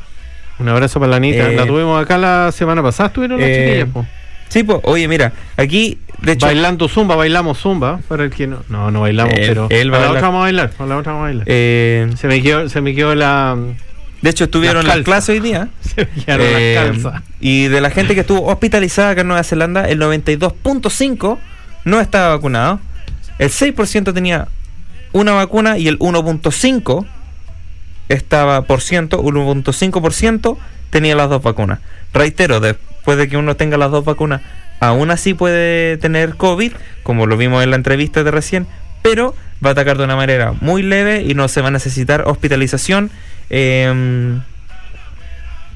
Un 0.59 0.69
abrazo 0.69 1.01
para 1.01 1.11
la 1.11 1.17
Anita. 1.17 1.51
Eh, 1.51 1.57
la 1.57 1.67
tuvimos 1.67 2.01
acá 2.03 2.17
la 2.19 2.51
semana 2.53 2.83
pasada, 2.83 3.09
estuvieron 3.09 3.41
las 3.41 3.49
eh, 3.49 3.65
chiquillas, 3.67 3.89
po. 3.93 4.07
Sí, 4.49 4.63
pues, 4.63 4.79
oye, 4.85 5.09
mira, 5.09 5.33
aquí, 5.57 5.99
de 6.23 6.33
hecho, 6.33 6.47
Bailando 6.47 6.89
zumba, 6.89 7.17
bailamos 7.17 7.59
zumba. 7.59 7.99
Para 8.09 8.25
el 8.25 8.31
que 8.31 8.47
no. 8.47 8.63
No, 8.69 8.91
no 8.91 9.01
bailamos, 9.03 9.35
Él- 9.35 9.49
pero. 9.49 9.67
él 9.71 9.93
va 9.93 9.99
para 9.99 10.05
a 10.05 10.07
la 10.07 10.13
bailar. 10.13 10.17
otra 10.17 10.29
vamos 10.29 10.39
a 10.39 10.43
bailar. 10.43 10.71
Para 10.71 10.89
la 10.89 10.97
otra 10.99 11.13
vamos 11.13 11.25
a 11.25 11.27
bailar. 11.29 11.45
eh, 11.49 12.11
se, 12.17 12.29
me 12.29 12.43
quedó, 12.43 12.69
se 12.69 12.81
me 12.81 12.95
quedó 12.95 13.15
la. 13.15 13.57
De 14.27 14.31
hecho 14.31 14.45
estuvieron 14.45 14.85
calzas. 14.85 15.05
clases 15.05 15.29
hoy 15.29 15.39
día. 15.41 15.69
Se 15.83 16.09
Eh, 16.27 16.93
y 17.39 17.69
de 17.69 17.81
la 17.81 17.91
gente 17.91 18.15
que 18.15 18.23
estuvo 18.23 18.45
hospitalizada 18.49 19.11
acá 19.11 19.21
en 19.21 19.29
Nueva 19.29 19.45
Zelanda, 19.45 19.89
el 19.89 20.01
92.5 20.01 21.39
no 21.85 22.01
estaba 22.01 22.31
vacunado. 22.31 22.81
El 23.39 23.51
6% 23.51 24.13
tenía 24.13 24.49
una 25.13 25.31
vacuna 25.31 25.79
y 25.79 25.87
el 25.87 26.01
1.5 26.01 27.07
estaba 28.09 28.63
por 28.63 28.81
ciento, 28.81 29.23
1.5% 29.23 30.59
tenía 30.91 31.15
las 31.15 31.31
dos 31.31 31.41
vacunas. 31.41 31.79
Reitero, 32.13 32.59
después 32.59 33.19
de 33.19 33.29
que 33.29 33.37
uno 33.37 33.55
tenga 33.55 33.77
las 33.77 33.93
dos 33.93 34.05
vacunas, 34.05 34.41
aún 34.81 35.13
así 35.13 35.35
puede 35.35 35.99
tener 35.99 36.35
COVID, 36.35 36.73
como 37.05 37.27
lo 37.27 37.37
vimos 37.37 37.63
en 37.63 37.71
la 37.71 37.77
entrevista 37.77 38.25
de 38.25 38.33
recién, 38.33 38.67
pero 39.03 39.37
va 39.65 39.69
a 39.69 39.73
atacar 39.73 39.99
de 39.99 40.03
una 40.03 40.17
manera 40.17 40.53
muy 40.61 40.83
leve 40.83 41.23
y 41.23 41.35
no 41.35 41.47
se 41.47 41.61
va 41.61 41.69
a 41.69 41.71
necesitar 41.71 42.25
hospitalización. 42.27 43.13
Em, 43.51 44.41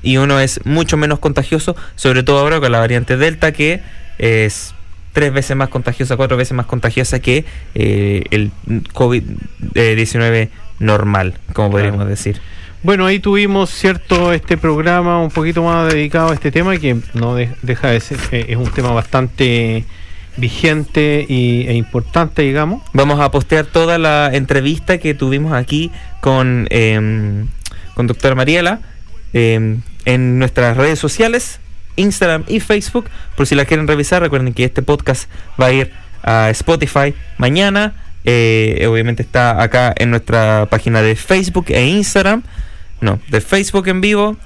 y 0.02 0.16
uno 0.16 0.40
es 0.40 0.64
mucho 0.64 0.96
menos 0.96 1.18
contagioso, 1.18 1.76
sobre 1.94 2.22
todo 2.22 2.38
ahora 2.38 2.60
con 2.60 2.72
la 2.72 2.78
variante 2.80 3.16
Delta, 3.16 3.52
que 3.52 3.80
es 4.18 4.74
tres 5.12 5.32
veces 5.32 5.56
más 5.56 5.68
contagiosa, 5.68 6.16
cuatro 6.16 6.36
veces 6.36 6.52
más 6.54 6.66
contagiosa 6.66 7.18
que 7.18 7.44
eh, 7.74 8.22
el 8.30 8.50
COVID-19 8.94 10.48
normal, 10.78 11.34
como 11.52 11.70
podríamos 11.70 11.98
Claro. 11.98 12.10
decir. 12.10 12.40
Bueno, 12.82 13.04
ahí 13.04 13.18
tuvimos 13.18 13.68
cierto 13.70 14.32
este 14.32 14.56
programa 14.56 15.20
un 15.20 15.30
poquito 15.30 15.62
más 15.62 15.92
dedicado 15.92 16.30
a 16.30 16.34
este 16.34 16.50
tema 16.50 16.78
que 16.78 16.96
no 17.12 17.34
de- 17.34 17.50
deja 17.60 17.88
de 17.90 18.00
ser, 18.00 18.18
eh, 18.32 18.46
es 18.48 18.56
un 18.56 18.70
tema 18.70 18.90
bastante 18.92 19.84
vigente 20.38 21.26
y, 21.28 21.66
e 21.68 21.74
importante, 21.74 22.40
digamos. 22.40 22.82
Vamos 22.94 23.20
a 23.20 23.30
postear 23.30 23.66
toda 23.66 23.98
la 23.98 24.30
entrevista 24.32 24.96
que 24.96 25.12
tuvimos 25.12 25.52
aquí 25.52 25.90
con, 26.22 26.66
eh, 26.70 27.44
con 27.94 28.06
doctora 28.06 28.34
Mariela 28.34 28.80
eh, 29.32 29.78
en 30.04 30.38
nuestras 30.38 30.76
redes 30.76 30.98
sociales, 30.98 31.60
Instagram 31.96 32.44
y 32.48 32.60
Facebook. 32.60 33.06
Por 33.36 33.46
si 33.46 33.54
la 33.54 33.64
quieren 33.64 33.86
revisar, 33.86 34.22
recuerden 34.22 34.54
que 34.54 34.64
este 34.64 34.82
podcast 34.82 35.30
va 35.60 35.66
a 35.66 35.72
ir 35.72 35.92
a 36.22 36.50
Spotify 36.50 37.14
mañana. 37.38 37.94
Eh, 38.24 38.86
obviamente 38.88 39.22
está 39.22 39.62
acá 39.62 39.94
en 39.96 40.10
nuestra 40.10 40.66
página 40.70 41.02
de 41.02 41.16
Facebook 41.16 41.66
e 41.68 41.86
Instagram. 41.86 42.42
No, 43.00 43.18
de 43.28 43.40
Facebook 43.40 43.88
en 43.88 44.00
vivo. 44.00 44.36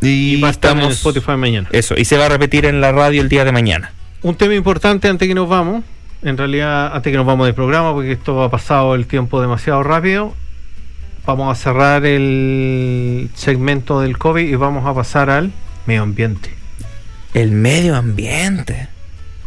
Y, 0.00 0.36
Y 0.36 0.40
va 0.40 0.48
a 0.48 0.50
estar 0.50 0.76
en 0.76 0.90
Spotify 0.90 1.32
mañana. 1.36 1.68
Eso, 1.72 1.94
y 1.96 2.04
se 2.04 2.16
va 2.16 2.26
a 2.26 2.28
repetir 2.28 2.66
en 2.66 2.80
la 2.80 2.92
radio 2.92 3.22
el 3.22 3.28
día 3.28 3.44
de 3.44 3.52
mañana. 3.52 3.92
Un 4.22 4.34
tema 4.36 4.54
importante 4.54 5.08
antes 5.08 5.28
que 5.28 5.34
nos 5.34 5.48
vamos, 5.48 5.84
en 6.22 6.36
realidad 6.36 6.94
antes 6.94 7.10
que 7.10 7.16
nos 7.16 7.26
vamos 7.26 7.46
del 7.46 7.54
programa, 7.54 7.92
porque 7.92 8.12
esto 8.12 8.42
ha 8.42 8.50
pasado 8.50 8.94
el 8.94 9.06
tiempo 9.06 9.40
demasiado 9.40 9.82
rápido, 9.82 10.34
vamos 11.26 11.50
a 11.58 11.60
cerrar 11.60 12.04
el 12.06 13.28
segmento 13.34 14.00
del 14.00 14.18
COVID 14.18 14.46
y 14.48 14.54
vamos 14.56 14.86
a 14.86 14.94
pasar 14.94 15.30
al 15.30 15.52
medio 15.86 16.02
ambiente. 16.02 16.50
El 17.32 17.50
medio 17.52 17.96
ambiente. 17.96 18.88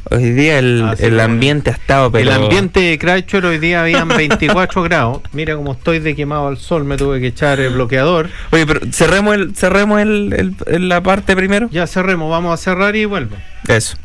Hoy 0.10 0.32
día 0.32 0.58
el, 0.60 0.84
Ah, 0.86 0.96
sí, 0.96 1.04
el 1.04 1.12
bueno. 1.16 1.24
ambiente 1.26 1.70
ha 1.70 1.74
estado, 1.74 2.10
pero... 2.12 2.30
El 2.32 2.44
ambiente 2.44 2.80
de 2.80 2.98
Chrysler 2.98 3.46
hoy 3.46 3.58
día 3.60 3.82
habían 3.82 4.08
24 4.08 4.82
grados. 4.84 5.22
Mira 5.34 5.56
cómo 5.58 5.74
estoy 5.74 6.00
de 6.00 6.16
quemado 6.16 6.48
al 6.48 6.58
sol, 6.58 6.86
me 6.86 6.96
tuve 6.96 7.20
que 7.20 7.28
echar 7.28 7.60
el 7.60 7.74
bloqueador. 7.74 8.30
Oye, 8.52 8.66
pero 8.66 8.80
cerremos, 8.92 9.36
el, 9.36 9.54
cerremos 9.56 10.00
el, 10.02 10.56
el- 10.68 10.88
la 10.90 11.02
parte 11.04 11.36
primero. 11.36 11.70
Ya 11.72 11.88
cerremos, 11.88 12.32
vamos 12.32 12.54
a 12.54 12.58
cerrar 12.64 12.96
y 12.96 13.04
vuelvo. 13.04 13.36
Eso. 13.68 13.98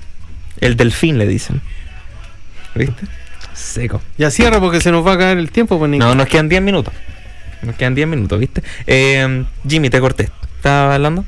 El 0.58 0.76
delfín 0.76 1.18
le 1.18 1.26
dicen. 1.28 1.60
¿Viste? 2.74 3.06
Seco. 3.52 4.00
Ya 4.18 4.30
cierra 4.32 4.58
porque 4.60 4.80
se 4.80 4.90
nos 4.90 5.06
va 5.06 5.12
a 5.12 5.18
caer 5.18 5.38
el 5.38 5.50
tiempo, 5.52 5.78
pues. 5.78 5.90
No, 5.92 6.14
nos 6.16 6.26
quedan 6.26 6.48
10 6.48 6.62
minutos. 6.62 6.92
Nos 7.62 7.76
quedan 7.76 7.94
10 7.94 8.08
minutos, 8.08 8.38
¿viste? 8.38 8.62
Eh, 8.86 9.44
Jimmy, 9.68 9.90
te 9.90 10.00
corté. 10.00 10.30
¿Estabas 10.56 10.94
hablando? 10.94 11.24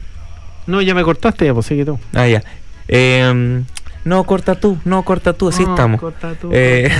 No, 0.66 0.80
ya 0.80 0.94
me 0.94 1.02
cortaste, 1.02 1.44
ya 1.44 1.54
pues 1.54 1.66
sigue 1.66 1.84
tú. 1.84 1.98
Ah, 2.12 2.26
ya. 2.26 2.42
Eh, 2.88 3.62
no, 4.04 4.24
corta 4.24 4.54
tú, 4.54 4.78
no, 4.84 5.02
corta 5.02 5.32
tú, 5.32 5.48
así 5.48 5.64
No, 5.64 5.70
estamos. 5.70 6.00
corta 6.00 6.34
tú, 6.34 6.50
Eh, 6.52 6.90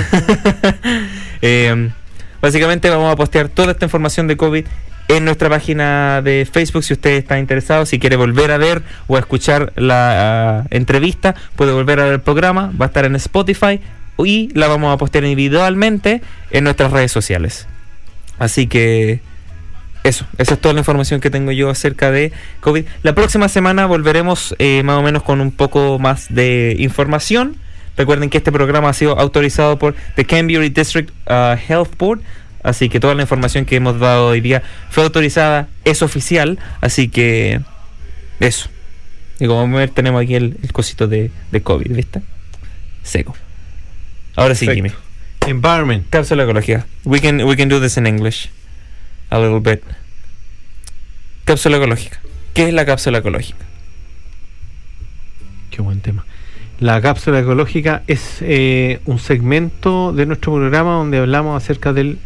eh, 1.43 1.91
básicamente 2.41 2.89
vamos 2.89 3.13
a 3.13 3.17
postear 3.17 3.49
toda 3.49 3.73
esta 3.73 3.85
información 3.85 4.27
de 4.27 4.37
COVID 4.37 4.65
en 5.09 5.25
nuestra 5.27 5.51
página 5.51 6.23
de 6.23 6.49
Facebook 6.51 6.83
si 6.83 6.95
usted 6.95 7.11
está 7.11 7.39
interesado, 7.39 7.85
si 7.85 7.99
quiere 7.99 8.17
volver 8.17 8.51
a 8.51 8.57
ver 8.57 8.83
o 9.07 9.17
a 9.17 9.19
escuchar 9.19 9.75
la 9.77 10.61
ah, 10.61 10.67
entrevista, 10.71 11.35
puede 11.57 11.73
volver 11.73 12.01
a 12.01 12.05
ver 12.05 12.13
el 12.15 12.21
programa, 12.23 12.73
va 12.81 12.87
a 12.87 12.89
estar 12.89 13.05
en 13.05 13.17
Spotify 13.17 13.81
y 14.17 14.49
la 14.55 14.67
vamos 14.69 14.95
a 14.95 14.97
postear 14.97 15.25
individualmente 15.25 16.23
en 16.51 16.65
nuestras 16.65 16.91
redes 16.91 17.13
sociales. 17.13 17.67
Así 18.39 18.67
que 18.67 19.21
eso, 20.05 20.27
esa 20.37 20.55
es 20.55 20.61
toda 20.61 20.75
la 20.75 20.81
información 20.81 21.21
que 21.21 21.31
tengo 21.31 21.51
yo 21.51 21.71
acerca 21.71 22.11
de 22.11 22.31
COVID. 22.61 22.85
La 23.03 23.15
próxima 23.15 23.49
semana 23.49 23.87
volveremos 23.87 24.55
eh, 24.59 24.83
más 24.85 24.99
o 24.99 25.03
menos 25.03 25.23
con 25.23 25.41
un 25.41 25.51
poco 25.51 25.99
más 25.99 26.33
de 26.33 26.77
información. 26.79 27.57
Recuerden 27.97 28.29
que 28.29 28.39
este 28.39 28.53
programa 28.53 28.91
ha 28.91 28.93
sido 28.93 29.19
autorizado 29.19 29.79
por 29.79 29.95
the 30.17 30.25
Canberra 30.25 30.69
District 30.69 31.11
uh, 31.27 31.57
Health 31.69 31.97
Board, 31.97 32.21
así 32.63 32.89
que 32.89 33.01
toda 33.01 33.15
la 33.15 33.23
información 33.23 33.65
que 33.65 33.77
hemos 33.77 33.99
dado 33.99 34.29
hoy 34.29 34.41
día 34.41 34.63
fue 34.91 35.05
autorizada, 35.05 35.69
es 35.85 36.03
oficial, 36.03 36.59
así 36.81 37.09
que 37.09 37.61
eso. 38.41 38.69
Y 39.39 39.47
como 39.47 39.77
ven, 39.77 39.89
tenemos 39.91 40.23
aquí 40.23 40.35
el, 40.35 40.59
el 40.63 40.73
cosito 40.73 41.07
de, 41.07 41.31
de 41.51 41.63
COVID, 41.63 41.93
¿viste? 41.93 42.23
Seco. 43.03 43.37
Ahora 44.37 44.55
sí, 44.55 44.67
Perfecto. 44.67 44.89
Jimmy. 44.89 45.04
Environment. 45.47 46.07
Cápsula 46.11 46.45
ecológica. 46.45 46.87
We 47.05 47.21
can, 47.21 47.43
we 47.45 47.57
can 47.57 47.69
do 47.69 47.81
this 47.81 47.97
in 47.97 48.07
English. 48.07 48.51
A 49.31 49.39
little 49.39 49.61
bit. 49.61 49.83
Cápsula 51.45 51.77
ecológica. 51.77 52.21
¿Qué 52.55 52.69
es 52.69 52.75
la 52.75 52.87
cápsula 52.87 53.19
ecológica? 53.19 53.65
Qué 55.71 55.83
buen 55.83 56.01
tema. 56.01 56.25
La 56.81 57.01
cápsula 57.01 57.41
ecológica 57.41 58.03
es 58.07 58.39
eh, 58.41 59.01
un 59.07 59.19
segmento 59.19 60.13
de 60.13 60.27
nuestro 60.27 60.55
programa 60.55 60.95
donde 60.95 61.19
hablamos 61.19 61.63
acerca 61.63 61.93
del 61.93 62.19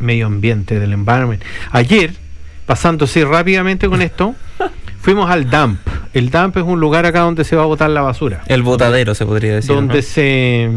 medio 0.00 0.26
ambiente, 0.26 0.78
del 0.78 0.92
environment. 0.92 1.42
Ayer, 1.70 2.12
pasando 2.66 3.04
así 3.04 3.22
rápidamente 3.24 3.88
con 3.88 4.02
esto, 4.02 4.34
fuimos 5.00 5.30
al 5.30 5.50
dump. 5.50 5.80
El 6.14 6.30
dump 6.30 6.56
es 6.56 6.62
un 6.62 6.80
lugar 6.80 7.06
acá 7.06 7.20
donde 7.20 7.44
se 7.44 7.56
va 7.56 7.62
a 7.62 7.66
botar 7.66 7.90
la 7.90 8.02
basura. 8.02 8.42
El 8.46 8.62
botadero 8.62 9.14
se 9.14 9.24
podría 9.24 9.54
decir. 9.54 9.74
donde 9.74 9.96
¿no? 9.96 10.02
se... 10.02 10.70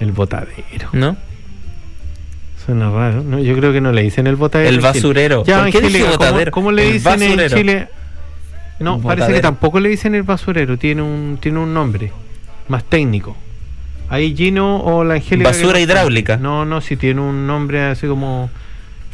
El 0.00 0.12
botadero. 0.12 0.88
¿No? 0.92 1.16
Suena 2.64 2.90
raro. 2.90 3.22
¿no? 3.22 3.38
Yo 3.38 3.54
creo 3.56 3.72
que 3.72 3.80
no 3.80 3.92
le 3.92 4.02
dicen 4.02 4.26
el 4.26 4.36
botadero. 4.36 4.68
El 4.68 4.76
en 4.76 4.82
basurero. 4.82 5.44
Ya, 5.44 5.62
¿Por 5.62 5.70
qué 5.72 5.80
¿cómo, 6.00 6.06
botadero? 6.12 6.50
cómo 6.52 6.72
le 6.72 6.86
El 6.86 6.92
dicen 6.94 7.22
en 7.22 7.28
basurero. 7.30 7.56
Chile? 7.56 7.88
No, 8.80 9.00
parece 9.00 9.32
que 9.32 9.40
tampoco 9.40 9.78
le 9.80 9.88
dicen 9.90 10.14
el 10.14 10.22
basurero. 10.22 10.78
Tiene 10.78 11.02
un, 11.02 11.38
tiene 11.40 11.58
un 11.58 11.72
nombre 11.74 12.12
más 12.68 12.84
técnico. 12.84 13.36
Ahí 14.08 14.34
Gino 14.36 14.78
o 14.82 15.04
la 15.04 15.14
Angélica. 15.14 15.50
que 15.50 15.56
Basura 15.58 15.74
no- 15.74 15.84
hidráulica. 15.84 16.36
No, 16.36 16.64
no, 16.64 16.80
si 16.80 16.96
tiene 16.96 17.20
un 17.20 17.46
nombre 17.46 17.82
así 17.82 18.06
como. 18.06 18.50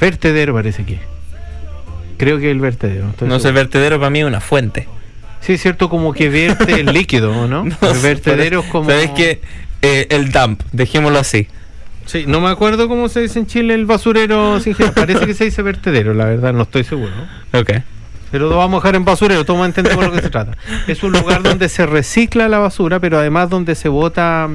Vertedero 0.00 0.54
parece 0.54 0.84
que. 0.84 0.98
Creo 2.16 2.38
que 2.38 2.50
el 2.50 2.60
vertedero. 2.60 3.10
estoy 3.10 3.28
No 3.28 3.38
sé, 3.40 3.48
el 3.48 3.54
vertedero 3.54 3.98
para 3.98 4.10
mí 4.10 4.20
es 4.20 4.24
una 4.26 4.40
fuente. 4.40 4.88
Sí, 5.40 5.54
es 5.54 5.62
cierto, 5.62 5.88
como 5.90 6.12
que 6.12 6.28
vierte 6.28 6.80
el 6.80 6.86
líquido, 6.86 7.30
¿o 7.32 7.46
¿no? 7.46 7.64
No 7.80 7.90
el 7.90 7.98
vertedero 8.00 8.60
es 8.60 8.66
como. 8.66 8.88
¿Sabes 8.90 9.10
qué? 9.10 9.40
Eh, 9.82 10.06
el 10.10 10.30
dump, 10.32 10.62
dejémoslo 10.72 11.18
así. 11.18 11.46
Sí, 12.06 12.24
no 12.26 12.40
me 12.40 12.48
acuerdo 12.50 12.88
cómo 12.88 13.08
se 13.08 13.20
dice 13.20 13.38
en 13.40 13.46
Chile 13.46 13.74
el 13.74 13.84
basurero. 13.86 14.60
sin 14.60 14.74
género. 14.74 14.94
Parece 14.94 15.26
que 15.26 15.34
se 15.34 15.44
dice 15.44 15.62
vertedero, 15.62 16.14
la 16.14 16.24
verdad, 16.26 16.52
no 16.52 16.62
estoy 16.62 16.84
seguro. 16.84 17.12
Ok. 17.52 17.72
Pero 18.30 18.48
lo 18.48 18.56
vamos 18.56 18.78
a 18.78 18.80
dejar 18.82 18.96
en 18.96 19.04
basurero, 19.04 19.44
todos 19.44 19.64
entendemos 19.66 20.00
de 20.00 20.06
lo 20.08 20.12
que 20.14 20.22
se 20.22 20.30
trata. 20.30 20.56
Es 20.88 21.02
un 21.02 21.12
lugar 21.12 21.42
donde 21.42 21.68
se 21.68 21.86
recicla 21.86 22.48
la 22.48 22.58
basura, 22.58 22.98
pero 23.00 23.18
además 23.18 23.50
donde 23.50 23.74
se 23.74 23.88
bota 23.88 24.48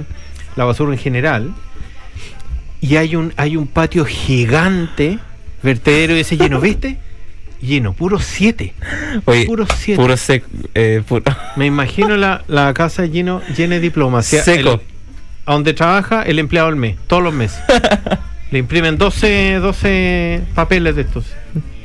la 0.56 0.66
basura 0.66 0.92
en 0.94 0.98
general. 1.00 1.54
Y 2.82 2.96
hay 2.98 3.16
un, 3.16 3.34
hay 3.38 3.56
un 3.58 3.68
patio 3.68 4.06
gigante, 4.06 5.20
vertedero 5.64 6.14
ese 6.16 6.36
lleno, 6.38 6.60
¿viste? 6.60 6.98
Lleno, 7.62 7.94
puro 7.94 8.20
siete. 8.20 8.74
Oye, 9.26 9.46
Puro 9.46 9.68
siete. 9.76 10.02
puro 10.02 10.18
sec, 10.18 10.44
eh, 10.74 11.04
puro- 11.08 11.24
Me 11.56 11.68
imagino 11.68 12.18
la, 12.18 12.44
la 12.48 12.74
casa 12.74 13.06
lleno, 13.06 13.42
llena 13.56 13.76
de 13.76 13.82
diplomacia. 13.82 14.44
Seco. 14.44 14.82
A 15.52 15.56
donde 15.56 15.74
trabaja 15.74 16.24
el 16.24 16.40
empleado 16.40 16.70
al 16.70 16.78
mes, 16.78 16.96
todos 17.08 17.22
los 17.22 17.34
meses. 17.34 17.62
Le 18.52 18.60
imprimen 18.60 18.98
12, 18.98 19.56
12 19.56 20.44
papeles 20.56 20.96
de 20.96 21.02
estos. 21.02 21.26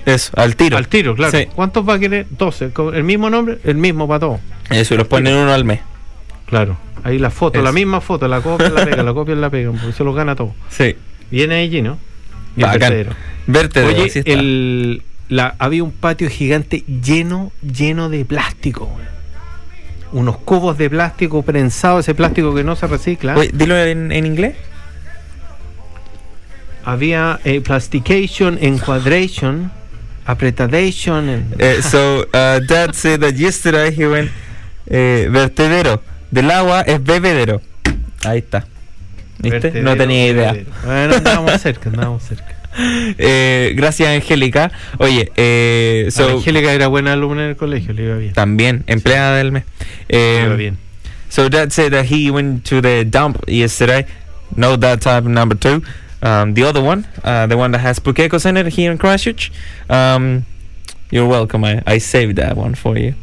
Eso, 0.05 0.31
al 0.37 0.55
tiro. 0.55 0.77
Al 0.77 0.87
tiro, 0.87 1.17
claro. 1.17 1.37
Sí. 1.37 1.49
¿Cuántos 1.53 1.89
va 1.89 1.95
a 1.95 1.99
querer? 1.99 2.27
12. 2.31 2.71
Con 2.71 2.95
el 2.95 3.03
mismo 3.03 3.29
nombre, 3.29 3.59
el 3.65 3.75
mismo 3.75 4.07
para 4.07 4.21
todos. 4.21 4.41
Eso, 4.71 4.95
y 4.95 4.99
los 4.99 5.09
ponen 5.09 5.35
uno 5.35 5.53
al 5.53 5.65
mes. 5.65 5.81
Claro. 6.47 6.77
Ahí 7.03 7.19
la 7.19 7.31
foto, 7.31 7.59
Eso. 7.59 7.65
la 7.65 7.73
misma 7.73 8.01
foto, 8.01 8.29
la 8.29 8.41
copia 8.41 8.69
la 8.69 8.85
pega, 8.85 9.03
la 9.03 9.13
copia 9.15 9.35
la 9.35 9.51
pega, 9.51 9.73
porque 9.73 9.93
se 9.93 10.05
los 10.05 10.15
gana 10.15 10.37
todo. 10.37 10.55
Sí. 10.69 10.95
Viene 11.33 11.57
allí, 11.57 11.83
¿no? 11.83 11.99
Y 12.57 12.63
vertedero. 12.63 13.15
Vértebro, 13.49 14.01
Oye, 14.01 14.23
el, 14.27 15.03
la, 15.29 15.57
había 15.59 15.83
un 15.83 15.91
patio 15.91 16.31
gigante 16.31 16.85
lleno, 17.03 17.51
lleno 17.63 18.11
de 18.11 18.25
plástico. 18.25 18.85
weón. 18.85 19.16
Unos 20.13 20.37
cubos 20.39 20.79
de 20.79 20.89
plástico 20.89 21.43
prensado, 21.43 21.99
ese 21.99 22.15
plástico 22.15 22.55
que 22.55 22.63
no 22.65 22.77
se 22.77 22.87
recicla. 22.87 23.37
Oye, 23.37 23.51
dilo 23.53 23.77
en, 23.77 24.13
en 24.13 24.25
inglés. 24.27 24.55
Había 26.85 27.41
eh, 27.45 27.61
plastication, 27.61 28.59
enquadration, 28.61 29.73
apretadation. 30.25 31.29
en- 31.29 31.55
Eh, 31.59 31.81
so, 31.83 32.21
uh, 32.33 32.61
Dad 32.67 32.93
said 32.95 33.21
that 33.21 33.35
yesterday 33.35 33.93
he 33.97 34.07
went 34.07 34.31
eh, 34.87 35.29
vertedero. 35.31 36.01
Del 36.31 36.51
agua 36.51 36.83
es 36.83 37.03
bebedero. 37.03 37.61
Ahí 38.25 38.39
está. 38.39 38.67
¿Viste? 39.39 39.59
Vertedero, 39.59 39.85
no 39.85 39.97
tenía 39.97 40.27
idea. 40.29 40.53
vertedero. 40.53 40.77
Bueno, 40.85 41.15
andábamos 41.17 41.61
cerca, 41.61 41.91
andábamos 41.91 42.23
cerca. 42.23 42.56
Eh, 43.19 43.73
gracias, 43.77 44.09
Angélica. 44.11 44.71
Oye, 44.99 45.31
eh, 45.37 46.09
So, 46.11 46.29
Angélica 46.39 46.73
era 46.73 46.89
buena 46.89 47.13
alumna 47.15 47.45
en 47.45 47.51
el 47.51 47.57
colegio, 47.57 47.93
le 47.95 48.05
iba 48.05 48.17
bien. 48.17 48.33
también, 48.35 48.85
empleada 48.87 49.37
del 49.37 49.53
mes. 49.53 49.65
Le 50.09 50.43
iba 50.45 50.55
Eh, 50.55 50.57
bien. 50.57 50.79
So 51.29 51.49
Dad 51.49 51.71
said 51.73 51.93
that 51.93 52.07
he 52.07 52.31
went 52.31 52.65
to 52.69 52.81
the 52.81 53.05
dump 53.05 53.39
yesterday. 53.49 54.07
No, 54.55 54.77
that 54.77 55.01
type 55.01 55.25
number 55.25 55.57
two. 55.57 55.83
Um, 56.23 56.55
the 56.55 56.65
other 56.65 56.81
one, 56.83 57.05
uh, 57.25 57.47
the 57.47 57.57
one 57.57 57.73
that 57.73 57.81
has 57.81 57.99
Pukekos 57.99 58.47
in 58.47 58.57
it 58.57 58.67
here 58.69 58.91
in 58.93 58.99
Christchurch. 58.99 59.51
Um, 59.91 60.45
you're 61.11 61.27
welcome. 61.29 61.65
I, 61.65 61.83
I 61.87 61.99
saved 61.99 62.37
that 62.37 62.57
one 62.57 62.75
for 62.75 62.97
you. 62.97 63.15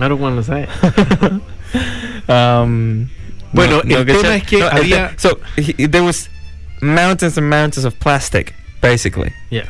I 0.00 0.08
don't 0.08 0.20
wanna 0.20 0.42
say. 0.42 0.66
Um, 2.28 3.08
Bueno, 3.52 3.80
el 3.84 4.04
tema 4.04 4.36
es 4.36 4.42
que 4.44 4.62
había- 4.62 5.12
so 5.18 5.38
he, 5.56 5.86
there 5.88 6.02
was 6.02 6.28
mountains 6.80 7.36
and 7.38 7.48
mountains 7.48 7.84
of 7.84 7.94
plastic, 7.98 8.54
basically. 8.82 9.32
Yeah. 9.50 9.66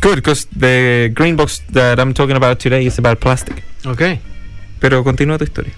Good, 0.00 0.16
because 0.16 0.46
the 0.56 1.10
green 1.14 1.36
box 1.36 1.62
that 1.72 1.98
I'm 1.98 2.12
talking 2.12 2.36
about 2.36 2.58
today 2.58 2.84
is 2.86 2.98
about 2.98 3.18
plastic. 3.18 3.62
Ok. 3.86 4.02
Pero 4.78 5.02
continúa 5.02 5.38
tu 5.38 5.44
historia. 5.44 5.72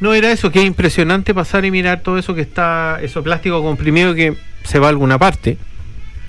No 0.00 0.12
era 0.12 0.32
eso, 0.32 0.50
que 0.50 0.60
es 0.60 0.66
impresionante 0.66 1.32
pasar 1.34 1.64
y 1.64 1.70
mirar 1.70 2.00
todo 2.00 2.18
eso 2.18 2.34
que 2.34 2.40
está, 2.40 2.98
eso 3.00 3.22
plástico 3.22 3.62
comprimido 3.62 4.14
que 4.14 4.36
se 4.64 4.78
va 4.80 4.86
a 4.88 4.90
alguna 4.90 5.18
parte. 5.18 5.56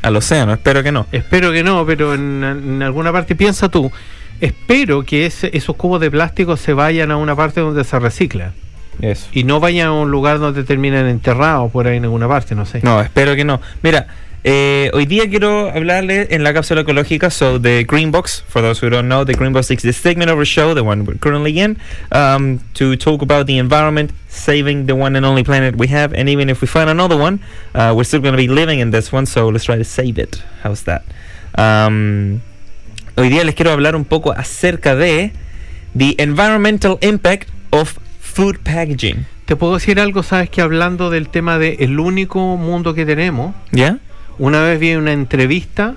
Al 0.04 0.16
océano, 0.16 0.54
espero 0.54 0.84
que 0.84 0.92
no. 0.92 1.08
Espero 1.12 1.52
que 1.52 1.64
no, 1.64 1.84
pero 1.86 2.14
en, 2.14 2.44
en 2.44 2.84
alguna 2.84 3.12
parte 3.12 3.36
piensa 3.36 3.70
tú. 3.70 3.92
Espero 4.40 5.04
que 5.04 5.26
ese- 5.26 5.50
esos 5.58 5.76
cubos 5.76 6.00
de 6.00 6.12
plástico 6.12 6.58
se 6.58 6.74
vayan 6.74 7.10
a 7.10 7.18
una 7.18 7.36
parte 7.36 7.62
donde 7.62 7.84
se 7.84 7.98
recicla 7.98 8.54
Eso. 9.02 9.28
y 9.34 9.44
no 9.44 9.60
vayan 9.60 9.88
a 9.88 9.94
un 9.94 10.12
lugar 10.12 10.40
donde 10.40 10.64
terminan 10.64 11.08
enterrados 11.08 11.72
por 11.72 11.88
ahí 11.88 11.98
en 11.98 12.06
alguna 12.06 12.28
parte, 12.28 12.56
no 12.56 12.66
sé. 12.66 12.80
No, 12.84 13.02
espero 13.02 13.36
que 13.36 13.44
no. 13.44 13.62
Mira, 13.82 14.08
eh, 14.48 14.92
hoy 14.94 15.08
día 15.08 15.28
quiero 15.28 15.72
hablarle 15.72 16.28
en 16.30 16.44
la 16.44 16.54
cápsula 16.54 16.82
ecológica. 16.82 17.32
So, 17.32 17.60
the 17.60 17.84
Green 17.84 18.12
Box, 18.12 18.44
for 18.48 18.62
those 18.62 18.80
who 18.80 18.92
don't 18.92 19.08
know, 19.08 19.26
the 19.26 19.34
Green 19.34 19.54
Box 19.54 19.72
is 19.72 19.82
the 19.82 19.92
segment 19.92 20.30
of 20.30 20.38
our 20.38 20.46
show, 20.46 20.76
the 20.76 20.84
one 20.84 21.04
we're 21.04 21.18
currently 21.18 21.60
in, 21.60 21.80
um, 22.12 22.60
to 22.76 22.96
talk 22.96 23.24
about 23.24 23.48
the 23.48 23.58
environment, 23.58 24.12
saving 24.30 24.86
the 24.86 24.96
one 24.96 25.16
and 25.16 25.26
only 25.26 25.44
planet 25.44 25.76
we 25.78 25.88
have. 25.88 26.14
And 26.14 26.30
even 26.30 26.52
if 26.52 26.62
we 26.62 26.68
find 26.68 26.92
another 26.92 27.18
one, 27.18 27.40
uh, 27.74 27.94
we're 27.98 28.04
still 28.04 28.22
going 28.22 28.34
to 28.34 28.38
be 28.38 28.48
living 28.48 28.80
in 28.80 28.92
this 28.92 29.12
one, 29.12 29.26
so 29.26 29.50
let's 29.50 29.66
try 29.66 29.78
to 29.78 29.84
save 29.84 30.20
it. 30.20 30.44
How's 30.62 30.84
that? 30.84 31.02
Um, 31.58 32.44
hoy 33.18 33.30
día 33.30 33.44
les 33.46 33.56
quiero 33.56 33.72
hablar 33.72 33.96
un 33.96 34.06
poco 34.06 34.32
acerca 34.32 34.96
de 34.96 35.32
the 35.96 36.16
environmental 36.20 37.00
impact 37.02 37.50
of 37.72 37.98
food 38.36 38.58
packaging. 38.60 39.26
Te 39.46 39.56
puedo 39.56 39.76
decir 39.76 40.00
algo, 40.00 40.22
sabes 40.22 40.50
que 40.50 40.62
hablando 40.62 41.10
del 41.10 41.30
tema 41.30 41.58
de 41.58 41.78
el 41.80 42.00
único 42.00 42.58
mundo 42.58 42.94
que 42.94 43.06
tenemos, 43.06 43.56
¿Ya? 43.72 44.00
Una 44.38 44.62
vez 44.62 44.78
vi 44.78 44.96
una 44.96 45.14
entrevista 45.14 45.96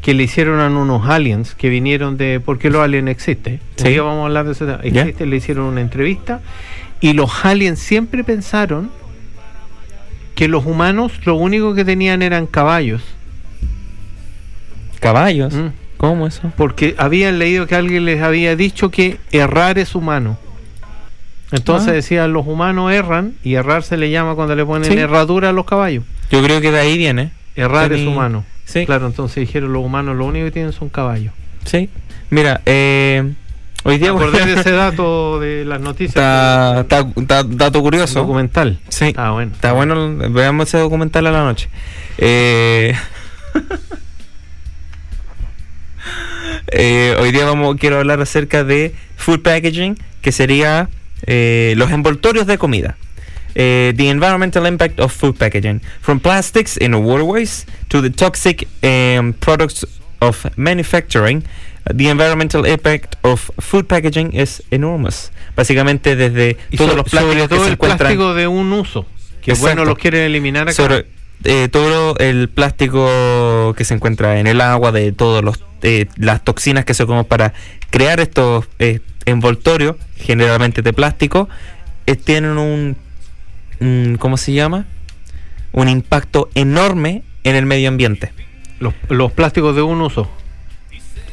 que 0.00 0.14
le 0.14 0.22
hicieron 0.22 0.60
a 0.60 0.68
unos 0.68 1.08
aliens 1.08 1.56
que 1.56 1.68
vinieron 1.68 2.16
de. 2.16 2.38
porque 2.38 2.70
los 2.70 2.80
aliens 2.80 3.08
existen. 3.08 3.58
Sí. 3.74 3.98
Vamos 3.98 4.22
a 4.22 4.26
hablar 4.26 4.46
de 4.46 4.52
eso. 4.52 4.66
Ya. 4.84 5.02
Existe, 5.02 5.26
le 5.26 5.36
hicieron 5.36 5.64
una 5.64 5.80
entrevista 5.80 6.40
y 7.00 7.14
los 7.14 7.44
aliens 7.44 7.80
siempre 7.80 8.22
pensaron 8.22 8.90
que 10.36 10.46
los 10.46 10.64
humanos 10.64 11.12
lo 11.24 11.34
único 11.34 11.74
que 11.74 11.84
tenían 11.84 12.22
eran 12.22 12.46
caballos. 12.46 13.02
Caballos. 15.00 15.52
¿Mm? 15.52 15.68
¿Cómo 15.96 16.28
eso? 16.28 16.52
Porque 16.56 16.94
habían 16.98 17.40
leído 17.40 17.66
que 17.66 17.74
alguien 17.74 18.04
les 18.04 18.22
había 18.22 18.54
dicho 18.54 18.92
que 18.92 19.18
errar 19.32 19.80
es 19.80 19.96
humano. 19.96 20.38
Entonces 21.52 21.88
Ah. 21.88 21.92
decían 21.92 22.32
los 22.32 22.46
humanos 22.46 22.92
erran 22.92 23.32
y 23.42 23.54
errar 23.54 23.82
se 23.82 23.96
le 23.96 24.10
llama 24.10 24.34
cuando 24.34 24.54
le 24.54 24.64
ponen 24.66 24.90
Sí. 24.92 24.98
herradura 24.98 25.48
a 25.50 25.52
los 25.52 25.64
caballos. 25.64 26.04
Yo 26.30 26.42
creo 26.42 26.60
que 26.60 26.70
de 26.70 26.78
ahí 26.80 26.98
viene. 26.98 27.30
Errar 27.56 27.92
es 27.92 28.06
humano. 28.06 28.44
Sí. 28.64 28.84
Claro, 28.86 29.06
entonces 29.06 29.36
dijeron 29.46 29.72
los 29.72 29.82
humanos 29.84 30.14
lo 30.16 30.26
único 30.26 30.44
que 30.44 30.50
tienen 30.52 30.72
son 30.72 30.90
caballos. 30.90 31.32
Sí. 31.64 31.88
Mira, 32.30 32.60
eh, 32.66 33.32
hoy 33.84 33.96
día 33.98 34.10
acordé 34.10 34.44
de 34.44 34.60
ese 34.60 34.72
dato 34.72 35.40
de 35.40 35.64
las 35.64 35.80
noticias. 35.80 36.10
está, 36.16 36.80
está- 36.80 37.06
está- 37.16 37.42
dato 37.44 37.80
curioso. 37.80 38.20
documental. 38.20 38.78
Sí. 38.90 39.14
Ah, 39.16 39.30
bueno. 39.30 39.52
Está 39.54 39.72
bueno, 39.72 40.16
veamos 40.30 40.68
ese 40.68 40.76
documental 40.78 41.26
a 41.28 41.30
la 41.32 41.44
noche. 41.44 41.70
Eh, 42.18 42.94
eh, 46.72 47.16
hoy 47.18 47.32
día 47.32 47.44
vamos, 47.46 47.76
quiero 47.78 47.98
hablar 47.98 48.20
acerca 48.20 48.64
de 48.64 48.94
food 49.16 49.40
packaging, 49.40 49.96
que 50.20 50.32
sería 50.32 50.88
eh, 51.26 51.74
los 51.76 51.90
envoltorios 51.90 52.46
de 52.46 52.58
comida. 52.58 52.96
Eh, 53.54 53.92
the 53.96 54.08
environmental 54.08 54.66
impact 54.66 55.00
of 55.00 55.12
food 55.12 55.36
packaging, 55.36 55.80
from 56.00 56.20
plastics 56.20 56.76
in 56.76 56.94
waterways 56.94 57.66
to 57.88 58.00
the 58.02 58.10
toxic 58.10 58.68
um, 58.82 59.32
products 59.34 59.86
of 60.20 60.46
manufacturing. 60.56 61.42
The 61.92 62.10
environmental 62.10 62.66
impact 62.66 63.16
of 63.22 63.50
food 63.58 63.86
packaging 63.86 64.34
is 64.34 64.62
enormous. 64.70 65.32
Básicamente 65.56 66.14
desde 66.16 66.56
Y 66.70 66.76
todos 66.76 66.90
so- 66.90 66.96
los 66.98 67.08
plásticos 67.08 67.32
sobre 67.34 67.42
que 67.42 67.48
todo 67.48 67.60
se 67.60 67.66
el 67.68 67.72
encuentran 67.72 67.98
plástico 67.98 68.34
de 68.34 68.46
un 68.46 68.72
uso. 68.74 69.06
Que 69.42 69.52
Exacto. 69.52 69.76
bueno, 69.76 69.84
los 69.86 69.98
quieren 69.98 70.20
eliminar 70.22 70.64
acá. 70.64 70.72
sobre 70.74 71.06
eh, 71.44 71.68
todo 71.70 72.16
el 72.18 72.48
plástico 72.48 73.74
que 73.76 73.84
se 73.84 73.94
encuentra 73.94 74.38
en 74.38 74.46
el 74.46 74.60
agua, 74.60 74.92
de 74.92 75.12
todas 75.12 75.42
las 76.16 76.44
toxinas 76.44 76.84
que 76.84 76.92
se 76.94 77.06
comen 77.06 77.24
para 77.24 77.54
crear 77.90 78.20
estos 78.20 78.66
eh, 78.78 79.00
envoltorios, 79.28 79.96
generalmente 80.16 80.82
de 80.82 80.92
plástico, 80.92 81.48
eh, 82.06 82.16
tienen 82.16 82.58
un, 82.58 82.96
un- 83.80 84.16
¿cómo 84.18 84.36
se 84.36 84.52
llama? 84.52 84.86
Un 85.72 85.88
impacto 85.88 86.48
enorme 86.54 87.22
en 87.44 87.56
el 87.56 87.66
medio 87.66 87.88
ambiente. 87.88 88.32
los, 88.80 88.94
los 89.08 89.32
plásticos 89.32 89.74
de 89.74 89.82
un 89.82 90.00
uso. 90.00 90.28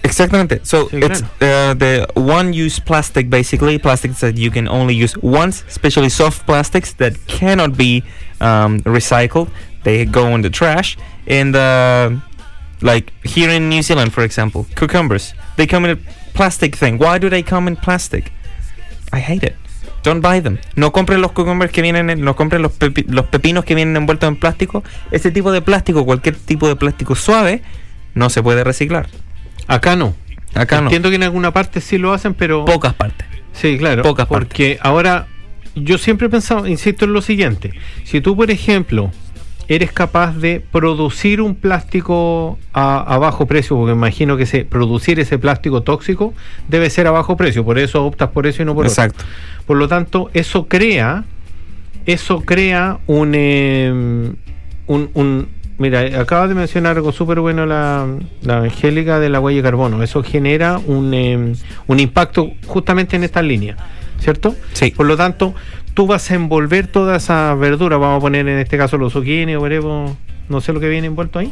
Exactamente. 0.04 0.62
So 0.64 0.88
Sí, 0.90 0.98
it's 0.98 1.22
uh, 1.42 1.74
the 1.78 2.06
one-use 2.16 2.80
plastic, 2.80 3.30
basically 3.30 3.80
plastics 3.80 4.20
that 4.20 4.36
you 4.36 4.52
can 4.52 4.68
only 4.68 4.94
use 4.96 5.16
once, 5.22 5.64
especially 5.68 6.10
soft 6.10 6.46
plastics 6.46 6.94
that 6.98 7.14
cannot 7.28 7.76
be 7.76 8.04
um, 8.40 8.82
recycled. 8.84 9.48
They 9.84 10.06
go 10.06 10.28
in 10.36 10.42
the 10.44 10.50
trash. 10.52 10.98
And 11.28 11.56
uh, 11.56 12.12
like 12.82 13.12
here 13.24 13.50
in 13.50 13.68
New 13.70 13.82
Zealand, 13.82 14.14
for 14.14 14.24
example, 14.24 14.66
cucumbers 14.76 15.34
they 15.58 15.66
come 15.66 15.86
in 15.86 15.98
a 15.98 16.00
plastic 16.36 16.78
thing. 16.78 16.98
Why 17.00 17.18
do 17.20 17.30
they 17.30 17.44
come 17.44 17.68
in 17.70 17.76
plastic? 17.78 18.32
I 19.12 19.20
hate 19.20 19.44
it. 19.48 19.56
Don't 20.04 20.22
buy 20.22 20.40
them. 20.42 20.60
No 20.76 20.92
compren 20.92 21.22
los 21.22 21.32
cucumbers 21.32 21.72
que 21.72 21.82
vienen, 21.82 22.10
en, 22.12 22.22
no 22.22 22.36
compren 22.36 22.62
los, 22.62 22.72
pepi- 22.78 23.06
los 23.08 23.26
pepinos 23.26 23.66
que 23.66 23.74
vienen 23.74 23.96
envueltos 23.98 24.28
en 24.28 24.36
plástico. 24.36 24.84
Ese 25.10 25.32
tipo 25.32 25.52
de 25.52 25.62
plástico, 25.62 26.06
cualquier 26.06 26.36
tipo 26.36 26.68
de 26.68 26.76
plástico 26.76 27.16
suave, 27.16 27.64
no 28.14 28.30
se 28.30 28.44
puede 28.44 28.64
reciclar. 28.64 29.08
Acá 29.68 29.96
no. 29.96 30.14
Acá 30.54 30.78
no. 30.82 30.84
Entiendo 30.88 31.10
que 31.10 31.16
en 31.16 31.24
alguna 31.24 31.52
parte 31.52 31.82
sí 31.82 31.98
lo 31.98 32.14
hacen, 32.14 32.36
pero. 32.36 32.66
Pocas 32.66 32.94
partes. 32.94 33.26
Sí, 33.54 33.78
claro. 33.80 34.04
Pocas 34.04 34.28
porque 34.28 34.78
ahora 34.82 35.28
yo 35.74 35.98
siempre 35.98 36.28
he 36.28 36.30
pensado, 36.30 36.68
insisto 36.68 37.06
en 37.06 37.14
lo 37.14 37.22
siguiente, 37.22 37.74
si 38.04 38.22
tú, 38.22 38.36
por 38.36 38.52
ejemplo, 38.52 39.12
eres 39.68 39.92
capaz 39.92 40.36
de 40.38 40.64
producir 40.72 41.42
un 41.42 41.56
plástico 41.56 42.60
a, 42.74 43.00
a 43.14 43.18
bajo 43.18 43.46
precio, 43.48 43.76
porque 43.76 43.94
imagino 43.94 44.38
que 44.38 44.46
se, 44.46 44.66
producir 44.66 45.20
ese 45.20 45.38
plástico 45.40 45.82
tóxico 45.82 46.34
debe 46.68 46.90
ser 46.90 47.08
a 47.08 47.12
bajo 47.12 47.36
precio, 47.36 47.66
por 47.66 47.80
eso 47.80 48.06
optas 48.06 48.30
por 48.30 48.46
eso 48.48 48.62
y 48.62 48.66
no 48.66 48.74
por 48.76 48.86
otro. 48.86 48.92
Exacto. 48.92 49.24
Por 49.66 49.78
lo 49.78 49.88
tanto, 49.88 50.30
eso 50.34 50.68
crea, 50.68 51.24
eso 52.06 52.42
crea 52.42 53.00
un, 53.08 53.32
eh, 53.36 53.92
un, 54.88 55.10
un- 55.14 55.48
mira, 55.78 56.02
acaba 56.22 56.48
de 56.48 56.54
mencionar 56.56 56.98
algo 56.98 57.12
súper 57.12 57.40
bueno 57.40 57.66
la, 57.66 58.06
la 58.44 58.58
Angélica 58.60 59.20
de 59.20 59.30
la 59.30 59.40
huella 59.40 59.58
de 59.58 59.64
carbono. 59.64 60.04
Eso 60.04 60.22
genera 60.24 60.80
un, 60.86 61.14
eh, 61.14 61.54
un 61.88 62.00
impacto 62.00 62.52
justamente 62.68 63.16
en 63.16 63.24
esta 63.24 63.42
línea, 63.42 63.76
¿cierto? 64.26 64.56
Sí. 64.74 64.92
Por 64.92 65.06
lo 65.06 65.16
tanto, 65.16 65.56
tú 65.94 66.08
vas 66.08 66.30
a 66.32 66.36
envolver 66.36 66.88
toda 66.88 67.16
esa 67.16 67.54
verdura, 67.56 67.96
vamos 67.98 68.18
a 68.18 68.22
poner 68.22 68.48
en 68.50 68.58
este 68.60 68.78
caso 68.78 68.98
los 68.98 69.14
zucchini 69.14 69.56
o 69.56 69.62
veremos, 69.62 70.18
no 70.50 70.60
sé 70.60 70.74
lo 70.74 70.80
que 70.82 70.90
viene 70.90 71.08
envuelto 71.08 71.40
ahí. 71.40 71.52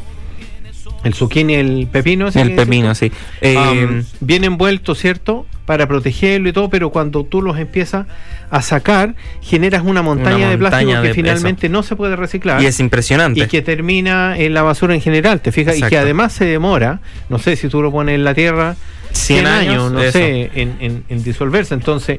el 1.04 1.14
zucchini, 1.14 1.54
el 1.54 1.86
pepino. 1.90 2.30
¿sí 2.32 2.38
El 2.40 2.54
pepino, 2.54 2.94
sí. 2.94 3.10
Eh, 3.40 4.02
bien 4.20 4.44
envuelto, 4.44 4.94
¿cierto? 4.94 5.46
Para 5.66 5.86
protegerlo 5.86 6.48
y 6.48 6.52
todo, 6.52 6.68
pero 6.68 6.90
cuando 6.90 7.24
tú 7.24 7.40
los 7.42 7.58
empiezas 7.58 8.06
a 8.50 8.60
sacar, 8.60 9.14
generas 9.40 9.82
una 9.84 10.02
montaña, 10.02 10.50
de 10.50 10.58
plástico 10.58 11.00
que 11.02 11.14
finalmente 11.14 11.68
no 11.70 11.82
se 11.82 11.96
puede 11.96 12.16
reciclar. 12.16 12.60
y 12.62 12.66
es 12.66 12.80
impresionante. 12.80 13.40
y 13.40 13.46
que 13.46 13.62
termina 13.62 14.36
en 14.38 14.52
la 14.52 14.62
basura 14.62 14.94
en 14.94 15.00
general, 15.00 15.40
¿te 15.40 15.52
fijas? 15.52 15.78
Y 15.78 15.82
que 15.82 15.96
además 15.96 16.32
se 16.32 16.44
demora, 16.44 17.00
no 17.28 17.38
sé 17.38 17.56
si 17.56 17.68
tú 17.68 17.80
lo 17.82 17.90
pones 17.92 18.14
en 18.16 18.24
la 18.24 18.34
tierra, 18.34 18.76
100 19.12 19.46
años, 19.46 19.92
no 19.92 20.00
eso. 20.02 20.18
sé, 20.18 20.50
en, 20.54 20.74
en- 20.80 21.04
en 21.08 21.22
disolverse. 21.22 21.72
Entonces, 21.74 22.18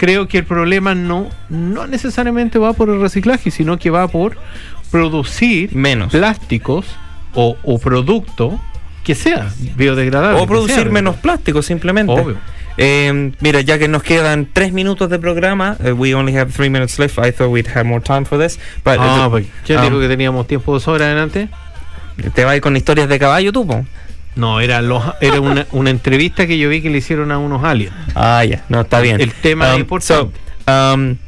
creo 0.00 0.28
que 0.28 0.38
el 0.38 0.44
problema 0.44 0.94
no, 0.94 1.28
no 1.50 1.86
necesariamente 1.86 2.58
va 2.58 2.72
por 2.72 2.88
el 2.88 3.02
reciclaje, 3.02 3.50
sino 3.50 3.78
que 3.78 3.90
va 3.90 4.08
por 4.08 4.38
producir 4.90 5.76
Menos. 5.76 6.10
plásticos 6.10 6.86
o, 7.34 7.58
o 7.62 7.78
producto 7.78 8.58
que 9.04 9.14
sea 9.14 9.52
biodegradable. 9.76 10.40
O 10.40 10.46
producir 10.46 10.84
sea 10.84 10.84
menos 10.86 11.16
plástico, 11.16 11.60
simplemente. 11.60 12.14
Obvio. 12.14 12.38
Eh, 12.78 13.32
mira, 13.40 13.60
ya 13.60 13.78
que 13.78 13.88
nos 13.88 14.02
quedan 14.02 14.48
tres 14.50 14.72
minutos 14.72 15.10
de 15.10 15.18
programa, 15.18 15.76
eh, 15.84 15.92
we 15.92 16.14
only 16.14 16.34
have 16.34 16.50
three 16.50 16.70
minutes 16.70 16.98
left. 16.98 17.18
I 17.18 17.30
thought 17.30 17.50
we'd 17.50 17.68
have 17.68 17.84
more 17.84 18.00
time 18.02 18.24
for 18.24 18.38
this. 18.38 18.58
But 18.82 18.96
Ah, 18.98 19.26
uh, 19.26 19.30
pues, 19.30 19.48
¿quién 19.66 19.80
um, 19.80 19.84
dijo 19.84 20.00
que 20.00 20.08
teníamos 20.08 20.46
tiempo 20.46 20.72
de 20.72 20.80
sobra 20.80 21.04
adelante? 21.04 21.50
¿Te 22.34 22.44
vas 22.46 22.58
con 22.60 22.74
historias 22.74 23.06
de 23.06 23.18
caballo 23.18 23.52
tú, 23.52 23.66
po? 23.66 23.84
No, 24.36 24.60
era, 24.60 24.80
los, 24.82 25.02
era 25.20 25.40
una, 25.40 25.66
una 25.72 25.90
entrevista 25.90 26.46
que 26.46 26.58
yo 26.58 26.68
vi 26.68 26.80
que 26.82 26.90
le 26.90 26.98
hicieron 26.98 27.32
a 27.32 27.38
unos 27.38 27.64
aliens. 27.64 27.94
Ah, 28.14 28.44
ya, 28.44 28.64
no, 28.68 28.82
está 28.82 29.00
bien. 29.00 29.20
El 29.20 29.32
tema 29.32 29.74
Um, 29.74 29.80
importante. 29.80 30.32
So, 30.66 30.72
um, 30.72 31.18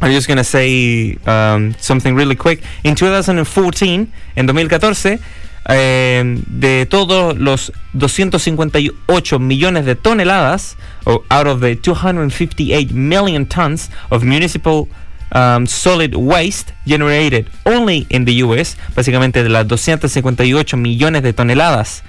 I'm 0.00 0.12
just 0.12 0.26
going 0.26 0.38
to 0.38 0.44
say 0.44 1.16
um, 1.26 1.74
something 1.78 2.14
really 2.14 2.36
quick. 2.36 2.62
In 2.82 2.94
2014, 2.94 4.08
en 4.36 4.46
2014, 4.46 5.20
eh, 5.68 6.40
de 6.48 6.86
todos 6.86 7.36
los 7.38 7.72
258 7.92 9.38
millones 9.38 9.84
de 9.84 9.94
toneladas, 9.94 10.76
o 11.04 11.22
out 11.30 11.46
of 11.46 11.60
the 11.60 11.76
258 11.76 12.92
million 12.92 13.46
tons 13.46 13.90
of 14.10 14.24
municipal 14.24 14.88
um, 15.34 15.66
solid 15.66 16.14
waste 16.14 16.72
generated 16.84 17.48
only 17.64 18.06
in 18.10 18.24
the 18.24 18.42
US, 18.42 18.76
básicamente 18.96 19.42
de 19.42 19.48
las 19.48 19.66
258 19.68 20.76
millones 20.76 21.22
de 21.22 21.32
toneladas 21.32 22.02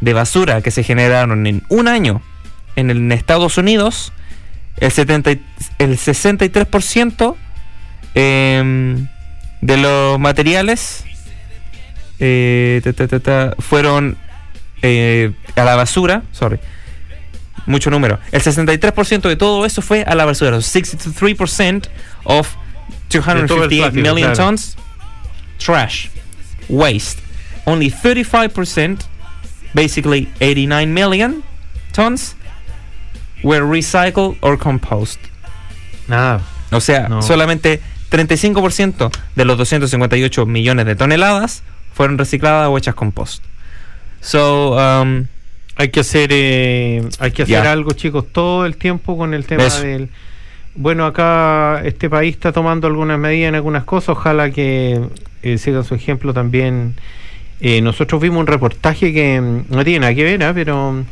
de 0.00 0.12
basura 0.12 0.60
que 0.62 0.70
se 0.70 0.82
generaron 0.82 1.46
en 1.46 1.62
un 1.68 1.88
año 1.88 2.22
en, 2.76 2.90
el- 2.90 2.98
en 2.98 3.12
Estados 3.12 3.58
Unidos, 3.58 4.12
el, 4.78 4.90
70, 4.90 5.32
y- 5.32 5.42
el 5.78 5.98
63% 5.98 7.36
em, 8.14 9.06
de 9.60 9.76
los 9.76 10.18
materiales 10.18 11.04
eh, 12.18 12.80
ta, 12.84 12.92
ta, 12.92 13.08
ta, 13.08 13.20
ta, 13.20 13.54
fueron 13.58 14.16
eh, 14.82 15.32
a 15.56 15.64
la 15.64 15.76
basura, 15.76 16.22
sorry, 16.32 16.58
mucho 17.66 17.90
número. 17.90 18.18
El 18.32 18.42
63% 18.42 19.22
de 19.28 19.36
todo 19.36 19.64
eso 19.66 19.82
fue 19.82 20.02
a 20.02 20.14
la 20.14 20.24
basura. 20.24 20.56
63% 20.58 21.88
of 22.24 22.48
De 23.10 23.20
todo 23.20 23.64
el 23.64 23.70
258 23.70 23.92
plástico, 23.92 24.14
million 24.14 24.32
tons 24.34 24.76
trash, 25.58 26.08
waste. 26.68 27.20
Only 27.66 27.90
35%, 27.90 28.98
basically 29.74 30.28
89 30.40 30.92
million 30.92 31.42
tons, 31.92 32.36
were 33.42 33.62
recycled 33.62 34.36
or 34.40 34.58
compost. 34.58 35.18
Nada. 36.08 36.40
O 36.72 36.80
sea, 36.80 37.08
No. 37.08 37.22
solamente 37.22 37.80
35% 38.10 39.10
de 39.34 39.44
los 39.44 39.56
258 39.58 40.46
millones 40.46 40.86
de 40.86 40.96
toneladas 40.96 41.62
fueron 41.92 42.18
recicladas 42.18 42.68
o 42.68 42.76
hechas 42.78 42.94
compost. 42.94 43.42
So, 44.20 44.76
um, 44.76 45.26
Hay 45.76 45.88
que 45.88 46.00
hacer, 46.00 46.28
eh, 46.32 47.02
hay 47.20 47.30
que 47.30 47.44
hacer 47.44 47.66
algo, 47.66 47.92
chicos, 47.92 48.26
todo 48.30 48.66
el 48.66 48.76
tiempo 48.76 49.16
con 49.16 49.32
el 49.32 49.46
tema 49.46 49.64
Eso. 49.64 49.80
del. 49.82 50.10
Bueno, 50.74 51.06
acá 51.06 51.80
este 51.84 52.10
país 52.10 52.34
está 52.34 52.52
tomando 52.52 52.86
algunas 52.86 53.18
medidas 53.18 53.48
en 53.48 53.54
algunas 53.54 53.84
cosas. 53.84 54.10
Ojalá 54.10 54.50
que 54.50 55.00
eh, 55.42 55.56
sigan 55.58 55.82
su 55.84 55.94
ejemplo 55.94 56.34
también. 56.34 56.96
Eh, 57.60 57.80
nosotros 57.82 58.20
vimos 58.22 58.40
un 58.40 58.46
reportaje 58.46 59.12
que 59.12 59.40
mm, 59.40 59.64
no 59.74 59.84
tiene 59.84 60.00
nada 60.00 60.14
que 60.14 60.24
ver, 60.24 60.42
¿ah? 60.44 60.52
pero 60.54 60.92
mm, 60.92 61.04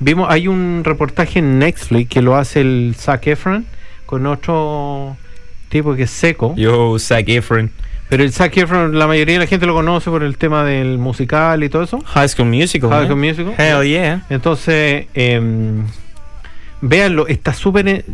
vimos 0.00 0.26
hay 0.30 0.48
un 0.48 0.82
reportaje 0.84 1.38
en 1.38 1.58
Netflix 1.58 2.10
que 2.10 2.20
lo 2.22 2.36
hace 2.36 2.60
el 2.60 2.94
Zac 2.98 3.26
Efron 3.26 3.64
con 4.06 4.26
otro 4.26 5.16
tipo 5.70 5.94
que 5.94 6.02
es 6.04 6.10
seco. 6.10 6.54
yo, 6.56 6.98
Zac 6.98 7.28
Efron, 7.28 7.70
Pero 8.10 8.22
el 8.22 8.32
Zac 8.32 8.56
Efron, 8.56 8.98
la 8.98 9.06
mayoría 9.06 9.34
de 9.34 9.40
la 9.40 9.46
gente 9.46 9.64
lo 9.66 9.74
conoce 9.74 10.10
por 10.10 10.22
el 10.22 10.36
tema 10.36 10.62
del 10.62 10.98
musical 10.98 11.64
y 11.64 11.68
todo 11.70 11.82
eso. 11.84 12.00
High 12.04 12.28
School 12.28 12.48
Musical. 12.48 12.90
High 12.90 12.98
man. 12.98 13.06
School 13.08 13.18
Musical. 13.20 13.54
Hell 13.58 13.88
yeah. 13.88 14.24
Entonces, 14.30 15.06
eh, 15.14 15.40
véanlo, 16.80 17.26
está 17.26 17.54
súper... 17.54 17.88
eh, 17.88 18.04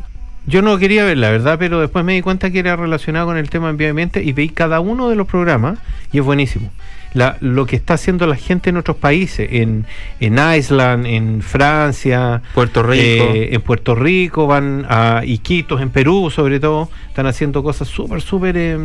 Yo 0.46 0.62
no 0.62 0.78
quería 0.78 1.04
ver, 1.04 1.18
la 1.18 1.30
verdad, 1.30 1.56
pero 1.58 1.80
después 1.80 2.04
me 2.04 2.14
di 2.14 2.22
cuenta 2.22 2.50
que 2.50 2.60
era 2.60 2.76
relacionado 2.76 3.26
con 3.26 3.36
el 3.36 3.50
tema 3.50 3.68
ambiente 3.68 4.22
y 4.22 4.32
veí 4.32 4.48
cada 4.48 4.80
uno 4.80 5.08
de 5.08 5.16
los 5.16 5.26
programas 5.26 5.78
y 6.12 6.18
es 6.18 6.24
buenísimo. 6.24 6.70
La, 7.12 7.36
lo 7.40 7.66
que 7.66 7.76
está 7.76 7.94
haciendo 7.94 8.26
la 8.26 8.36
gente 8.36 8.70
en 8.70 8.76
otros 8.76 8.96
países, 8.96 9.48
en, 9.50 9.84
en 10.20 10.38
Island, 10.56 11.06
en 11.06 11.42
Francia, 11.42 12.40
Puerto 12.54 12.82
Rico. 12.82 13.02
eh, 13.02 13.48
en 13.52 13.60
Puerto 13.62 13.94
Rico, 13.94 14.46
van 14.46 14.86
a 14.88 15.22
Iquitos, 15.24 15.80
en 15.80 15.90
Perú 15.90 16.30
sobre 16.30 16.60
todo, 16.60 16.88
están 17.08 17.26
haciendo 17.26 17.62
cosas 17.62 17.88
súper, 17.88 18.20
súper 18.20 18.56
eh, 18.56 18.78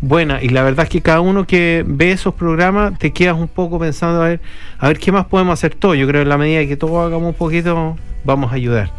buenas. 0.00 0.42
Y 0.42 0.48
la 0.50 0.62
verdad 0.62 0.84
es 0.84 0.90
que 0.90 1.00
cada 1.00 1.20
uno 1.20 1.46
que 1.46 1.84
ve 1.86 2.12
esos 2.12 2.34
programas 2.34 2.98
te 2.98 3.12
quedas 3.12 3.36
un 3.36 3.48
poco 3.48 3.78
pensando 3.78 4.22
a 4.22 4.28
ver, 4.28 4.40
a 4.78 4.88
ver 4.88 4.98
qué 4.98 5.12
más 5.12 5.26
podemos 5.26 5.52
hacer 5.54 5.74
todos. 5.74 5.96
Yo 5.96 6.06
creo 6.06 6.20
que 6.20 6.22
en 6.22 6.28
la 6.28 6.38
medida 6.38 6.66
que 6.66 6.76
todos 6.76 7.06
hagamos 7.06 7.28
un 7.28 7.34
poquito, 7.34 7.96
vamos 8.24 8.52
a 8.52 8.54
ayudar. 8.56 8.90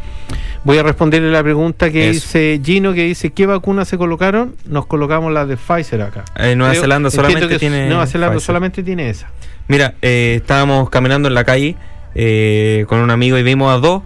Voy 0.64 0.78
a 0.78 0.82
responderle 0.82 1.30
la 1.30 1.42
pregunta 1.44 1.90
que 1.90 2.10
Eso. 2.10 2.14
dice 2.14 2.60
Gino, 2.64 2.92
que 2.92 3.04
dice, 3.04 3.30
¿qué 3.30 3.46
vacunas 3.46 3.86
se 3.86 3.96
colocaron? 3.98 4.56
Nos 4.66 4.86
colocamos 4.86 5.32
la 5.32 5.46
de 5.46 5.56
Pfizer 5.56 6.02
acá. 6.02 6.24
Eh, 6.36 6.56
Nueva 6.56 6.72
Creo- 6.72 6.82
Zelanda 6.82 7.10
solamente 7.10 7.58
tiene. 7.58 7.88
Nueva 7.88 8.06
Zelanda 8.06 8.34
Pfizer. 8.34 8.46
solamente 8.46 8.82
tiene 8.82 9.08
esa. 9.10 9.28
Mira, 9.68 9.94
eh, 10.02 10.34
estábamos 10.40 10.90
caminando 10.90 11.28
en 11.28 11.34
la 11.34 11.44
calle 11.44 11.76
eh, 12.16 12.84
con 12.88 12.98
un 12.98 13.10
amigo 13.10 13.38
y 13.38 13.42
vimos 13.44 13.72
a 13.72 13.78
dos 13.78 14.02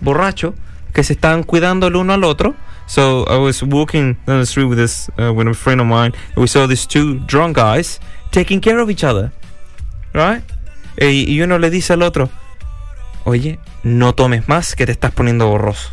borrachos 0.00 0.54
que 0.92 1.02
se 1.02 1.12
estaban 1.14 1.42
cuidando 1.42 1.86
el 1.86 1.96
uno 1.96 2.12
al 2.12 2.24
otro. 2.24 2.54
So 2.86 3.24
I 3.24 3.36
was 3.38 3.62
walking 3.62 4.14
down 4.26 4.40
the 4.40 4.46
street 4.46 4.66
with 4.66 4.78
this 4.78 5.08
uh, 5.18 5.32
with 5.32 5.48
a 5.48 5.54
friend 5.54 5.80
of 5.80 5.86
mine, 5.86 6.12
and 6.34 6.36
we 6.36 6.46
saw 6.46 6.66
these 6.66 6.86
two 6.86 7.18
drunk 7.26 7.56
guys 7.56 7.98
taking 8.30 8.60
care 8.60 8.78
of 8.78 8.90
each 8.90 9.02
other, 9.04 9.32
right? 10.12 10.42
Eh, 10.98 11.24
y 11.26 11.40
uno 11.40 11.58
le 11.58 11.70
dice 11.70 11.92
al 11.92 12.02
otro, 12.02 12.28
oye, 13.24 13.58
no 13.82 14.12
tomes 14.12 14.46
más 14.48 14.74
que 14.76 14.84
te 14.86 14.92
estás 14.92 15.12
poniendo 15.12 15.48
borroso. 15.48 15.90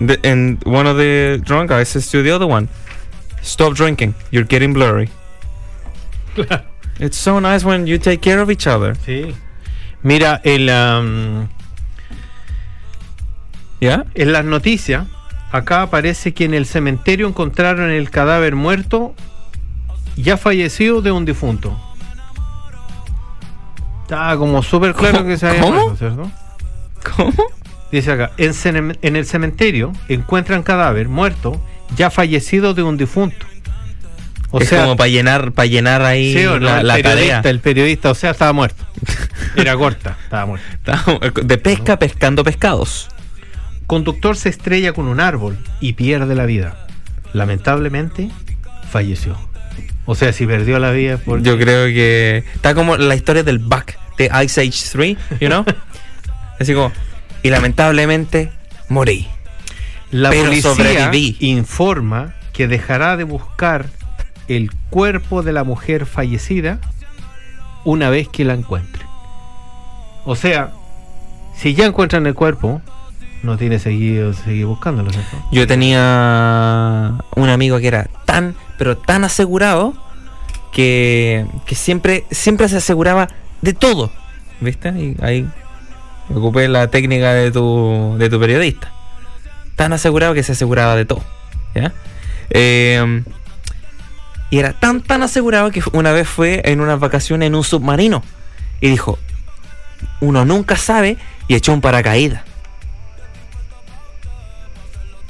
The- 0.00 0.20
and 0.24 0.62
one 0.64 0.86
of 0.86 0.96
the 0.98 1.40
drunk 1.42 1.70
guys 1.70 1.88
says 1.88 2.10
to 2.10 2.22
the 2.22 2.30
other 2.30 2.46
one, 2.46 2.68
stop 3.42 3.74
drinking, 3.74 4.14
you're 4.30 4.44
getting 4.44 4.72
blurry. 4.74 5.08
It's 6.98 7.18
so 7.18 7.38
nice 7.40 7.62
when 7.64 7.86
you 7.86 7.98
take 7.98 8.22
care 8.22 8.40
of 8.40 8.50
each 8.50 8.66
other. 8.66 8.94
Sí. 9.04 9.34
Mira, 10.02 10.40
el, 10.44 10.70
am, 10.70 11.48
¿Ya? 13.80 14.04
en 14.14 14.32
las 14.32 14.44
noticias, 14.44 15.06
acá 15.52 15.82
aparece 15.82 16.32
que 16.34 16.44
en 16.44 16.54
el 16.54 16.66
cementerio 16.66 17.28
encontraron 17.28 17.90
el 17.90 18.10
cadáver 18.10 18.54
muerto 18.56 19.14
ya 20.16 20.36
fallecido 20.36 21.02
de 21.02 21.12
un 21.12 21.24
difunto. 21.24 21.78
Está 24.02 24.36
como 24.36 24.62
súper 24.62 24.94
claro 24.94 25.24
que 25.24 25.36
se 25.36 25.46
había 25.48 25.60
¿Cómo? 25.60 25.72
muerto, 25.72 25.96
¿cierto? 25.96 26.30
¿Cómo? 27.16 27.32
Dice 27.90 28.12
acá, 28.12 28.32
en, 28.38 29.16
el 29.16 29.26
cementerio 29.26 29.92
encuentran 30.08 30.62
cadáver 30.62 31.08
muerto 31.08 31.60
ya 31.96 32.10
fallecido 32.10 32.74
de 32.74 32.82
un 32.82 32.96
difunto. 32.96 33.46
O 34.50 34.60
es 34.60 34.68
sea, 34.68 34.82
como 34.82 34.96
para 34.96 35.08
llenar, 35.08 35.52
para 35.52 35.66
llenar 35.66 36.02
ahí 36.02 36.32
sí 36.32 36.46
o 36.46 36.58
no, 36.58 36.66
la, 36.66 36.82
la 36.82 37.02
tarea. 37.02 37.40
el 37.44 37.60
periodista, 37.60 38.10
o 38.10 38.14
sea, 38.14 38.30
estaba 38.30 38.52
muerto. 38.52 38.84
Era 39.56 39.76
corta, 39.76 40.16
estaba 40.22 40.46
muerto. 40.46 41.42
De 41.44 41.58
pesca, 41.58 41.98
pescando 41.98 42.44
pescados. 42.44 43.08
Conductor 43.86 44.36
se 44.36 44.48
estrella 44.48 44.92
con 44.92 45.06
un 45.06 45.20
árbol 45.20 45.58
y 45.80 45.92
pierde 45.92 46.34
la 46.34 46.46
vida. 46.46 46.86
Lamentablemente, 47.32 48.30
falleció. 48.90 49.36
O 50.06 50.14
sea, 50.14 50.32
si 50.32 50.46
perdió 50.46 50.78
la 50.78 50.90
vida 50.90 51.18
por 51.18 51.42
Yo 51.42 51.58
creo 51.58 51.86
que 51.86 52.44
está 52.54 52.74
como 52.74 52.96
la 52.96 53.14
historia 53.14 53.42
del 53.42 53.58
bug 53.58 53.84
de 54.18 54.30
Ice 54.44 54.60
Age 54.60 54.88
3, 54.92 55.16
you 55.40 55.48
know? 55.48 55.64
Así 56.60 56.74
como, 56.74 56.92
y 57.42 57.50
lamentablemente 57.50 58.50
morí. 58.88 59.28
la 60.10 60.30
pero 60.30 60.44
policía 60.44 60.70
sobreviví. 60.70 61.36
informa 61.40 62.34
que 62.52 62.66
dejará 62.68 63.16
de 63.16 63.24
buscar 63.24 63.86
el 64.48 64.72
cuerpo 64.90 65.42
de 65.42 65.52
la 65.52 65.64
mujer 65.64 66.06
fallecida 66.06 66.78
una 67.84 68.10
vez 68.10 68.28
que 68.28 68.44
la 68.44 68.54
encuentre. 68.54 69.04
O 70.24 70.34
sea, 70.34 70.72
si 71.56 71.74
ya 71.74 71.86
encuentran 71.86 72.26
el 72.26 72.34
cuerpo, 72.34 72.80
no 73.46 73.56
tiene 73.56 73.78
seguido 73.78 74.32
seguir 74.32 74.66
buscándolo. 74.66 75.10
Yo 75.52 75.66
tenía 75.66 77.14
un 77.34 77.48
amigo 77.48 77.78
que 77.78 77.88
era 77.88 78.08
tan, 78.24 78.54
pero 78.76 78.96
tan 78.96 79.24
asegurado 79.24 79.94
que, 80.72 81.46
que 81.64 81.74
siempre, 81.74 82.24
siempre 82.30 82.68
se 82.68 82.76
aseguraba 82.76 83.28
de 83.62 83.72
todo. 83.72 84.10
¿Viste? 84.60 84.88
Y 84.90 85.16
ahí 85.22 85.48
ocupé 86.34 86.68
la 86.68 86.88
técnica 86.88 87.32
de 87.32 87.50
tu, 87.50 88.16
de 88.18 88.28
tu 88.28 88.38
periodista. 88.38 88.92
Tan 89.76 89.92
asegurado 89.92 90.34
que 90.34 90.42
se 90.42 90.52
aseguraba 90.52 90.96
de 90.96 91.04
todo. 91.04 91.22
¿Ya? 91.74 91.92
Eh, 92.50 93.22
y 94.50 94.58
era 94.58 94.72
tan, 94.72 95.00
tan 95.00 95.22
asegurado 95.22 95.70
que 95.70 95.82
una 95.92 96.12
vez 96.12 96.28
fue 96.28 96.62
en 96.64 96.80
unas 96.80 97.00
vacaciones 97.00 97.46
en 97.46 97.54
un 97.54 97.64
submarino. 97.64 98.22
Y 98.80 98.88
dijo, 98.88 99.18
uno 100.20 100.44
nunca 100.44 100.76
sabe 100.76 101.16
y 101.48 101.54
echó 101.54 101.72
un 101.72 101.80
paracaídas. 101.80 102.42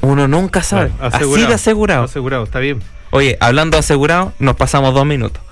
Uno 0.03 0.29
nunca 0.29 0.63
sabe. 0.63 0.91
Claro, 0.91 1.17
Así 1.17 1.47
de 1.47 1.55
asegurado. 1.55 2.05
Asegurado, 2.05 2.45
está 2.45 2.59
bien. 2.59 2.81
Oye, 3.11 3.37
hablando 3.41 3.79
asegurado, 3.79 4.33
nos 4.39 4.57
pasamos 4.57 4.95
dos 4.95 5.07
minutos. 5.07 5.43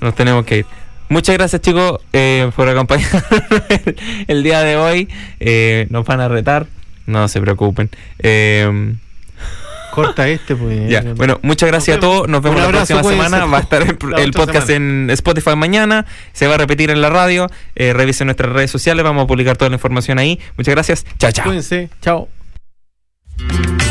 Nos 0.00 0.14
tenemos 0.14 0.44
que 0.44 0.58
ir. 0.58 0.66
Muchas 1.08 1.36
gracias 1.36 1.60
chicos 1.62 2.00
eh, 2.12 2.50
por 2.54 2.68
acompañarnos 2.68 3.24
el, 3.68 3.96
el 4.28 4.42
día 4.42 4.60
de 4.60 4.76
hoy. 4.76 5.08
Eh, 5.40 5.86
nos 5.90 6.06
van 6.06 6.20
a 6.20 6.28
retar, 6.28 6.66
no 7.06 7.26
se 7.28 7.40
preocupen. 7.40 7.90
Eh, 8.20 8.94
Corta 9.90 10.28
este, 10.28 10.56
pues. 10.56 10.88
ya, 10.88 11.02
bueno, 11.14 11.38
muchas 11.42 11.68
gracias 11.68 11.96
a 11.96 12.00
todos. 12.00 12.28
Nos 12.28 12.42
vemos 12.42 12.60
la 12.60 12.68
próxima 12.68 13.02
cuídense. 13.02 13.24
semana. 13.24 13.46
Va 13.52 13.58
a 13.58 13.60
estar 13.60 13.82
el, 13.82 13.96
podcast 14.32 14.66
semana. 14.66 15.02
en 15.04 15.10
Spotify 15.10 15.56
mañana. 15.56 16.06
Se 16.32 16.46
va 16.46 16.54
a 16.54 16.58
repetir 16.58 16.90
en 16.90 17.00
la 17.00 17.10
radio. 17.10 17.50
Eh, 17.74 17.92
revisen 17.92 18.26
nuestras 18.26 18.52
redes 18.52 18.70
sociales. 18.70 19.04
Vamos 19.04 19.24
a 19.24 19.26
publicar 19.26 19.56
toda 19.56 19.70
la 19.70 19.76
información 19.76 20.18
ahí. 20.18 20.38
Muchas 20.56 20.74
gracias. 20.74 21.06
Chao, 21.18 21.32
chao. 21.32 21.44
Cuídense. 21.44 21.90
Chao. 22.00 22.28
Thank 23.48 23.82
you. 23.82 23.89